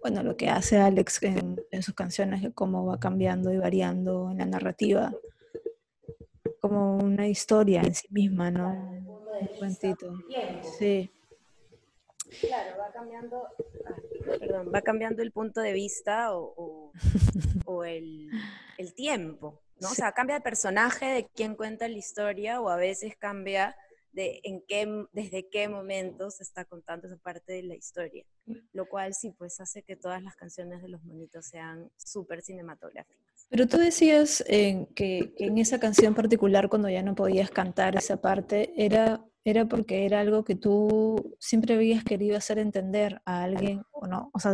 bueno, 0.00 0.22
lo 0.22 0.34
que 0.34 0.48
hace 0.48 0.78
Alex 0.78 1.22
en, 1.24 1.82
sus 1.82 1.94
canciones, 1.94 2.40
cómo 2.54 2.86
va 2.86 2.98
cambiando 2.98 3.52
y 3.52 3.58
variando 3.58 4.30
en 4.30 4.38
la 4.38 4.46
narrativa, 4.46 5.12
como 6.62 6.96
una 6.96 7.28
historia 7.28 7.82
en 7.82 7.94
sí 7.94 8.08
misma, 8.10 8.50
¿no? 8.50 8.70
Un 8.70 9.46
cuentito. 9.58 10.10
Sí, 10.78 11.12
Claro, 12.40 12.78
va 12.78 12.92
cambiando, 12.92 13.46
ah, 13.86 13.96
perdón, 14.38 14.70
va 14.74 14.82
cambiando 14.82 15.22
el 15.22 15.32
punto 15.32 15.60
de 15.60 15.72
vista 15.72 16.34
o, 16.36 16.54
o- 16.56 16.92
o 17.64 17.84
el, 17.84 18.30
el 18.76 18.94
tiempo, 18.94 19.62
¿no? 19.80 19.88
O 19.88 19.90
Sí. 19.90 19.96
sea, 19.96 20.12
cambia 20.12 20.36
de 20.36 20.42
personaje 20.42 21.06
de 21.06 21.28
quién 21.34 21.54
cuenta 21.54 21.88
la 21.88 21.96
historia 21.96 22.60
o 22.60 22.68
a 22.68 22.76
veces 22.76 23.16
cambia 23.16 23.76
de 24.12 24.40
en 24.42 24.62
qué, 24.66 24.86
desde 25.12 25.48
qué 25.48 25.68
momento 25.68 26.30
se 26.30 26.42
está 26.42 26.64
contando 26.64 27.06
esa 27.06 27.18
parte 27.18 27.52
de 27.52 27.62
la 27.62 27.74
historia, 27.74 28.24
lo 28.72 28.86
cual 28.88 29.14
sí, 29.14 29.30
pues 29.36 29.60
hace 29.60 29.82
que 29.82 29.96
todas 29.96 30.22
las 30.22 30.34
canciones 30.34 30.82
de 30.82 30.88
los 30.88 31.02
monitos 31.04 31.46
sean 31.46 31.90
súper 31.96 32.42
cinematográficas. 32.42 33.46
Pero 33.50 33.66
tú 33.66 33.76
decías 33.78 34.42
eh, 34.48 34.86
que 34.94 35.32
en 35.38 35.58
esa 35.58 35.78
canción 35.78 36.14
particular, 36.14 36.68
cuando 36.68 36.88
ya 36.88 37.02
no 37.02 37.14
podías 37.14 37.50
cantar 37.50 37.96
esa 37.96 38.16
parte, 38.20 38.72
era, 38.76 39.24
era 39.48 39.66
porque 39.66 40.04
era 40.04 40.20
algo 40.20 40.44
que 40.44 40.54
tú 40.54 41.36
siempre 41.38 41.74
habías 41.74 42.04
querido 42.04 42.36
hacer 42.36 42.58
entender 42.58 43.20
a 43.24 43.42
alguien, 43.42 43.82
o 43.92 44.06
no, 44.06 44.30
o 44.32 44.38
sea, 44.38 44.52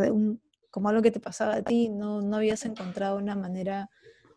como 0.71 0.89
algo 0.89 1.01
que 1.01 1.11
te 1.11 1.19
pasaba 1.19 1.55
a 1.55 1.63
ti, 1.63 1.89
no, 1.89 2.21
no 2.21 2.37
habías 2.37 2.65
encontrado 2.65 3.17
una 3.17 3.35
manera 3.35 3.89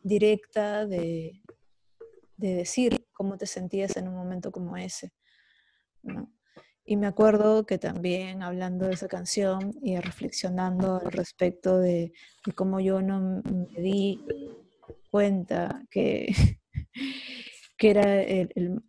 directa 0.03 0.87
de, 0.87 1.43
de 2.37 2.55
decir 2.55 3.07
cómo 3.13 3.37
te 3.37 3.47
sentías 3.47 3.97
en 3.97 4.09
un 4.09 4.15
momento 4.15 4.51
como 4.53 4.77
ese. 4.77 5.13
Y 6.85 6.97
me 6.97 7.07
acuerdo 7.07 7.67
que 7.67 7.77
también 7.77 8.43
hablando 8.43 8.87
de 8.87 8.95
esa 8.95 9.09
canción 9.09 9.73
y 9.83 9.97
reflexionando 9.99 11.01
al 11.05 11.13
respecto 11.13 11.79
de, 11.79 12.13
cómo 12.55 12.81
yo 12.81 13.03
no 13.03 13.43
me 13.45 13.81
di 13.83 14.25
cuenta 15.11 15.83
que, 15.91 16.29
que 17.77 17.91
era 17.91 18.23
el- 18.23 18.83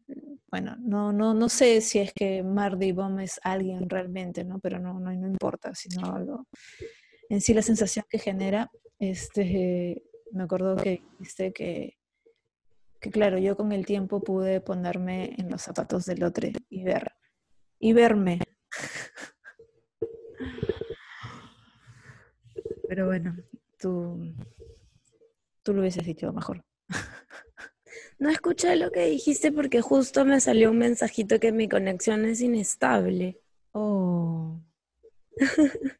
bueno, 0.49 0.75
no, 0.79 1.13
no, 1.13 1.33
no 1.33 1.49
sé 1.49 1.81
si 1.81 1.99
es 1.99 2.13
que 2.13 2.43
Mardy 2.43 2.91
Bum 2.91 3.19
es 3.19 3.39
alguien 3.43 3.89
realmente, 3.89 4.43
¿no? 4.43 4.59
Pero 4.59 4.79
no, 4.79 4.99
no, 4.99 5.11
no 5.11 5.27
importa, 5.27 5.75
sino 5.75 6.13
algo. 6.13 6.47
en 7.29 7.41
sí 7.41 7.53
la 7.53 7.61
sensación 7.61 8.05
que 8.09 8.19
genera, 8.19 8.71
este, 8.99 10.03
me 10.31 10.43
acuerdo 10.43 10.75
que 10.75 11.03
dijiste 11.19 11.53
que, 11.53 11.97
que, 12.99 13.11
claro, 13.11 13.37
yo 13.37 13.55
con 13.55 13.71
el 13.71 13.85
tiempo 13.85 14.21
pude 14.21 14.61
ponerme 14.61 15.35
en 15.37 15.49
los 15.49 15.61
zapatos 15.61 16.05
del 16.05 16.23
otro 16.23 16.49
y 16.69 16.83
ver, 16.83 17.13
y 17.79 17.93
verme. 17.93 18.39
Pero 22.87 23.05
bueno, 23.05 23.37
tú, 23.77 24.33
tú 25.63 25.73
lo 25.73 25.81
hubieses 25.81 26.05
dicho 26.05 26.33
mejor. 26.33 26.65
No 28.19 28.29
escuché 28.29 28.75
lo 28.75 28.91
que 28.91 29.05
dijiste 29.05 29.51
porque 29.51 29.81
justo 29.81 30.25
me 30.25 30.39
salió 30.41 30.71
un 30.71 30.77
mensajito 30.79 31.39
que 31.39 31.51
mi 31.51 31.67
conexión 31.69 32.25
es 32.25 32.41
inestable. 32.41 33.41
Oh. 33.71 34.59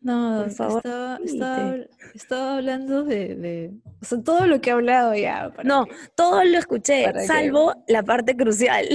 No, 0.00 0.42
Por 0.42 0.50
favor, 0.50 0.76
estaba, 0.84 1.18
estaba, 1.24 1.76
estaba 2.14 2.56
hablando 2.58 3.04
de, 3.04 3.36
de- 3.36 3.72
o 4.02 4.04
sea, 4.04 4.22
todo 4.22 4.46
lo 4.46 4.60
que 4.60 4.68
he 4.68 4.72
hablado 4.74 5.14
ya. 5.14 5.50
No, 5.64 5.86
que- 5.86 5.94
todo 6.14 6.44
lo 6.44 6.58
escuché, 6.58 7.06
salvo 7.26 7.72
la 7.88 8.02
parte 8.02 8.36
crucial. 8.36 8.86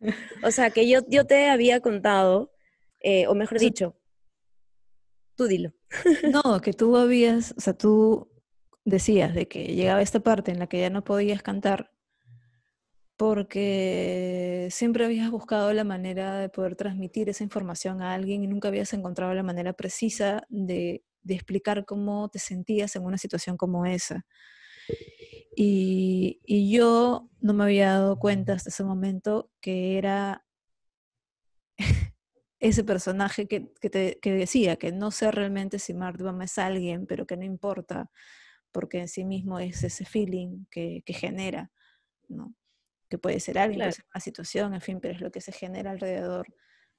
o 0.44 0.50
sea, 0.52 0.70
que 0.70 0.88
yo, 0.88 1.00
yo 1.08 1.26
te 1.26 1.48
había 1.50 1.80
contado, 1.80 2.52
eh, 3.00 3.26
o 3.26 3.34
mejor 3.34 3.58
dicho, 3.58 3.96
tú 5.36 5.46
dilo. 5.46 5.72
No, 6.32 6.60
que 6.60 6.72
tú 6.72 6.96
habías, 6.96 7.54
o 7.56 7.60
sea, 7.60 7.74
tú 7.74 8.30
decías 8.84 9.34
de 9.34 9.48
que 9.48 9.74
llegaba 9.74 10.02
esta 10.02 10.20
parte 10.20 10.50
en 10.50 10.58
la 10.58 10.66
que 10.66 10.80
ya 10.80 10.90
no 10.90 11.04
podías 11.04 11.42
cantar 11.42 11.92
porque 13.16 14.66
siempre 14.72 15.04
habías 15.04 15.30
buscado 15.30 15.72
la 15.72 15.84
manera 15.84 16.38
de 16.38 16.48
poder 16.48 16.74
transmitir 16.74 17.28
esa 17.28 17.44
información 17.44 18.02
a 18.02 18.14
alguien 18.14 18.42
y 18.42 18.48
nunca 18.48 18.66
habías 18.66 18.92
encontrado 18.94 19.32
la 19.32 19.44
manera 19.44 19.74
precisa 19.74 20.44
de, 20.48 21.04
explicar 21.28 21.84
cómo 21.84 22.28
te 22.30 22.40
sentías 22.40 22.96
en 22.96 23.04
una 23.04 23.18
situación 23.18 23.56
como 23.56 23.86
esa. 23.86 24.26
Y, 25.54 26.40
y 26.44 26.72
yo 26.72 27.28
no 27.40 27.54
me 27.54 27.62
había 27.62 27.92
dado 27.92 28.18
cuenta 28.18 28.54
hasta 28.54 28.70
ese 28.70 28.82
momento 28.82 29.50
que 29.60 29.98
era 29.98 30.44
ese 32.62 32.84
personaje 32.84 33.48
que, 33.48 33.72
que 33.80 33.90
te, 33.90 34.18
que 34.22 34.32
decía 34.32 34.76
que 34.76 34.92
no 34.92 35.10
sé 35.10 35.32
realmente 35.32 35.80
si 35.80 35.94
Mark 35.94 36.16
Duham 36.18 36.42
es 36.42 36.58
alguien, 36.58 37.06
pero 37.06 37.26
que 37.26 37.36
no 37.36 37.44
importa, 37.44 38.08
porque 38.70 39.00
en 39.00 39.08
sí 39.08 39.24
mismo 39.24 39.58
es 39.58 39.82
ese 39.82 40.04
feeling 40.04 40.66
que, 40.70 41.02
que 41.04 41.12
genera, 41.12 41.72
¿no? 42.28 42.54
Que 43.10 43.18
puede 43.18 43.40
ser 43.40 43.58
alguien, 43.58 43.80
puede 43.80 43.92
ser 43.92 44.04
una 44.14 44.20
situación, 44.20 44.74
en 44.74 44.80
fin, 44.80 45.00
pero 45.00 45.14
es 45.14 45.20
lo 45.20 45.32
que 45.32 45.40
se 45.40 45.50
genera 45.50 45.90
alrededor 45.90 46.46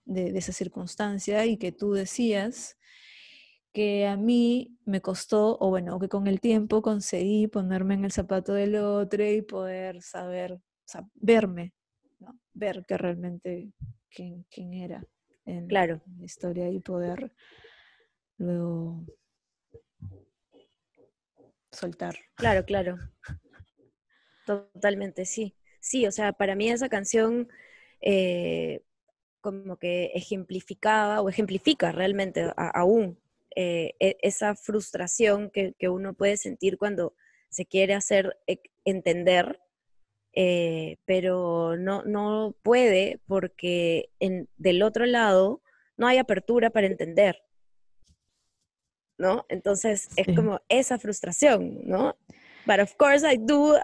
de, 0.03 0.33
de 0.33 0.37
esa 0.37 0.51
circunstancia 0.51 1.45
y 1.45 1.55
que 1.55 1.71
tú 1.71 1.93
decías 1.93 2.77
que 3.71 4.05
a 4.05 4.17
mí 4.17 4.77
me 4.83 4.99
costó, 4.99 5.57
o 5.61 5.69
bueno, 5.69 5.97
que 5.97 6.09
con 6.09 6.27
el 6.27 6.41
tiempo 6.41 6.81
conseguí 6.81 7.47
ponerme 7.47 7.93
en 7.93 8.03
el 8.03 8.11
zapato 8.11 8.53
del 8.53 8.75
otro 8.75 9.25
y 9.25 9.41
poder 9.41 10.01
saber, 10.01 10.51
o 10.55 10.61
sea, 10.85 11.07
verme, 11.13 11.73
¿no? 12.19 12.37
ver 12.53 12.83
que 12.85 12.97
realmente 12.97 13.71
quién, 14.09 14.45
quién 14.51 14.73
era 14.73 15.07
en 15.45 15.67
Claro. 15.67 16.01
la 16.19 16.25
historia 16.25 16.69
y 16.69 16.79
poder 16.79 17.31
luego 18.37 19.05
soltar. 21.71 22.15
Claro, 22.35 22.65
claro. 22.65 22.97
Totalmente, 24.45 25.25
sí. 25.25 25.55
Sí, 25.79 26.05
o 26.07 26.11
sea, 26.11 26.33
para 26.33 26.55
mí 26.55 26.69
esa 26.69 26.89
canción 26.89 27.49
eh, 28.01 28.81
como 29.41 29.77
que 29.77 30.11
ejemplificaba 30.15 31.21
o 31.21 31.29
ejemplifica 31.29 31.91
realmente 31.91 32.43
a- 32.55 32.69
aún 32.69 33.19
eh, 33.55 33.93
e- 33.99 34.17
esa 34.21 34.55
frustración 34.55 35.49
que, 35.51 35.73
que 35.79 35.89
uno 35.89 36.13
puede 36.13 36.37
sentir 36.37 36.77
cuando 36.77 37.15
se 37.49 37.65
quiere 37.65 37.93
hacer 37.93 38.37
e- 38.47 38.61
entender, 38.85 39.59
eh, 40.33 40.97
pero 41.05 41.77
no, 41.77 42.03
no 42.03 42.55
puede 42.63 43.19
porque 43.27 44.09
en, 44.19 44.49
del 44.57 44.81
otro 44.83 45.05
lado 45.05 45.61
no 45.97 46.07
hay 46.07 46.17
apertura 46.17 46.69
para 46.71 46.87
entender, 46.87 47.43
¿no? 49.17 49.45
Entonces 49.49 50.09
es 50.15 50.25
Sí. 50.27 50.35
como 50.35 50.59
esa 50.69 50.97
frustración, 50.97 51.81
¿no? 51.85 52.15
But 52.65 52.79
of 52.79 52.95
course 52.95 53.25
I 53.31 53.37
do, 53.37 53.77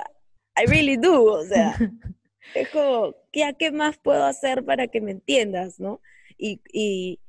I 0.57 0.65
really 0.65 0.97
do, 0.97 1.23
o 1.23 1.43
sea, 1.45 1.75
es 2.55 2.69
como, 2.69 3.15
¿qué, 3.31 3.53
¿qué 3.57 3.71
más 3.71 3.97
puedo 3.97 4.23
hacer 4.25 4.65
para 4.65 4.87
que 4.87 5.01
me 5.01 5.11
entiendas, 5.11 5.79
no? 5.79 6.01
Y, 6.37 6.61
y, 6.73 7.19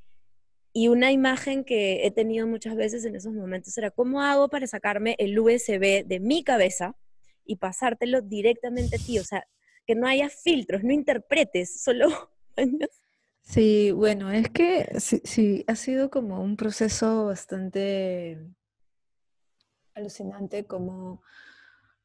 y 0.72 0.88
una 0.88 1.12
imagen 1.12 1.64
que 1.64 2.06
he 2.06 2.10
tenido 2.10 2.46
muchas 2.46 2.76
veces 2.76 3.04
en 3.04 3.16
esos 3.16 3.32
momentos 3.34 3.76
era, 3.76 3.90
¿cómo 3.90 4.22
hago 4.22 4.48
para 4.48 4.66
sacarme 4.66 5.16
el 5.18 5.38
USB 5.38 6.04
de 6.06 6.20
mi 6.20 6.42
cabeza 6.44 6.96
y 7.50 7.56
pasártelo 7.56 8.22
directamente 8.22 8.96
a 8.96 8.98
ti? 8.98 9.18
O 9.18 9.24
sea, 9.24 9.44
que 9.84 9.96
no 9.96 10.06
haya 10.06 10.28
filtros, 10.28 10.84
no 10.84 10.92
interpretes, 10.92 11.82
solo... 11.82 12.08
Sí, 13.42 13.90
bueno, 13.90 14.30
es 14.30 14.48
que 14.50 15.00
sí, 15.00 15.22
sí, 15.24 15.64
ha 15.66 15.74
sido 15.74 16.08
como 16.08 16.40
un 16.40 16.56
proceso 16.56 17.24
bastante 17.24 18.38
alucinante 19.94 20.66
como, 20.66 21.20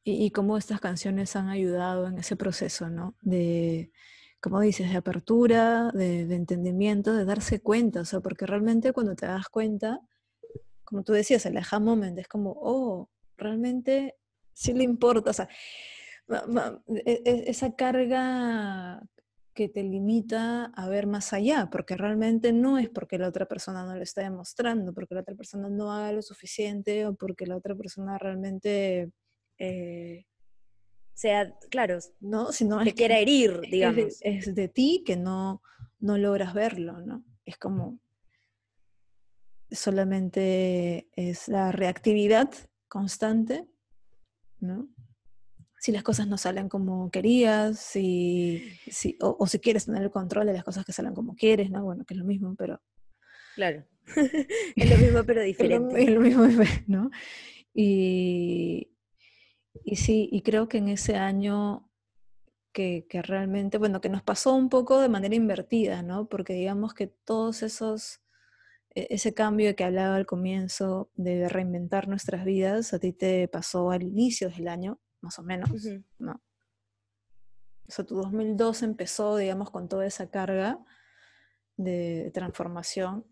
y, 0.02 0.30
cómo 0.30 0.56
estas 0.56 0.80
canciones 0.80 1.36
han 1.36 1.48
ayudado 1.48 2.08
en 2.08 2.18
ese 2.18 2.34
proceso, 2.34 2.88
¿no? 2.88 3.14
De, 3.20 3.92
como 4.40 4.60
dices, 4.60 4.90
de 4.90 4.96
apertura, 4.96 5.92
de, 5.92 6.26
de 6.26 6.34
entendimiento, 6.34 7.14
de 7.14 7.24
darse 7.24 7.60
cuenta, 7.60 8.00
o 8.00 8.04
sea, 8.04 8.18
porque 8.20 8.46
realmente 8.46 8.92
cuando 8.92 9.14
te 9.14 9.26
das 9.26 9.48
cuenta, 9.48 10.00
como 10.84 11.04
tú 11.04 11.12
decías, 11.12 11.46
el 11.46 11.58
aha 11.58 11.78
moment 11.78 12.18
es 12.18 12.26
como, 12.26 12.56
oh, 12.56 13.08
realmente 13.36 14.16
sí 14.56 14.72
le 14.72 14.84
importa, 14.84 15.30
o 15.30 15.32
sea, 15.34 15.48
e- 16.88 17.22
e- 17.24 17.44
esa 17.50 17.76
carga 17.76 19.02
que 19.54 19.68
te 19.68 19.82
limita 19.82 20.66
a 20.66 20.88
ver 20.88 21.06
más 21.06 21.32
allá, 21.32 21.68
porque 21.70 21.96
realmente 21.96 22.52
no 22.52 22.78
es 22.78 22.88
porque 22.88 23.18
la 23.18 23.28
otra 23.28 23.46
persona 23.46 23.84
no 23.84 23.94
lo 23.94 24.02
está 24.02 24.22
demostrando, 24.22 24.92
porque 24.92 25.14
la 25.14 25.20
otra 25.20 25.34
persona 25.34 25.68
no 25.68 25.92
haga 25.92 26.12
lo 26.12 26.22
suficiente 26.22 27.06
o 27.06 27.14
porque 27.14 27.46
la 27.46 27.56
otra 27.56 27.74
persona 27.74 28.18
realmente 28.18 29.10
eh, 29.58 30.24
sea, 31.14 31.54
claro, 31.70 31.98
no, 32.20 32.52
sino 32.52 32.82
te 32.82 32.94
quiera 32.94 33.18
herir, 33.18 33.52
es 33.62 33.62
de, 33.62 33.70
digamos. 33.70 34.18
es 34.20 34.54
de 34.54 34.68
ti 34.68 35.02
que 35.06 35.16
no, 35.16 35.62
no 35.98 36.18
logras 36.18 36.54
verlo, 36.54 37.00
¿no? 37.00 37.24
Es 37.44 37.56
como 37.56 37.98
solamente 39.70 41.08
es 41.12 41.48
la 41.48 41.72
reactividad 41.72 42.50
constante, 42.88 43.66
¿no? 44.60 44.88
Si 45.78 45.92
las 45.92 46.02
cosas 46.02 46.26
no 46.26 46.38
salen 46.38 46.68
como 46.68 47.10
querías, 47.10 47.78
si, 47.78 48.62
si- 48.90 49.16
o, 49.20 49.36
o 49.38 49.46
si 49.46 49.58
quieres 49.60 49.86
tener 49.86 50.02
el 50.02 50.10
control 50.10 50.46
de 50.46 50.54
las 50.54 50.64
cosas 50.64 50.84
que 50.84 50.92
salen 50.92 51.14
como 51.14 51.34
quieres, 51.36 51.70
¿no? 51.70 51.84
Bueno, 51.84 52.04
que 52.04 52.14
es 52.14 52.18
lo 52.18 52.24
mismo, 52.24 52.54
pero 52.56 52.80
Claro. 53.54 53.84
es 54.76 54.90
lo 54.90 54.98
mismo 54.98 55.24
pero 55.24 55.42
diferente. 55.42 56.02
es 56.02 56.10
lo 56.10 56.20
mismo, 56.20 56.44
¿no? 56.86 57.10
Y, 57.74 58.90
y 59.84 59.96
sí, 59.96 60.28
y 60.32 60.42
creo 60.42 60.68
que 60.68 60.78
en 60.78 60.88
ese 60.88 61.16
año 61.16 61.90
que, 62.72 63.06
que 63.08 63.22
realmente, 63.22 63.78
bueno, 63.78 64.00
que 64.00 64.08
nos 64.08 64.22
pasó 64.22 64.54
un 64.54 64.68
poco 64.68 65.00
de 65.00 65.08
manera 65.08 65.34
invertida, 65.34 66.02
¿no? 66.02 66.28
Porque 66.28 66.52
digamos 66.54 66.94
que 66.94 67.06
todos 67.06 67.62
esos, 67.62 68.20
ese 69.10 69.34
cambio 69.34 69.76
que 69.76 69.84
hablaba 69.84 70.16
al 70.16 70.26
comienzo 70.26 71.10
de 71.16 71.48
reinventar 71.48 72.08
nuestras 72.08 72.44
vidas, 72.44 72.94
a 72.94 72.98
ti 72.98 73.12
te 73.12 73.46
pasó 73.48 73.90
al 73.90 74.02
inicio 74.02 74.48
del 74.48 74.68
año, 74.68 75.00
más 75.20 75.38
o 75.38 75.42
menos, 75.42 75.70
Ujú. 75.70 76.02
¿no? 76.18 76.42
O 77.88 77.92
sea, 77.92 78.04
tu 78.04 78.16
2002 78.16 78.82
empezó, 78.82 79.36
digamos, 79.36 79.70
con 79.70 79.88
toda 79.88 80.06
esa 80.06 80.28
carga 80.30 80.78
de 81.76 82.30
transformación, 82.34 83.26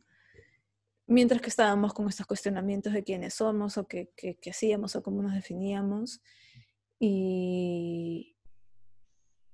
mientras 1.07 1.41
que 1.41 1.49
estábamos 1.49 1.93
con 1.95 2.09
estos 2.09 2.27
cuestionamientos 2.27 2.93
de 2.93 3.03
quiénes 3.03 3.35
somos 3.35 3.79
o 3.79 3.87
qué, 3.89 4.13
qué- 4.17 4.37
qué 4.41 4.51
hacíamos 4.51 4.95
o 4.97 5.03
cómo 5.03 5.23
nos 5.23 5.35
definíamos. 5.35 6.21
Y, 6.99 8.37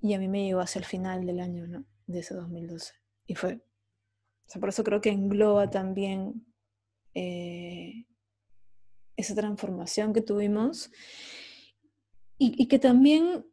y 0.01 0.15
a 0.15 0.19
mí 0.19 0.29
me 0.29 0.45
llegó 0.45 0.61
hacia 0.61 0.81
el 0.81 0.85
final 0.85 1.25
del 1.25 1.41
año, 1.41 1.67
¿no? 1.67 1.87
De 2.07 2.19
ese 2.21 2.35
2012. 2.35 2.95
Y 3.27 3.35
fue, 3.37 3.61
o 4.51 4.53
sea, 4.53 4.59
por 4.59 4.71
eso 4.71 4.83
creo 4.83 5.01
que 5.01 5.11
engloba 5.11 5.71
también 5.71 6.45
eh, 7.15 8.05
esa 9.17 9.37
transformación 9.37 10.13
que 10.13 10.23
tuvimos 10.23 10.91
y, 12.37 12.61
y 12.61 12.67
que 12.67 12.81
también 12.81 13.47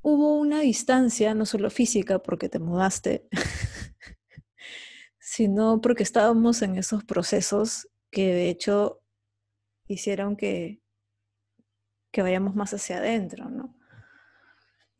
hubo 0.00 0.38
una 0.38 0.60
distancia, 0.60 1.34
no 1.34 1.44
solo 1.44 1.68
física, 1.68 2.20
porque 2.20 2.48
te 2.48 2.58
mudaste, 2.58 3.28
sino 5.18 5.82
porque 5.82 6.04
estábamos 6.04 6.62
en 6.62 6.78
esos 6.78 7.04
procesos 7.04 7.90
que 8.10 8.32
de 8.32 8.48
hecho 8.48 9.02
hicieron 9.88 10.36
que, 10.36 10.80
que 12.10 12.22
vayamos 12.22 12.54
más 12.54 12.72
hacia 12.72 12.96
adentro, 12.96 13.50
¿no? 13.50 13.76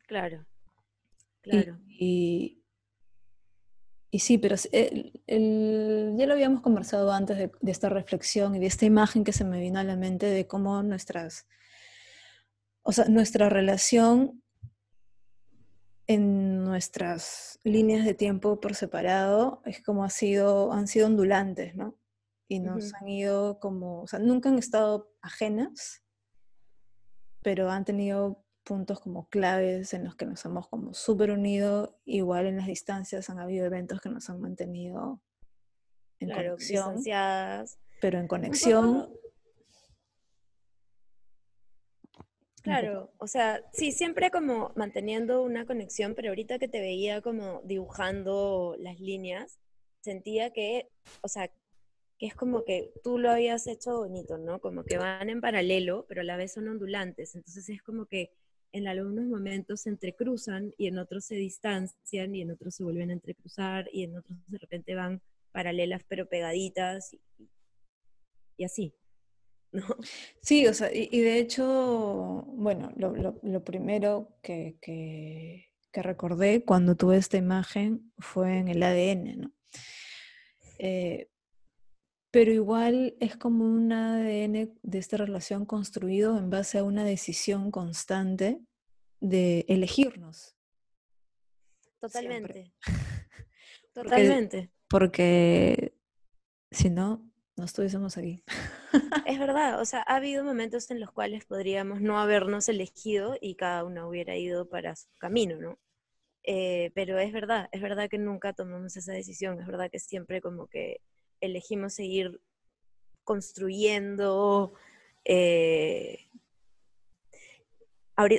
Claro. 0.05 0.45
Claro. 1.41 1.79
Y, 1.87 1.97
y 1.97 2.54
sí, 4.19 4.37
pero 4.37 4.55
s- 4.55 4.69
el- 4.71 5.21
el- 5.27 6.13
ya 6.17 6.25
lo 6.27 6.33
habíamos 6.33 6.61
conversado 6.61 7.11
antes 7.11 7.37
de, 7.37 7.51
de 7.61 7.71
esta 7.71 7.89
reflexión 7.89 8.55
y 8.55 8.59
de 8.59 8.67
esta 8.67 8.85
imagen 8.85 9.23
que 9.23 9.33
se 9.33 9.43
me 9.45 9.59
vino 9.59 9.79
a 9.79 9.83
la 9.83 9.95
mente 9.95 10.25
de 10.27 10.47
cómo 10.47 10.81
nuestras, 10.83 11.47
o 12.83 12.91
sea, 12.91 13.05
nuestra 13.05 13.49
relación 13.49 14.41
en 16.07 16.63
nuestras 16.63 17.59
líneas 17.63 18.05
de 18.05 18.13
tiempo 18.13 18.59
por 18.59 18.75
separado 18.75 19.61
es 19.65 19.81
como 19.81 20.03
ha 20.03 20.09
sido, 20.11 20.71
han 20.71 20.87
sido 20.87 21.07
ondulantes, 21.07 21.75
¿no? 21.75 21.97
Y 22.47 22.59
nos 22.59 22.93
han 22.93 23.07
ido 23.07 23.59
como, 23.59 24.03
o 24.03 24.07
sea, 24.07 24.19
nunca 24.19 24.49
han 24.49 24.59
estado 24.59 25.11
ajenas, 25.23 26.03
pero 27.41 27.71
han 27.71 27.85
tenido 27.85 28.44
puntos 28.65 28.99
como 28.99 29.29
claves 29.29 29.93
en 29.93 30.03
los 30.03 30.15
que 30.15 30.25
nos 30.25 30.43
hemos 30.43 30.67
como 30.67 30.93
súper 30.93 31.31
unido. 31.31 31.97
Igual 32.03 32.47
en 32.47 32.57
las 32.57 32.67
distancias 32.67 33.29
han 33.29 33.39
habido 33.39 33.65
eventos 33.65 34.01
que 34.01 34.09
nos 34.09 34.29
han 34.29 34.41
mantenido 34.41 35.21
en 36.19 36.29
Claro, 36.29 36.55
conexión, 36.55 37.03
pero 38.01 38.19
en 38.19 38.27
conexión. 38.27 39.09
Claro, 42.61 43.13
o 43.19 43.27
sea, 43.27 43.61
sí, 43.73 43.91
siempre 43.91 44.31
como 44.31 44.71
manteniendo 44.75 45.43
una 45.43 45.67
conexión, 45.67 46.15
pero 46.15 46.29
ahorita 46.29 46.57
que 46.57 46.67
te 46.67 46.79
veía 46.79 47.21
como 47.21 47.61
dibujando 47.63 48.75
las 48.79 48.99
líneas, 48.99 49.59
sentía 50.01 50.51
que, 50.51 50.89
o 51.21 51.27
sea, 51.27 51.47
que 52.17 52.25
es 52.25 52.33
como 52.33 52.63
que 52.63 52.91
tú 53.03 53.19
lo 53.19 53.29
habías 53.29 53.67
hecho 53.67 53.97
bonito, 53.97 54.39
¿no? 54.39 54.59
Como 54.61 54.83
que 54.83 54.97
van 54.97 55.29
en 55.29 55.41
paralelo, 55.41 56.05
pero 56.07 56.21
a 56.21 56.23
la 56.23 56.37
vez 56.37 56.53
son 56.53 56.67
ondulantes. 56.67 57.35
Entonces 57.35 57.69
es 57.69 57.83
como 57.83 58.07
que 58.07 58.31
en 58.75 58.87
algunos 58.87 59.25
momentos 59.25 59.81
se 59.81 59.89
entrecruzan 59.89 60.73
y 60.77 60.87
en 60.87 60.97
otros 60.99 61.23
se 61.25 61.35
distancian 61.35 62.35
y 62.35 62.41
en 62.41 62.51
otros 62.51 62.75
se 62.75 62.83
vuelven 62.83 63.09
a 63.09 63.13
entrecruzar 63.13 63.89
y 63.93 64.03
en 64.03 64.17
otros 64.17 64.37
de 64.47 64.57
repente 64.57 64.95
van 64.95 65.21
paralelas 65.53 66.03
pero 66.09 66.27
pegaditas 66.27 67.13
y, 68.57 68.63
así. 68.65 68.93
Sí, 70.41 70.67
o 70.67 70.73
sea, 70.73 70.89
y, 70.93 71.19
de 71.21 71.39
hecho, 71.39 72.45
bueno, 72.47 72.91
lo, 72.95 73.63
primero 73.63 74.37
que, 74.41 74.77
que- 74.81 75.65
que 75.91 76.01
recordé 76.01 76.65
cuando 76.65 76.95
tuve 76.95 77.15
esta 77.15 77.37
imagen 77.37 78.11
fue 78.17 78.57
en 78.57 78.67
el 78.67 78.83
ADN, 78.83 79.37
¿no? 79.37 79.53
Eh, 80.77 81.29
pero 82.35 82.51
igual 82.51 83.15
es 83.21 83.37
como 83.37 83.63
un 83.63 83.93
ADN 83.93 84.73
de 84.83 84.97
esta 84.97 85.15
relación 85.15 85.65
construido 85.65 86.37
en 86.37 86.49
base 86.49 86.77
a 86.77 86.83
una 86.83 87.05
decisión 87.05 87.71
constante 87.71 88.59
de 89.21 89.63
elegirnos. 89.69 90.57
Totalmente. 92.01 92.73
Porque- 93.93 94.09
Totalmente. 94.09 94.71
Porque 94.89 95.95
si 96.71 96.89
no, 96.89 97.25
no 97.55 97.63
estuviésemos 97.63 98.17
aquí. 98.17 98.43
Es 99.25 99.39
verdad, 99.39 99.79
o 99.79 99.85
sea, 99.85 100.03
ha 100.05 100.17
habido 100.17 100.43
momentos 100.43 100.91
en 100.91 100.99
los 100.99 101.13
cuales 101.13 101.45
podríamos 101.45 102.01
no 102.01 102.19
habernos 102.19 102.67
elegido 102.67 103.37
y 103.39 103.55
cada 103.55 103.85
uno 103.85 104.09
hubiera 104.09 104.35
ido 104.35 104.67
para 104.67 104.97
su 104.97 105.07
camino, 105.19 105.55
¿no? 105.61 105.79
Eh, 106.43 106.91
pero 106.95 107.17
es 107.17 107.31
verdad, 107.31 107.69
es 107.71 107.81
verdad 107.81 108.09
que 108.09 108.17
nunca 108.17 108.51
tomamos 108.51 108.97
esa 108.97 109.13
decisión, 109.13 109.61
es 109.61 109.67
verdad 109.67 109.89
que 109.89 109.99
siempre 109.99 110.41
como 110.41 110.67
que 110.67 110.99
elegimos 111.45 111.93
seguir 111.93 112.41
construyendo. 113.23 114.73
eh, 115.25 116.29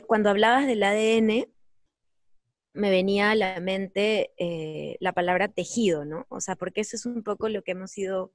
Cuando 0.06 0.30
hablabas 0.30 0.66
del 0.66 0.82
ADN, 0.82 1.48
me 2.76 2.90
venía 2.90 3.30
a 3.30 3.34
la 3.34 3.58
mente 3.60 4.32
eh, 4.36 4.96
la 5.00 5.12
palabra 5.12 5.48
tejido, 5.48 6.04
¿no? 6.04 6.26
O 6.28 6.40
sea, 6.40 6.56
porque 6.56 6.82
eso 6.82 6.96
es 6.96 7.06
un 7.06 7.22
poco 7.22 7.48
lo 7.48 7.62
que 7.62 7.72
hemos 7.72 7.96
ido 7.96 8.32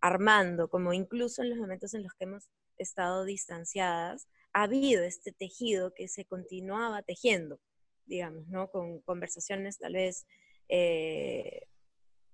armando, 0.00 0.68
como 0.68 0.92
incluso 0.92 1.42
en 1.42 1.50
los 1.50 1.58
momentos 1.58 1.94
en 1.94 2.02
los 2.02 2.14
que 2.14 2.24
hemos 2.24 2.50
estado 2.78 3.24
distanciadas, 3.24 4.28
ha 4.52 4.64
habido 4.64 5.04
este 5.04 5.32
tejido 5.32 5.94
que 5.94 6.08
se 6.08 6.24
continuaba 6.24 7.02
tejiendo, 7.02 7.60
digamos, 8.06 8.48
¿no? 8.48 8.70
Con 8.70 9.00
conversaciones 9.02 9.78
tal 9.78 9.92
vez 9.92 10.26
eh, 10.68 11.68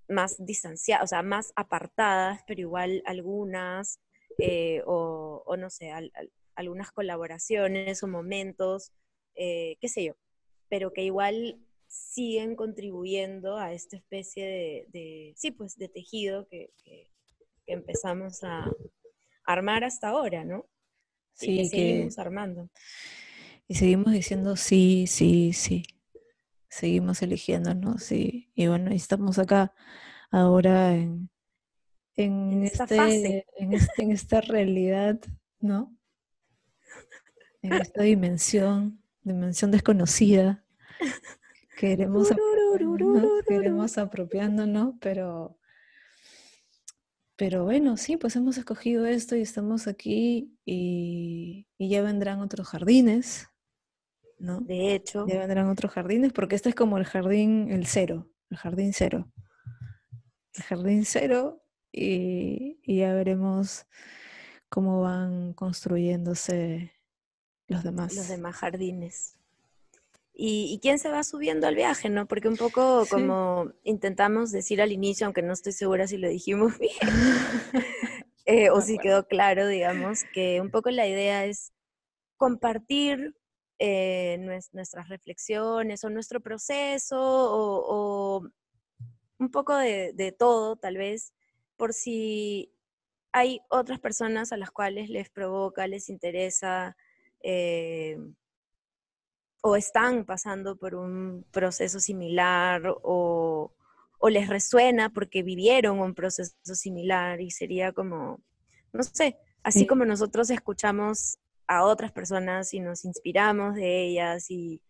más 0.08 0.36
distanciadas, 0.38 1.04
o 1.04 1.06
sea, 1.08 1.22
más 1.22 1.52
apartadas, 1.56 2.42
pero 2.46 2.60
igual 2.60 3.02
algunas, 3.06 4.00
eh, 4.38 4.82
o, 4.86 5.42
o 5.46 5.56
no 5.56 5.70
sé, 5.70 5.90
al- 5.90 6.12
al- 6.14 6.30
algunas 6.54 6.90
colaboraciones 6.92 8.02
o 8.02 8.08
momentos, 8.08 8.92
eh, 9.34 9.76
qué 9.80 9.88
sé 9.88 10.04
yo, 10.04 10.14
pero 10.68 10.92
que 10.92 11.02
igual 11.02 11.60
siguen 11.88 12.56
contribuyendo 12.56 13.56
a 13.58 13.72
esta 13.72 13.96
especie 13.96 14.44
de, 14.44 14.86
de- 14.88 15.34
sí, 15.36 15.50
pues, 15.50 15.76
de 15.76 15.88
tejido 15.88 16.46
que, 16.48 16.70
que- 16.82 17.10
que 17.66 17.72
empezamos 17.72 18.42
a 18.44 18.70
armar 19.44 19.84
hasta 19.84 20.08
ahora, 20.08 20.44
¿no? 20.44 20.66
y 21.38 21.46
Sí, 21.46 21.56
que, 21.56 21.68
seguimos 21.68 22.18
armando. 22.18 22.70
y 23.68 23.74
seguimos 23.74 24.12
diciendo 24.12 24.56
sí, 24.56 25.06
sí, 25.06 25.52
sí. 25.52 25.82
Seguimos 26.76 27.22
eligiéndonos 27.22 28.12
y, 28.12 28.50
y 28.54 28.66
bueno, 28.66 28.92
y 28.92 28.96
estamos 28.96 29.38
acá 29.38 29.72
ahora 30.30 30.94
en, 30.94 31.30
en, 32.16 32.52
En 32.52 32.62
esta 32.64 32.84
este, 32.84 32.96
fase. 32.96 33.46
en, 33.56 33.72
este- 33.72 34.02
en 34.02 34.10
esta 34.10 34.40
realidad, 34.42 35.18
¿no? 35.58 35.96
En 37.62 37.72
esta 37.72 38.02
dimensión, 38.02 39.00
dimensión 39.22 39.70
desconocida. 39.70 40.62
Queremos 41.78 42.30
apropiarnos, 42.30 43.42
queremos 43.48 43.96
apropiándonos, 43.96 44.94
pero, 45.00 45.58
pero 47.36 47.64
bueno, 47.64 47.96
sí, 47.96 48.18
pues 48.18 48.36
hemos 48.36 48.58
escogido 48.58 49.06
esto 49.06 49.34
y 49.34 49.40
estamos 49.40 49.86
aquí 49.88 50.58
y, 50.66 51.66
y 51.78 51.88
ya 51.88 52.02
vendrán 52.02 52.40
otros 52.40 52.68
jardines, 52.68 53.48
¿no? 54.38 54.60
De 54.60 54.94
hecho, 54.94 55.26
Ya 55.28 55.38
vendrán 55.40 55.68
otros 55.68 55.92
jardines, 55.92 56.32
porque 56.32 56.54
este 56.56 56.68
es 56.70 56.74
como 56.74 56.98
el 56.98 57.04
jardín, 57.04 57.70
el 57.70 57.86
cero, 57.86 58.28
el 58.50 58.56
jardín 58.56 58.92
cero. 58.92 59.30
El 60.54 60.62
jardín 60.62 61.04
cero 61.04 61.62
y, 61.92 62.78
y 62.82 62.98
ya 62.98 63.12
veremos 63.14 63.86
cómo 64.68 65.00
van 65.02 65.52
construyéndose 65.54 66.92
los 67.68 67.82
demás. 67.84 68.14
los 68.16 68.28
demás 68.28 68.56
jardines. 68.56 69.32
¿Y, 70.38 70.70
y 70.72 70.80
quién 70.80 70.98
se 70.98 71.08
va 71.08 71.24
subiendo 71.24 71.66
al 71.66 71.74
viaje, 71.76 72.10
no? 72.10 72.26
Porque 72.26 72.48
un 72.48 72.56
poco 72.58 73.04
Sí. 73.04 73.10
como 73.10 73.72
intentamos 73.84 74.52
decir 74.52 74.82
al 74.82 74.92
inicio, 74.92 75.24
aunque 75.26 75.40
no 75.42 75.54
estoy 75.54 75.72
segura 75.72 76.06
si 76.06 76.18
lo 76.18 76.28
dijimos 76.28 76.78
bien, 76.78 76.92
eh, 78.44 78.70
o 78.70 78.80
si 78.82 78.98
quedó 78.98 79.26
claro, 79.26 79.66
digamos, 79.66 80.24
que 80.34 80.60
un 80.60 80.70
poco 80.70 80.90
la 80.90 81.06
idea 81.06 81.46
es 81.46 81.72
compartir 82.36 83.34
eh, 83.78 84.38
nues- 84.40 84.70
nuestras 84.72 85.08
reflexiones 85.08 86.04
o 86.04 86.10
nuestro 86.10 86.40
proceso 86.40 87.16
o, 87.18 88.38
o 88.40 88.48
un 89.38 89.50
poco 89.50 89.76
de, 89.76 90.12
de 90.14 90.32
todo, 90.32 90.76
tal 90.76 90.96
vez, 90.96 91.32
por 91.76 91.92
si 91.92 92.72
hay 93.32 93.60
otras 93.68 94.00
personas 94.00 94.52
a 94.52 94.56
las 94.56 94.70
cuales 94.70 95.10
les 95.10 95.28
provoca, 95.28 95.86
les 95.86 96.08
interesa 96.08 96.96
eh, 97.42 98.16
o 99.62 99.76
están 99.76 100.24
pasando 100.24 100.76
por 100.76 100.94
un 100.94 101.44
proceso 101.50 101.98
similar 102.00 102.82
o, 103.02 103.74
o 104.18 104.28
les 104.30 104.48
resuena 104.48 105.10
porque 105.12 105.42
vivieron 105.42 105.98
un 106.00 106.14
proceso 106.14 106.54
similar 106.74 107.40
y 107.40 107.50
sería 107.50 107.92
como, 107.92 108.40
no 108.92 109.02
sé, 109.02 109.36
así 109.62 109.80
Sí. 109.80 109.86
como 109.86 110.04
nosotros 110.04 110.50
escuchamos 110.50 111.38
a 111.68 111.84
otras 111.84 112.12
personas 112.12 112.74
y 112.74 112.80
nos 112.80 113.04
inspiramos 113.04 113.74
de 113.76 114.04
ellas 114.06 114.46
y, 114.50 114.82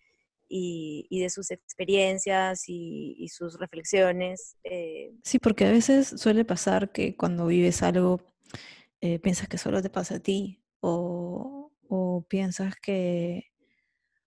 y- 0.48 1.20
de 1.20 1.30
sus 1.30 1.50
experiencias 1.50 2.64
y, 2.68 3.16
y 3.18 3.28
sus 3.28 3.58
reflexiones. 3.58 4.56
eh, 4.64 5.12
Sí, 5.24 5.38
porque 5.38 5.66
a 5.66 5.72
veces 5.72 6.08
suele 6.08 6.44
pasar 6.44 6.92
que 6.92 7.16
cuando 7.16 7.46
vives 7.46 7.82
algo, 7.82 8.20
eh, 9.00 9.18
piensas 9.20 9.48
que 9.48 9.58
solo 9.58 9.82
te 9.82 9.90
pasa 9.90 10.16
a 10.16 10.20
ti 10.20 10.62
o, 10.80 11.72
o 11.88 12.26
piensas 12.28 12.76
que, 12.76 13.52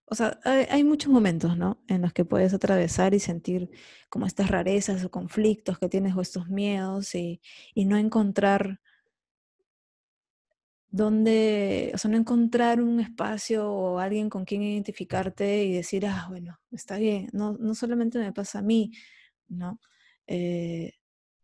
o 0.05 0.15
sea, 0.15 0.39
hay, 0.45 0.65
hay 0.69 0.83
muchos 0.85 1.11
momentos, 1.13 1.57
¿no? 1.57 1.83
En 1.87 2.01
los 2.03 2.13
que 2.13 2.25
puedes 2.25 2.53
atravesar 2.53 3.13
y 3.15 3.19
sentir 3.21 3.69
como 4.09 4.25
estas 4.27 4.49
rarezas 4.51 5.03
o 5.05 5.11
conflictos 5.11 5.79
que 5.79 5.89
tienes 5.89 6.15
o 6.15 6.21
estos 6.21 6.49
miedos 6.49 7.15
y, 7.15 7.41
y 7.75 7.85
no 7.85 7.97
encontrar 7.97 8.81
dónde, 10.91 11.91
o 11.93 11.97
sea, 11.97 12.11
no 12.11 12.17
encontrar 12.17 12.81
un 12.81 12.99
espacio 12.99 13.71
o 13.71 13.99
alguien 13.99 14.29
con 14.29 14.45
quien 14.45 14.63
identificarte 14.63 15.63
y 15.63 15.73
decir, 15.73 16.05
ah, 16.07 16.25
bueno, 16.29 16.59
está 16.71 16.97
bien, 16.97 17.29
no, 17.33 17.53
no 17.53 17.75
solamente 17.75 18.19
me 18.19 18.33
pasa 18.33 18.59
a 18.59 18.61
mí, 18.63 18.91
¿no? 19.47 19.79
Eh, 20.27 20.93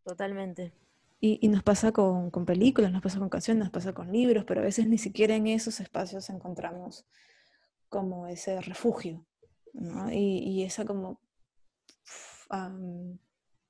totalmente. 0.03 0.73
y, 1.19 1.39
y 1.41 1.47
nos 1.49 1.63
pasa 1.63 1.91
con, 1.91 2.29
con 2.31 2.45
películas, 2.45 2.91
nos 2.91 3.01
pasa 3.01 3.19
con 3.19 3.29
canciones, 3.29 3.63
nos 3.63 3.71
pasa 3.71 3.93
con 3.93 4.11
libros, 4.11 4.45
pero 4.45 4.61
a 4.61 4.63
veces 4.63 4.87
ni 4.87 4.97
siquiera 4.97 5.35
en 5.35 5.47
esos 5.47 5.79
espacios 5.79 6.29
encontramos 6.29 7.05
como 7.89 8.27
ese 8.27 8.61
refugio, 8.61 9.25
¿no? 9.73 10.11
Y, 10.11 10.39
y 10.39 10.63
esa 10.63 10.85
como 10.85 11.19
am, 12.49 13.19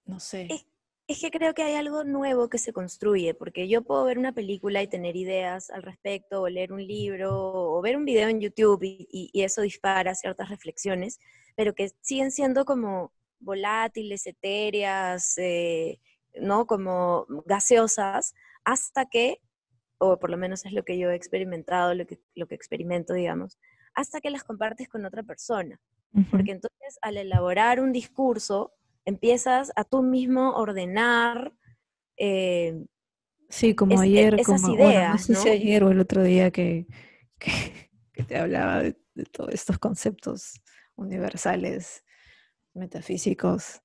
no 0.06 0.20
sé. 0.20 0.48
Es, 0.50 0.66
es 1.08 1.20
que 1.22 1.30
creo 1.32 1.54
que 1.54 1.62
hay 1.64 1.76
algo 1.76 2.04
nuevo 2.04 2.50
que 2.50 2.58
se 2.58 2.74
construye, 2.74 3.34
porque 3.36 3.68
yo 3.68 3.84
puedo 3.84 4.04
ver 4.06 4.18
una 4.18 4.32
película 4.34 4.82
y 4.82 4.88
tener 4.88 5.16
ideas 5.16 5.70
al 5.70 5.84
respecto, 5.84 6.42
o 6.42 6.50
leer 6.50 6.74
un 6.74 6.86
libro, 6.86 7.32
o 7.34 7.82
ver 7.82 7.96
un 7.98 8.06
video 8.06 8.28
en 8.30 8.40
YouTube 8.42 8.84
y, 8.84 9.08
y- 9.12 9.30
y 9.34 9.44
eso 9.44 9.62
dispara 9.62 10.16
ciertas 10.16 10.50
reflexiones, 10.50 11.20
pero 11.56 11.76
que 11.76 11.92
siguen 12.02 12.32
siendo 12.32 12.66
como 12.66 13.12
volátiles, 13.40 14.26
etéreas, 14.26 15.38
eh, 15.38 16.00
¿no? 16.42 16.66
Como 16.66 17.28
gaseosas, 17.46 18.34
hasta 18.64 19.06
que, 19.06 19.42
o 20.00 20.18
por 20.20 20.30
lo 20.32 20.38
menos 20.38 20.66
es 20.66 20.74
lo 20.74 20.84
que 20.84 20.98
yo 20.98 21.12
he 21.12 21.16
experimentado, 21.16 21.94
lo 21.94 22.06
que, 22.08 22.20
lo 22.34 22.48
que 22.48 22.56
experimento, 22.56 23.14
digamos, 23.14 23.60
hasta 23.94 24.22
que 24.22 24.30
las 24.32 24.44
compartes 24.44 24.90
con 24.90 25.06
otra 25.06 25.24
persona. 25.24 25.80
Ujú. 26.14 26.26
Porque 26.32 26.52
entonces 26.52 26.98
al 27.02 27.18
elaborar 27.18 27.80
un 27.80 27.92
discurso, 27.94 28.74
empiezas 29.06 29.72
a 29.76 29.84
tú 29.86 30.04
mismo 30.04 30.54
ordenar, 30.56 31.54
eh, 32.18 32.86
Sí, 33.50 33.76
como 33.76 34.00
es- 34.00 34.10
e- 34.14 34.30
ayer, 34.30 34.42
esas 34.42 34.68
como, 34.68 34.76
bueno, 34.76 35.06
no 35.06 35.18
ideas, 35.18 35.30
sé 35.36 35.36
si 35.36 35.50
ayer 35.50 35.84
o 35.84 35.92
el 35.92 36.00
otro 36.00 36.24
día 36.24 36.52
que, 36.52 36.88
que, 37.40 37.92
que 38.14 38.24
te 38.24 38.38
hablaba 38.38 38.82
de, 38.84 38.98
de 39.14 39.26
todos 39.26 39.54
estos 39.54 39.78
conceptos 39.80 40.62
universales, 40.96 42.04
metafísicos. 42.74 43.82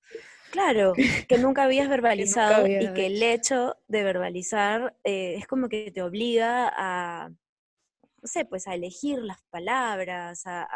claro, 0.50 1.04
que 1.28 1.38
nunca 1.38 1.64
habías 1.64 1.88
verbalizado 1.88 2.68
y 2.76 2.90
había 2.90 2.92
que 2.92 3.06
el 3.06 3.22
hecho 3.22 3.76
de 3.88 4.02
verbalizar 4.04 4.96
eh, 5.04 5.34
es 5.36 5.46
como 5.46 5.68
que 5.68 5.90
te 5.92 6.02
obliga 6.02 6.70
a, 6.76 7.30
no 7.30 8.28
sé, 8.28 8.44
pues 8.46 8.68
a 8.68 8.74
elegir 8.74 9.20
las 9.20 9.42
palabras, 9.50 10.42
a- 10.46 10.66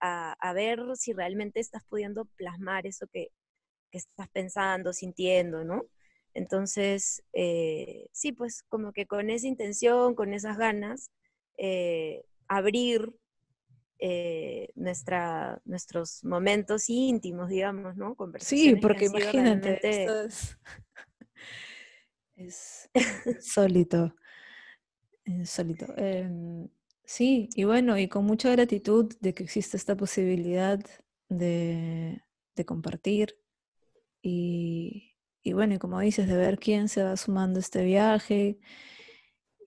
a- 0.00 0.34
a 0.40 0.52
ver 0.54 0.80
si 0.96 1.12
realmente 1.12 1.60
estás 1.60 1.84
pudiendo 1.88 2.26
plasmar 2.36 2.86
eso 2.86 3.06
que, 3.12 3.28
que 3.90 3.98
estás 3.98 4.28
pensando, 4.30 4.92
sintiendo, 4.92 5.64
¿no? 5.64 5.84
Entonces, 6.34 7.22
eh, 7.32 8.08
sí, 8.12 8.32
pues 8.32 8.62
como 8.68 8.92
que 8.92 9.06
con 9.06 9.30
esa 9.30 9.46
intención, 9.46 10.14
con 10.14 10.34
esas 10.34 10.58
ganas, 10.58 11.10
eh, 11.56 12.24
abrir 12.48 13.12
eh, 14.00 14.68
nuestra, 14.76 15.60
nuestros 15.64 16.22
momentos 16.24 16.88
íntimos, 16.88 17.48
digamos, 17.48 17.96
¿no? 17.96 18.14
Sí, 18.14 18.16
Conversaciones 18.16 18.74
que 18.80 18.80
porque 18.82 19.06
imagínate, 19.06 19.70
realmente- 19.70 20.02
esto 20.02 20.20
es, 20.22 20.58
es 22.36 22.90
insólito, 23.26 24.14
insólito. 25.24 25.86
Em, 25.96 26.68
sí, 27.04 27.48
y 27.54 27.64
bueno, 27.64 27.98
y 27.98 28.08
con 28.08 28.24
mucha 28.24 28.50
gratitud 28.50 29.12
de 29.20 29.34
que 29.34 29.42
existe 29.44 29.76
esta 29.76 29.96
posibilidad 29.96 30.80
de, 31.28 32.22
de 32.56 32.64
compartir 32.64 33.36
y, 34.22 35.16
y 35.42 35.52
bueno, 35.52 35.74
y 35.74 35.78
como 35.78 36.00
dices, 36.00 36.28
de 36.28 36.36
ver 36.36 36.58
quién 36.58 36.88
se 36.88 37.02
va 37.02 37.16
sumando 37.16 37.58
a 37.58 37.60
este 37.60 37.84
viaje 37.84 38.58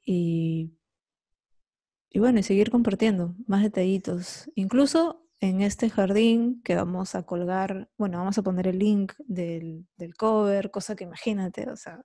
y, 0.05 0.73
y 2.09 2.19
bueno, 2.19 2.39
y 2.39 2.43
seguir 2.43 2.71
compartiendo 2.71 3.35
más 3.47 3.63
detallitos. 3.63 4.49
Incluso 4.55 5.27
en 5.39 5.61
este 5.61 5.89
jardín 5.89 6.61
que 6.63 6.75
vamos 6.75 7.15
a 7.15 7.23
colgar, 7.23 7.89
bueno, 7.97 8.19
vamos 8.19 8.37
a 8.37 8.43
poner 8.43 8.67
el 8.67 8.79
link 8.79 9.13
del, 9.19 9.87
del 9.97 10.15
cover, 10.15 10.69
cosa 10.69 10.95
que 10.95 11.03
imagínate, 11.05 11.69
o 11.69 11.75
sea, 11.75 12.03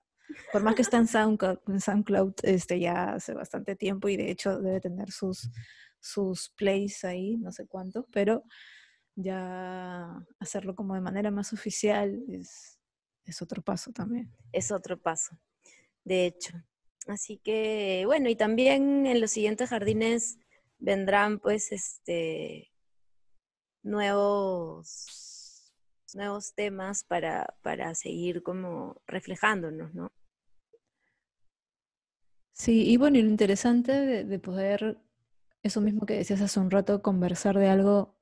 por 0.51 0.63
más 0.63 0.75
que 0.75 0.81
está 0.81 0.97
en 0.97 1.07
SoundCloud, 1.07 1.59
en 1.67 1.79
SoundCloud 1.79 2.33
este, 2.43 2.79
ya 2.79 3.13
hace 3.13 3.33
bastante 3.33 3.75
tiempo 3.75 4.09
y 4.09 4.17
de 4.17 4.31
hecho 4.31 4.59
debe 4.59 4.81
tener 4.81 5.11
sus, 5.11 5.49
sus 5.99 6.49
plays 6.57 7.03
ahí, 7.03 7.37
no 7.37 7.51
sé 7.51 7.67
cuántos, 7.67 8.05
pero 8.11 8.43
ya 9.17 10.23
hacerlo 10.39 10.75
como 10.75 10.93
de 10.93 11.01
manera 11.01 11.31
más 11.31 11.51
oficial 11.51 12.23
es, 12.29 12.79
es 13.25 13.41
otro 13.41 13.63
paso 13.63 13.91
también. 13.91 14.31
es 14.51 14.71
otro 14.71 15.01
paso, 15.01 15.37
de 16.05 16.27
hecho. 16.27 16.53
Así 17.07 17.37
que, 17.37 18.03
bueno, 18.05 18.29
y 18.29 18.35
también 18.35 19.07
en 19.07 19.19
los 19.19 19.31
siguientes 19.31 19.69
jardines 19.69 20.37
vendrán 20.77 21.39
pues 21.39 21.71
este 21.71 22.71
nuevos 23.83 25.73
nuevos 26.13 26.53
temas 26.53 27.03
para, 27.03 27.55
para 27.63 27.93
seguir 27.95 28.43
como 28.43 29.01
reflejándonos, 29.07 29.93
¿no? 29.93 30.11
Sí, 32.53 32.89
y 32.89 32.97
bueno, 32.97 33.17
y 33.17 33.23
lo 33.23 33.29
interesante 33.29 33.91
de, 33.91 34.23
de 34.23 34.39
poder, 34.39 34.99
eso 35.63 35.81
mismo 35.81 36.05
que 36.05 36.15
decías 36.15 36.41
hace 36.41 36.59
un 36.59 36.71
rato, 36.71 37.01
conversar 37.01 37.57
de 37.57 37.67
algo 37.69 38.16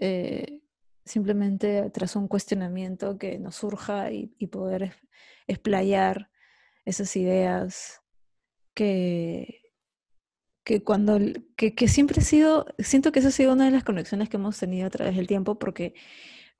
eh, 0.00 0.62
simplemente 1.04 1.90
tras 1.90 2.16
un 2.16 2.28
cuestionamiento 2.28 3.18
que 3.18 3.38
nos 3.38 3.56
surja 3.56 4.10
y, 4.12 4.28
poder 4.48 4.96
explayar 5.46 6.30
esas 6.84 7.14
ideas 7.16 8.00
que, 8.74 9.62
que 10.64 10.82
cuando, 10.82 11.18
que, 11.56 11.74
que 11.74 11.88
siempre 11.88 12.20
ha 12.20 12.24
sido, 12.24 12.66
siento 12.78 13.12
que 13.12 13.20
esa 13.20 13.28
ha 13.28 13.32
sido 13.32 13.52
una 13.52 13.66
de 13.66 13.72
las 13.72 13.84
conexiones 13.84 14.28
que 14.28 14.36
hemos 14.36 14.58
tenido 14.58 14.86
a 14.86 14.90
través 14.90 15.16
del 15.16 15.26
tiempo, 15.26 15.58
porque, 15.58 15.94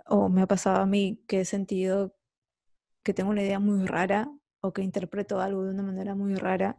o 0.07 0.29
me 0.29 0.43
ha 0.43 0.47
pasado 0.47 0.81
a 0.81 0.87
mí, 0.87 1.23
que 1.27 1.41
he 1.41 1.45
sentido 1.45 2.15
que 3.03 3.15
tengo 3.15 3.31
una 3.31 3.43
idea 3.43 3.59
muy 3.59 3.87
rara 3.87 4.31
o 4.61 4.73
que 4.73 4.83
interpreto 4.83 5.41
algo 5.41 5.65
de 5.65 5.71
una 5.71 5.83
manera 5.83 6.15
muy 6.15 6.35
rara 6.35 6.77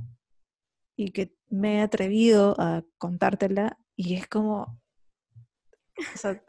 y 0.96 1.12
que 1.12 1.36
me 1.50 1.78
he 1.78 1.82
atrevido 1.82 2.56
a 2.60 2.84
contártela 2.98 3.80
y 3.96 4.16
es 4.16 4.28
como, 4.28 4.80
o 5.98 6.18
sea, 6.18 6.44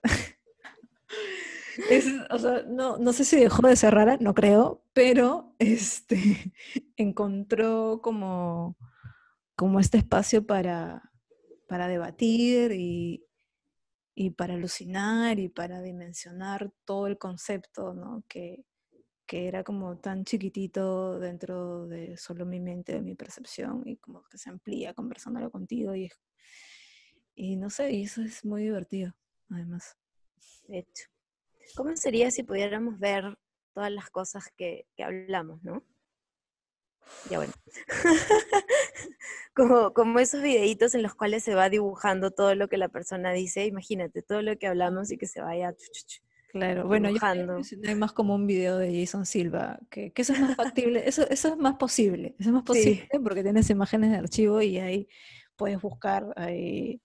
o 2.31 2.39
sea, 2.39 2.63
no, 2.69 2.99
no 2.99 3.13
sé 3.13 3.25
si 3.25 3.37
dejó 3.37 3.67
de 3.67 3.77
ser 3.77 3.95
rara, 3.95 4.17
no 4.21 4.35
creo, 4.35 4.85
pero 4.93 5.55
este, 5.59 6.53
encontró 6.97 8.01
como, 8.03 8.77
como 9.57 9.81
este 9.81 9.99
espacio 9.99 10.47
para, 10.47 11.11
para 11.67 11.89
debatir 11.89 12.73
y, 12.73 13.25
y 14.15 14.31
para 14.31 14.55
alucinar 14.55 15.39
y 15.39 15.49
para 15.49 15.81
dimensionar 15.83 16.73
todo 16.85 17.07
el 17.07 17.19
concepto, 17.19 17.95
¿no? 17.95 18.25
Que, 18.29 18.65
que 19.27 19.49
era 19.49 19.65
como 19.65 19.99
tan 19.99 20.25
chiquitito 20.25 21.19
dentro 21.19 21.87
de 21.87 22.17
solo 22.17 22.45
mi 22.45 22.61
mente, 22.61 22.93
de 22.93 23.03
mi 23.03 23.15
percepción, 23.15 23.83
y 23.87 23.97
como 23.97 24.23
que 24.25 24.39
se 24.39 24.51
amplía 24.51 24.95
conversándolo 24.95 25.51
contigo, 25.51 25.95
y, 25.95 26.11
y 27.35 27.57
no 27.57 27.71
sé, 27.71 27.93
y 27.93 28.03
eso 28.03 28.23
es 28.23 28.45
muy 28.45 28.65
divertido, 28.65 29.15
además. 29.53 29.97
De 30.69 30.79
hecho. 30.81 31.07
¿Cómo 31.77 31.97
sería 31.97 32.31
si 32.31 32.43
pudiéramos 32.43 32.99
ver 32.99 33.39
todas 33.73 33.91
las 33.91 34.11
cosas 34.11 34.51
que, 34.57 34.87
que 34.97 35.05
hablamos, 35.05 35.63
no? 35.63 35.83
Ya 37.31 37.39
bueno. 37.39 37.53
como, 39.55 39.93
como 39.93 40.19
esos 40.19 40.43
videitos 40.43 40.95
en 40.95 41.03
los 41.03 41.15
cuales 41.15 41.43
se 41.45 41.55
va 41.55 41.69
dibujando 41.69 42.31
todo 42.31 42.55
lo 42.55 42.69
que 42.69 42.77
la 42.77 42.89
persona 42.89 43.33
dice, 43.33 43.67
imagínate, 43.67 44.23
todo 44.23 44.43
lo 44.43 44.57
que 44.57 44.67
hablamos 44.67 45.11
y 45.11 45.19
que 45.19 45.27
se 45.27 45.41
vaya 45.41 45.75
Claro, 46.51 46.87
bueno, 46.87 47.09
yo 47.09 47.15
dibujando. 47.15 47.61
hay 47.89 47.95
más 47.95 48.13
como 48.13 48.35
un 48.35 48.47
video 48.47 48.77
de 48.77 49.01
Jason 49.01 49.25
Silva, 49.25 49.81
que, 49.91 50.13
que 50.13 50.21
eso 50.23 50.35
es 50.35 50.41
más 50.41 50.55
factible, 50.55 51.09
eso, 51.09 51.27
eso 51.31 51.49
es 51.49 51.57
más 51.57 51.77
posible, 51.77 52.37
eso 52.39 52.51
es 52.51 52.53
más 52.53 52.63
Sí. 52.63 52.67
posible 52.67 53.09
porque 53.23 53.43
tienes 53.43 53.71
imágenes 53.71 54.11
de 54.11 54.19
archivo 54.19 54.61
y 54.61 54.79
ahí 54.79 55.09
puedes 55.57 55.81
buscar 55.81 56.27
ahí, 56.37 57.01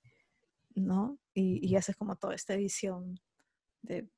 ¿no? 0.76 1.18
Y, 1.40 1.60
y 1.62 1.76
haces 1.76 1.96
como 1.96 2.16
toda 2.16 2.34
esta 2.34 2.56
edición 2.56 3.20
de... 3.84 4.10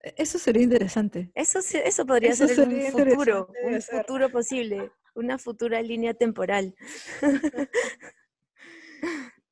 e- 0.00 0.14
Eso 0.16 0.40
sería 0.40 0.64
interesante. 0.64 1.30
Eso, 1.32 1.60
eso 1.60 2.04
podría 2.04 2.32
Eso 2.32 2.48
ser 2.48 2.68
un 2.68 2.82
futuro, 2.90 3.48
un 3.62 3.80
futuro 3.80 4.28
posible, 4.28 4.90
una 5.14 5.38
futura 5.38 5.80
línea 5.82 6.14
temporal. 6.14 6.74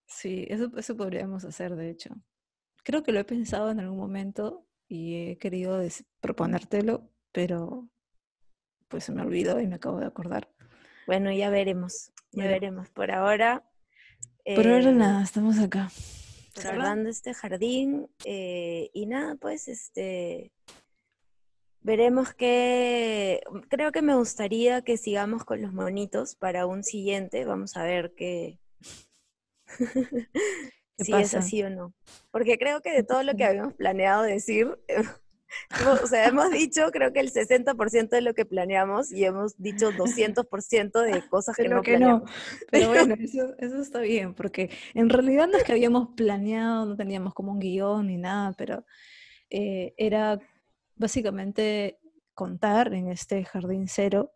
Sí, 0.07 0.47
eso, 0.51 0.71
eso 0.77 0.97
podríamos 0.97 1.45
hacer, 1.45 1.75
de 1.75 1.91
hecho. 1.91 2.11
Creo 2.85 3.03
que 3.03 3.13
lo 3.13 3.19
he 3.19 3.25
pensado 3.25 3.71
en 3.71 3.81
algún 3.81 3.99
momento 3.99 4.67
y 4.87 5.31
he 5.31 5.39
querido 5.39 5.81
proponértelo, 6.21 7.09
pero 7.33 7.89
pues 8.89 9.05
se 9.05 9.13
me 9.13 9.23
olvidó 9.23 9.59
y 9.61 9.67
me 9.67 9.77
acabo 9.77 9.99
de 9.99 10.07
acordar. 10.07 10.49
Bueno, 11.07 11.33
ya 11.33 11.51
veremos, 11.51 12.13
ya 12.33 12.45
Veremos. 12.45 12.61
veremos. 12.61 12.91
Por 12.91 13.11
ahora, 13.11 13.65
Por 14.45 14.67
ahora 14.67 14.91
eh, 14.91 14.93
nada, 14.93 15.23
estamos 15.25 15.59
acá. 15.59 15.91
Observando 16.55 17.09
este 17.09 17.35
jardín 17.35 18.09
eh, 18.25 18.91
y 18.93 19.07
nada, 19.07 19.35
pues 19.37 19.69
este 19.69 20.53
veremos 21.81 22.33
que 22.35 23.43
creo 23.69 23.91
que 23.91 24.03
me 24.03 24.15
gustaría 24.15 24.83
que 24.83 24.97
sigamos 24.97 25.45
con 25.45 25.63
los 25.63 25.73
monitos 25.73 26.37
para 26.37 26.67
un 26.67 26.85
siguiente, 26.85 27.45
vamos 27.45 27.77
a 27.77 27.83
ver 27.83 28.15
qué 28.17 28.59
¿Qué 29.79 30.29
si 30.99 31.13
es 31.15 31.35
así 31.35 31.63
o 31.63 31.71
no. 31.71 31.95
Porque 32.31 32.59
creo 32.59 32.81
que 32.83 32.93
de 32.93 33.03
todo 33.03 33.23
lo 33.23 33.35
que 33.35 33.45
habíamos 33.45 33.75
planeado 33.75 34.23
decir, 34.23 34.79
o 36.03 36.07
sea, 36.07 36.27
hemos 36.27 36.51
dicho 36.51 36.91
creo 36.93 37.13
que 37.13 37.21
el 37.21 37.33
60% 37.33 38.09
de 38.09 38.21
lo 38.21 38.35
que 38.35 38.45
planeamos 38.45 39.13
y 39.13 39.25
hemos 39.25 39.57
dicho 39.59 39.91
200% 39.93 41.01
de 41.03 41.23
cosas 41.31 41.57
que 41.57 41.65
Pero 41.65 41.77
no 41.77 41.83
que 41.83 41.99
no. 41.99 41.99
planeamos. 41.99 42.31
Pero 42.71 42.89
bueno, 42.89 43.15
eso, 43.19 43.55
eso 43.59 43.81
está 43.81 44.01
bien, 44.01 44.35
porque 44.35 44.71
en 44.95 45.09
realidad 45.09 45.49
no 45.49 45.59
es 45.59 45.65
que 45.65 45.73
habíamos 45.73 46.09
planeado, 46.17 46.87
no 46.87 46.97
teníamos 46.97 47.35
como 47.35 47.53
un 47.53 47.59
guion 47.59 48.07
ni 48.07 48.17
nada, 48.17 48.53
pero 48.57 48.85
eh, 49.51 49.95
era 49.97 50.39
básicamente 50.97 51.99
contar 52.35 52.95
en 52.95 53.09
este 53.09 53.45
jardín 53.45 53.87
cero 53.89 54.33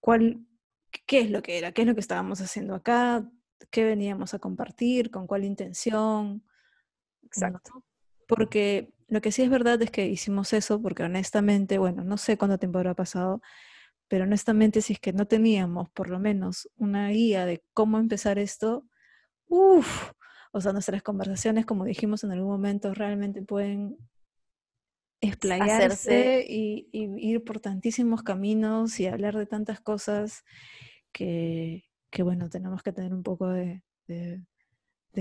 cuál, 0.00 0.46
qué 1.06 1.20
es 1.20 1.30
lo 1.30 1.42
que 1.42 1.58
era, 1.58 1.72
qué 1.72 1.82
es 1.82 1.88
lo 1.88 1.94
que 1.94 2.00
estábamos 2.00 2.40
haciendo 2.40 2.74
acá, 2.74 3.28
qué 3.70 3.84
veníamos 3.84 4.34
a 4.34 4.38
compartir, 4.38 5.10
con 5.10 5.26
cuál 5.26 5.44
intención. 5.44 6.44
Exacto. 7.22 7.84
Porque 8.26 8.92
lo 9.08 9.20
que 9.20 9.32
sí 9.32 9.42
es 9.42 9.50
verdad 9.50 9.80
es 9.82 9.90
que 9.90 10.06
hicimos 10.06 10.52
eso 10.52 10.80
porque 10.80 11.02
honestamente, 11.02 11.78
bueno, 11.78 12.04
no 12.04 12.16
sé 12.16 12.36
cuánto 12.36 12.58
tiempo 12.58 12.78
habrá 12.78 12.94
pasado, 12.94 13.40
pero 14.08 14.24
honestamente 14.24 14.82
si 14.82 14.94
es 14.94 15.00
que 15.00 15.12
no 15.12 15.26
teníamos 15.26 15.90
por 15.90 16.08
lo 16.08 16.18
menos 16.18 16.68
una 16.76 17.08
guía 17.08 17.46
de 17.46 17.62
cómo 17.74 17.98
empezar 17.98 18.38
esto, 18.38 18.86
uff, 19.48 20.12
o 20.52 20.60
sea, 20.60 20.72
nuestras 20.72 21.02
conversaciones, 21.02 21.66
como 21.66 21.84
dijimos 21.84 22.24
en 22.24 22.32
algún 22.32 22.50
momento, 22.50 22.94
realmente 22.94 23.42
pueden 23.42 23.96
explayarse 25.20 26.44
y, 26.48 26.88
y 26.92 27.30
ir 27.30 27.42
por 27.44 27.60
tantísimos 27.60 28.22
caminos 28.22 29.00
y 29.00 29.06
hablar 29.06 29.36
de 29.36 29.46
tantas 29.46 29.80
cosas 29.80 30.44
que, 31.12 31.84
que 32.10 32.22
bueno, 32.22 32.48
tenemos 32.48 32.82
que 32.82 32.92
tener 32.92 33.12
un 33.14 33.22
poco 33.22 33.48
de, 33.48 33.82
de, 34.06 34.42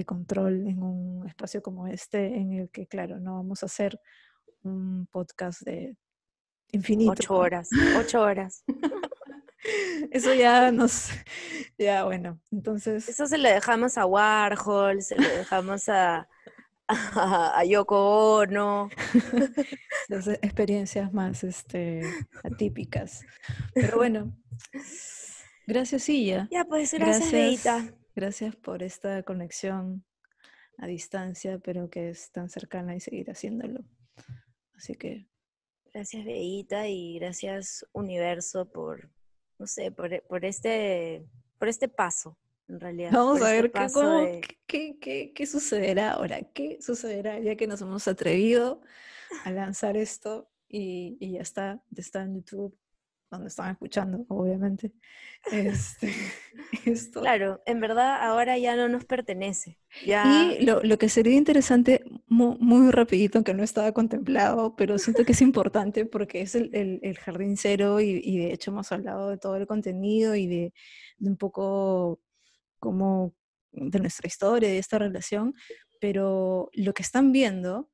control 0.06 0.68
en 0.68 0.84
un 0.84 1.28
espacio 1.28 1.62
como 1.62 1.88
este, 1.88 2.26
en 2.36 2.54
el 2.54 2.70
que, 2.70 2.88
claro, 2.88 3.20
no 3.20 3.36
vamos 3.36 3.64
a 3.64 3.68
hacer 3.68 4.00
un 4.64 5.08
podcast 5.12 5.62
de 5.62 5.96
infinito. 6.72 7.12
Ocho 7.12 7.36
horas, 7.36 7.70
ocho 7.98 8.22
horas. 8.22 8.64
Eso 10.12 10.34
ya 10.34 10.72
nos, 10.72 11.10
ya 11.78 12.06
bueno, 12.06 12.40
entonces... 12.52 13.10
Eso 13.10 13.26
se 13.28 13.38
lo 13.38 13.50
dejamos 13.50 13.98
a 13.98 14.06
Warhol, 14.06 15.02
se 15.02 15.16
lo 15.16 15.28
dejamos 15.28 15.90
a, 15.90 16.28
a, 16.88 17.64
Yoko 17.66 18.38
Ono. 18.38 18.90
Las 20.08 20.28
experiencias 20.28 21.12
más 21.12 21.44
este, 21.44 22.02
atípicas. 22.44 23.26
Pero 23.74 23.98
bueno, 23.98 24.34
Gracias, 25.68 26.04
Silla. 26.04 26.48
Ya, 26.50 26.64
pues 26.64 26.94
gracias, 26.94 27.32
gracias 27.32 27.94
Gracias 28.18 28.56
por 28.56 28.82
esta 28.82 29.22
conexión 29.22 30.04
a 30.80 30.88
distancia, 30.88 31.60
pero 31.60 31.88
que 31.92 32.10
es 32.10 32.32
tan 32.32 32.50
cercana 32.50 32.96
y 32.96 33.00
seguir 33.00 33.30
haciéndolo. 33.30 33.82
Así 34.76 34.96
que. 34.96 35.28
Gracias, 35.94 36.26
Beita, 36.26 36.88
y 36.88 37.20
gracias, 37.20 37.86
Universo, 37.94 38.72
por, 38.72 39.12
no 39.60 39.68
sé, 39.68 39.92
por, 39.92 40.20
por 40.24 40.46
este, 40.46 41.28
por 41.60 41.68
este 41.68 41.90
paso, 41.90 42.40
en 42.68 42.80
realidad. 42.80 43.12
Vamos 43.14 43.40
a 43.44 43.56
este 43.56 43.70
ver 43.70 44.42
qué, 44.66 44.98
qué, 45.00 45.32
qué, 45.36 45.46
sucederá 45.46 46.14
ahora, 46.14 46.42
qué 46.56 46.80
sucederá 46.82 47.38
ya 47.40 47.56
que 47.56 47.68
nos 47.68 47.82
hemos 47.82 48.08
atrevido 48.08 48.82
a 49.44 49.52
lanzar 49.52 49.96
esto 49.96 50.50
y, 50.68 51.18
y 51.20 51.34
ya 51.34 51.42
está, 51.42 51.84
ya 51.92 52.02
está 52.02 52.24
en 52.24 52.34
YouTube 52.34 52.76
donde 53.30 53.48
están 53.48 53.72
escuchando, 53.72 54.26
obviamente. 54.30 54.94
Este, 55.52 56.14
esto. 56.86 57.22
Claro, 57.22 57.62
en 57.66 57.80
verdad 57.80 58.24
ahora 58.24 58.58
ya 58.58 58.76
no 58.76 58.88
nos 58.90 59.06
pertenece. 59.06 59.78
Y 60.04 60.66
lo, 60.66 60.82
lo, 60.84 60.98
que 60.98 61.10
sería 61.10 61.36
interesante, 61.36 62.04
muy, 62.28 62.92
rapidito, 62.92 63.38
aunque 63.38 63.54
no 63.54 63.64
estaba 63.64 63.92
contemplado, 63.92 64.76
pero 64.76 64.98
siento 64.98 65.26
que 65.26 65.34
es 65.34 65.42
importante 65.42 66.06
porque 66.06 66.42
es 66.42 66.56
el, 66.56 66.74
el, 66.74 67.00
el 67.04 67.18
jardín 67.18 67.58
cero 67.58 68.00
y, 68.00 68.22
y, 68.24 68.38
de 68.38 68.54
hecho 68.54 68.72
hemos 68.72 68.92
hablado 68.92 69.30
de 69.30 69.38
todo 69.38 69.56
el 69.56 69.68
contenido 69.68 70.36
y 70.36 70.48
de, 70.48 70.74
de 71.18 71.30
un 71.30 71.38
poco 71.38 72.22
como 72.80 73.34
de 73.72 74.00
nuestra 74.00 74.28
historia, 74.28 74.70
de 74.70 74.78
esta 74.78 75.00
relación, 75.00 75.54
pero 76.00 76.70
lo 76.74 76.94
que 76.94 77.04
están 77.04 77.32
viendo, 77.32 77.90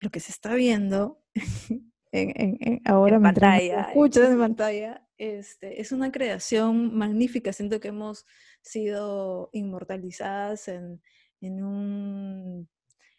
lo 0.00 0.10
que 0.10 0.20
se 0.20 0.32
está 0.32 0.54
viendo 0.54 1.22
en, 2.12 2.80
ahora 2.84 3.16
en 3.16 3.22
pantalla. 3.22 3.80
escuchas 3.82 4.30
en 4.30 4.38
pantalla, 4.38 5.08
este, 5.18 5.80
es 5.80 5.92
una 5.92 6.12
creación 6.12 6.96
magnífica. 6.96 7.52
Siento 7.52 7.80
que 7.80 7.88
hemos 7.88 8.26
sido 8.60 9.50
inmortalizadas 9.52 10.68
en, 10.68 11.02
en 11.40 11.64
un 11.64 12.68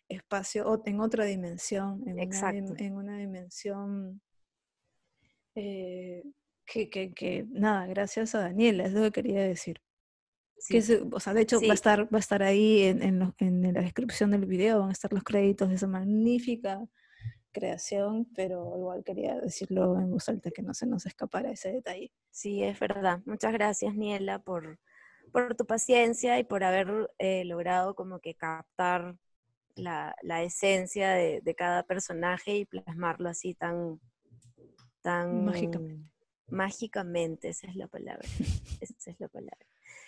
espacio, 0.08 0.82
en 0.86 1.00
otra 1.02 1.26
dimensión, 1.26 2.04
en, 2.08 2.20
Una, 2.20 2.50
en 2.78 2.96
una 2.96 3.18
dimensión 3.18 4.22
eh, 5.56 6.24
que, 6.66 6.89
que, 6.89 7.14
que, 7.14 7.46
nada, 7.50 7.88
gracias 7.88 8.36
a 8.36 8.39
Daniela, 8.39 8.86
es 8.86 8.94
lo 8.94 9.02
que 9.04 9.12
quería 9.12 9.41
decir. 9.41 9.82
Que 10.70 10.80
o 11.12 11.20
sea, 11.20 11.34
de 11.34 11.41
hecho 11.41 11.60
va, 11.60 11.72
a 11.72 11.74
estar, 11.74 12.06
va 12.06 12.18
a 12.18 12.20
estar 12.20 12.41
ahí 12.41 12.84
en, 12.84 13.02
en, 13.02 13.34
en, 13.39 13.74
la 13.74 13.82
descripción 13.82 14.32
del 14.32 14.46
video, 14.46 14.80
van 14.80 14.89
a 14.89 14.94
estar 14.94 15.12
los 15.12 15.24
créditos 15.24 15.68
de 15.68 15.76
esa 15.76 15.88
magnífica 15.88 16.82
creación, 17.54 18.28
pero 18.36 18.74
igual 18.78 19.04
quería 19.04 19.39
decirlo 19.39 19.97
en 19.97 20.12
voz 20.12 20.28
alta 20.28 20.51
que 20.51 20.62
no 20.62 20.74
se 20.74 20.86
nos 20.86 21.06
escapara 21.06 21.51
ese 21.51 21.72
detalle. 21.72 22.12
Sí, 22.32 22.64
es 22.64 22.78
verdad. 22.80 23.22
Muchas 23.26 23.54
gracias, 23.54 23.95
Niela, 23.95 24.39
por, 24.39 24.80
por 25.32 25.56
tu 25.56 25.66
paciencia 25.66 26.38
y 26.39 26.43
por 26.43 26.64
haber 26.64 27.10
eh, 27.20 27.45
logrado 27.45 27.95
como 27.95 28.20
que 28.20 28.36
captar 28.36 29.16
la, 29.76 30.16
la 30.22 30.43
esencia 30.43 31.12
de, 31.12 31.41
de, 31.41 31.56
cada 31.56 31.84
personaje 31.84 32.58
y 32.58 32.66
plasmarlo 32.66 33.30
así 33.30 33.54
tan, 33.54 33.99
tan 35.01 35.45
mágicamente. 35.45 36.10
Mágicamente, 36.47 37.49
esa 37.49 37.68
es 37.68 37.76
la 37.76 37.88
palabra. 37.88 38.28
esa 38.82 39.12
es 39.12 39.20
la 39.20 39.28
palabra. 39.28 39.66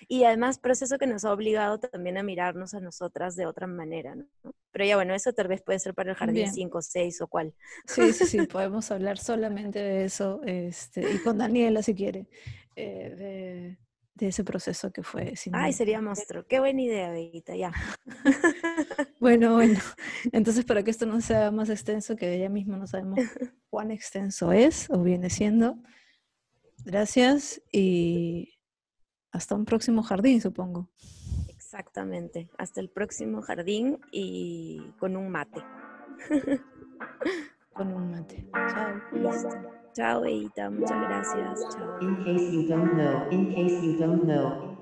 Y 0.08 0.24
además, 0.24 0.60
proceso 0.60 0.98
que 0.98 1.08
nos 1.08 1.26
ha 1.26 1.34
obligado 1.34 1.80
también 1.80 2.18
a 2.18 2.24
mirarnos 2.24 2.74
a 2.74 2.80
nosotras 2.80 3.36
de 3.36 3.46
otra 3.46 3.68
manera, 3.68 4.16
¿no? 4.16 4.26
Pero 4.72 4.86
ya 4.86 4.96
bueno, 4.98 5.14
eso 5.14 5.32
tal 5.32 5.48
vez 5.48 5.62
puede 5.62 5.80
ser 5.80 5.94
para 5.94 6.12
el 6.12 6.18
jardín 6.18 6.52
5, 6.52 6.82
6 6.82 7.22
o 7.22 7.28
cuál. 7.28 7.54
Sí, 7.88 8.12
sí, 8.12 8.26
sí, 8.26 8.38
podemos 8.48 8.92
hablar 8.92 9.18
solamente 9.18 9.80
de 9.80 10.04
eso, 10.04 10.42
este, 10.46 11.14
y 11.14 11.20
con 11.20 11.38
Daniela 11.38 11.82
si 11.82 11.96
quiere, 11.96 12.28
eh, 12.76 13.78
de, 14.16 14.28
ese 14.28 14.44
proceso 14.44 14.92
que 14.92 15.02
fue. 15.02 15.34
Ay, 15.54 15.72
sería 15.72 16.02
monstruo. 16.02 16.46
Qué 16.46 16.60
buena 16.60 16.82
idea, 16.82 17.10
Bellita, 17.10 17.56
ya. 17.56 17.72
bueno, 19.20 19.54
bueno. 19.54 19.80
Entonces, 20.32 20.66
para 20.66 20.84
que 20.84 20.92
esto 20.92 21.06
no 21.06 21.22
sea 21.22 21.52
más 21.52 21.70
extenso, 21.70 22.16
que 22.16 22.36
ella 22.36 22.50
misma 22.50 22.78
no 22.78 22.88
sabemos 22.88 23.20
cuán 23.70 23.92
extenso 23.92 24.52
es 24.52 24.90
o 24.90 25.02
viene 25.04 25.30
siendo. 25.30 25.78
Gracias 26.86 27.62
y 27.72 28.55
hasta 29.36 29.54
un 29.54 29.66
próximo 29.66 30.02
jardín, 30.02 30.42
supongo. 30.42 30.88
Exactamente, 31.50 32.50
hasta 32.58 32.80
el 32.80 32.90
próximo 32.90 33.42
jardín 33.42 34.00
y 34.12 34.94
con 34.98 35.18
un 35.18 35.30
mate. 35.30 35.62
con 37.74 37.92
un 37.92 38.12
mate. 38.12 38.48
Chao. 38.74 39.02
Listo. 39.12 39.50
Chao, 39.94 40.26
Eita, 40.26 40.70
muchas 40.70 41.02
gracias. 41.02 41.68
Chao. 41.76 42.00
In 42.02 42.16
case 42.24 42.52
you 42.52 42.68
don't 42.68 42.94
know, 42.94 43.30
in 43.30 43.54
case 43.54 43.82
you 43.82 43.98
don't 43.98 44.24
know. 44.24 44.75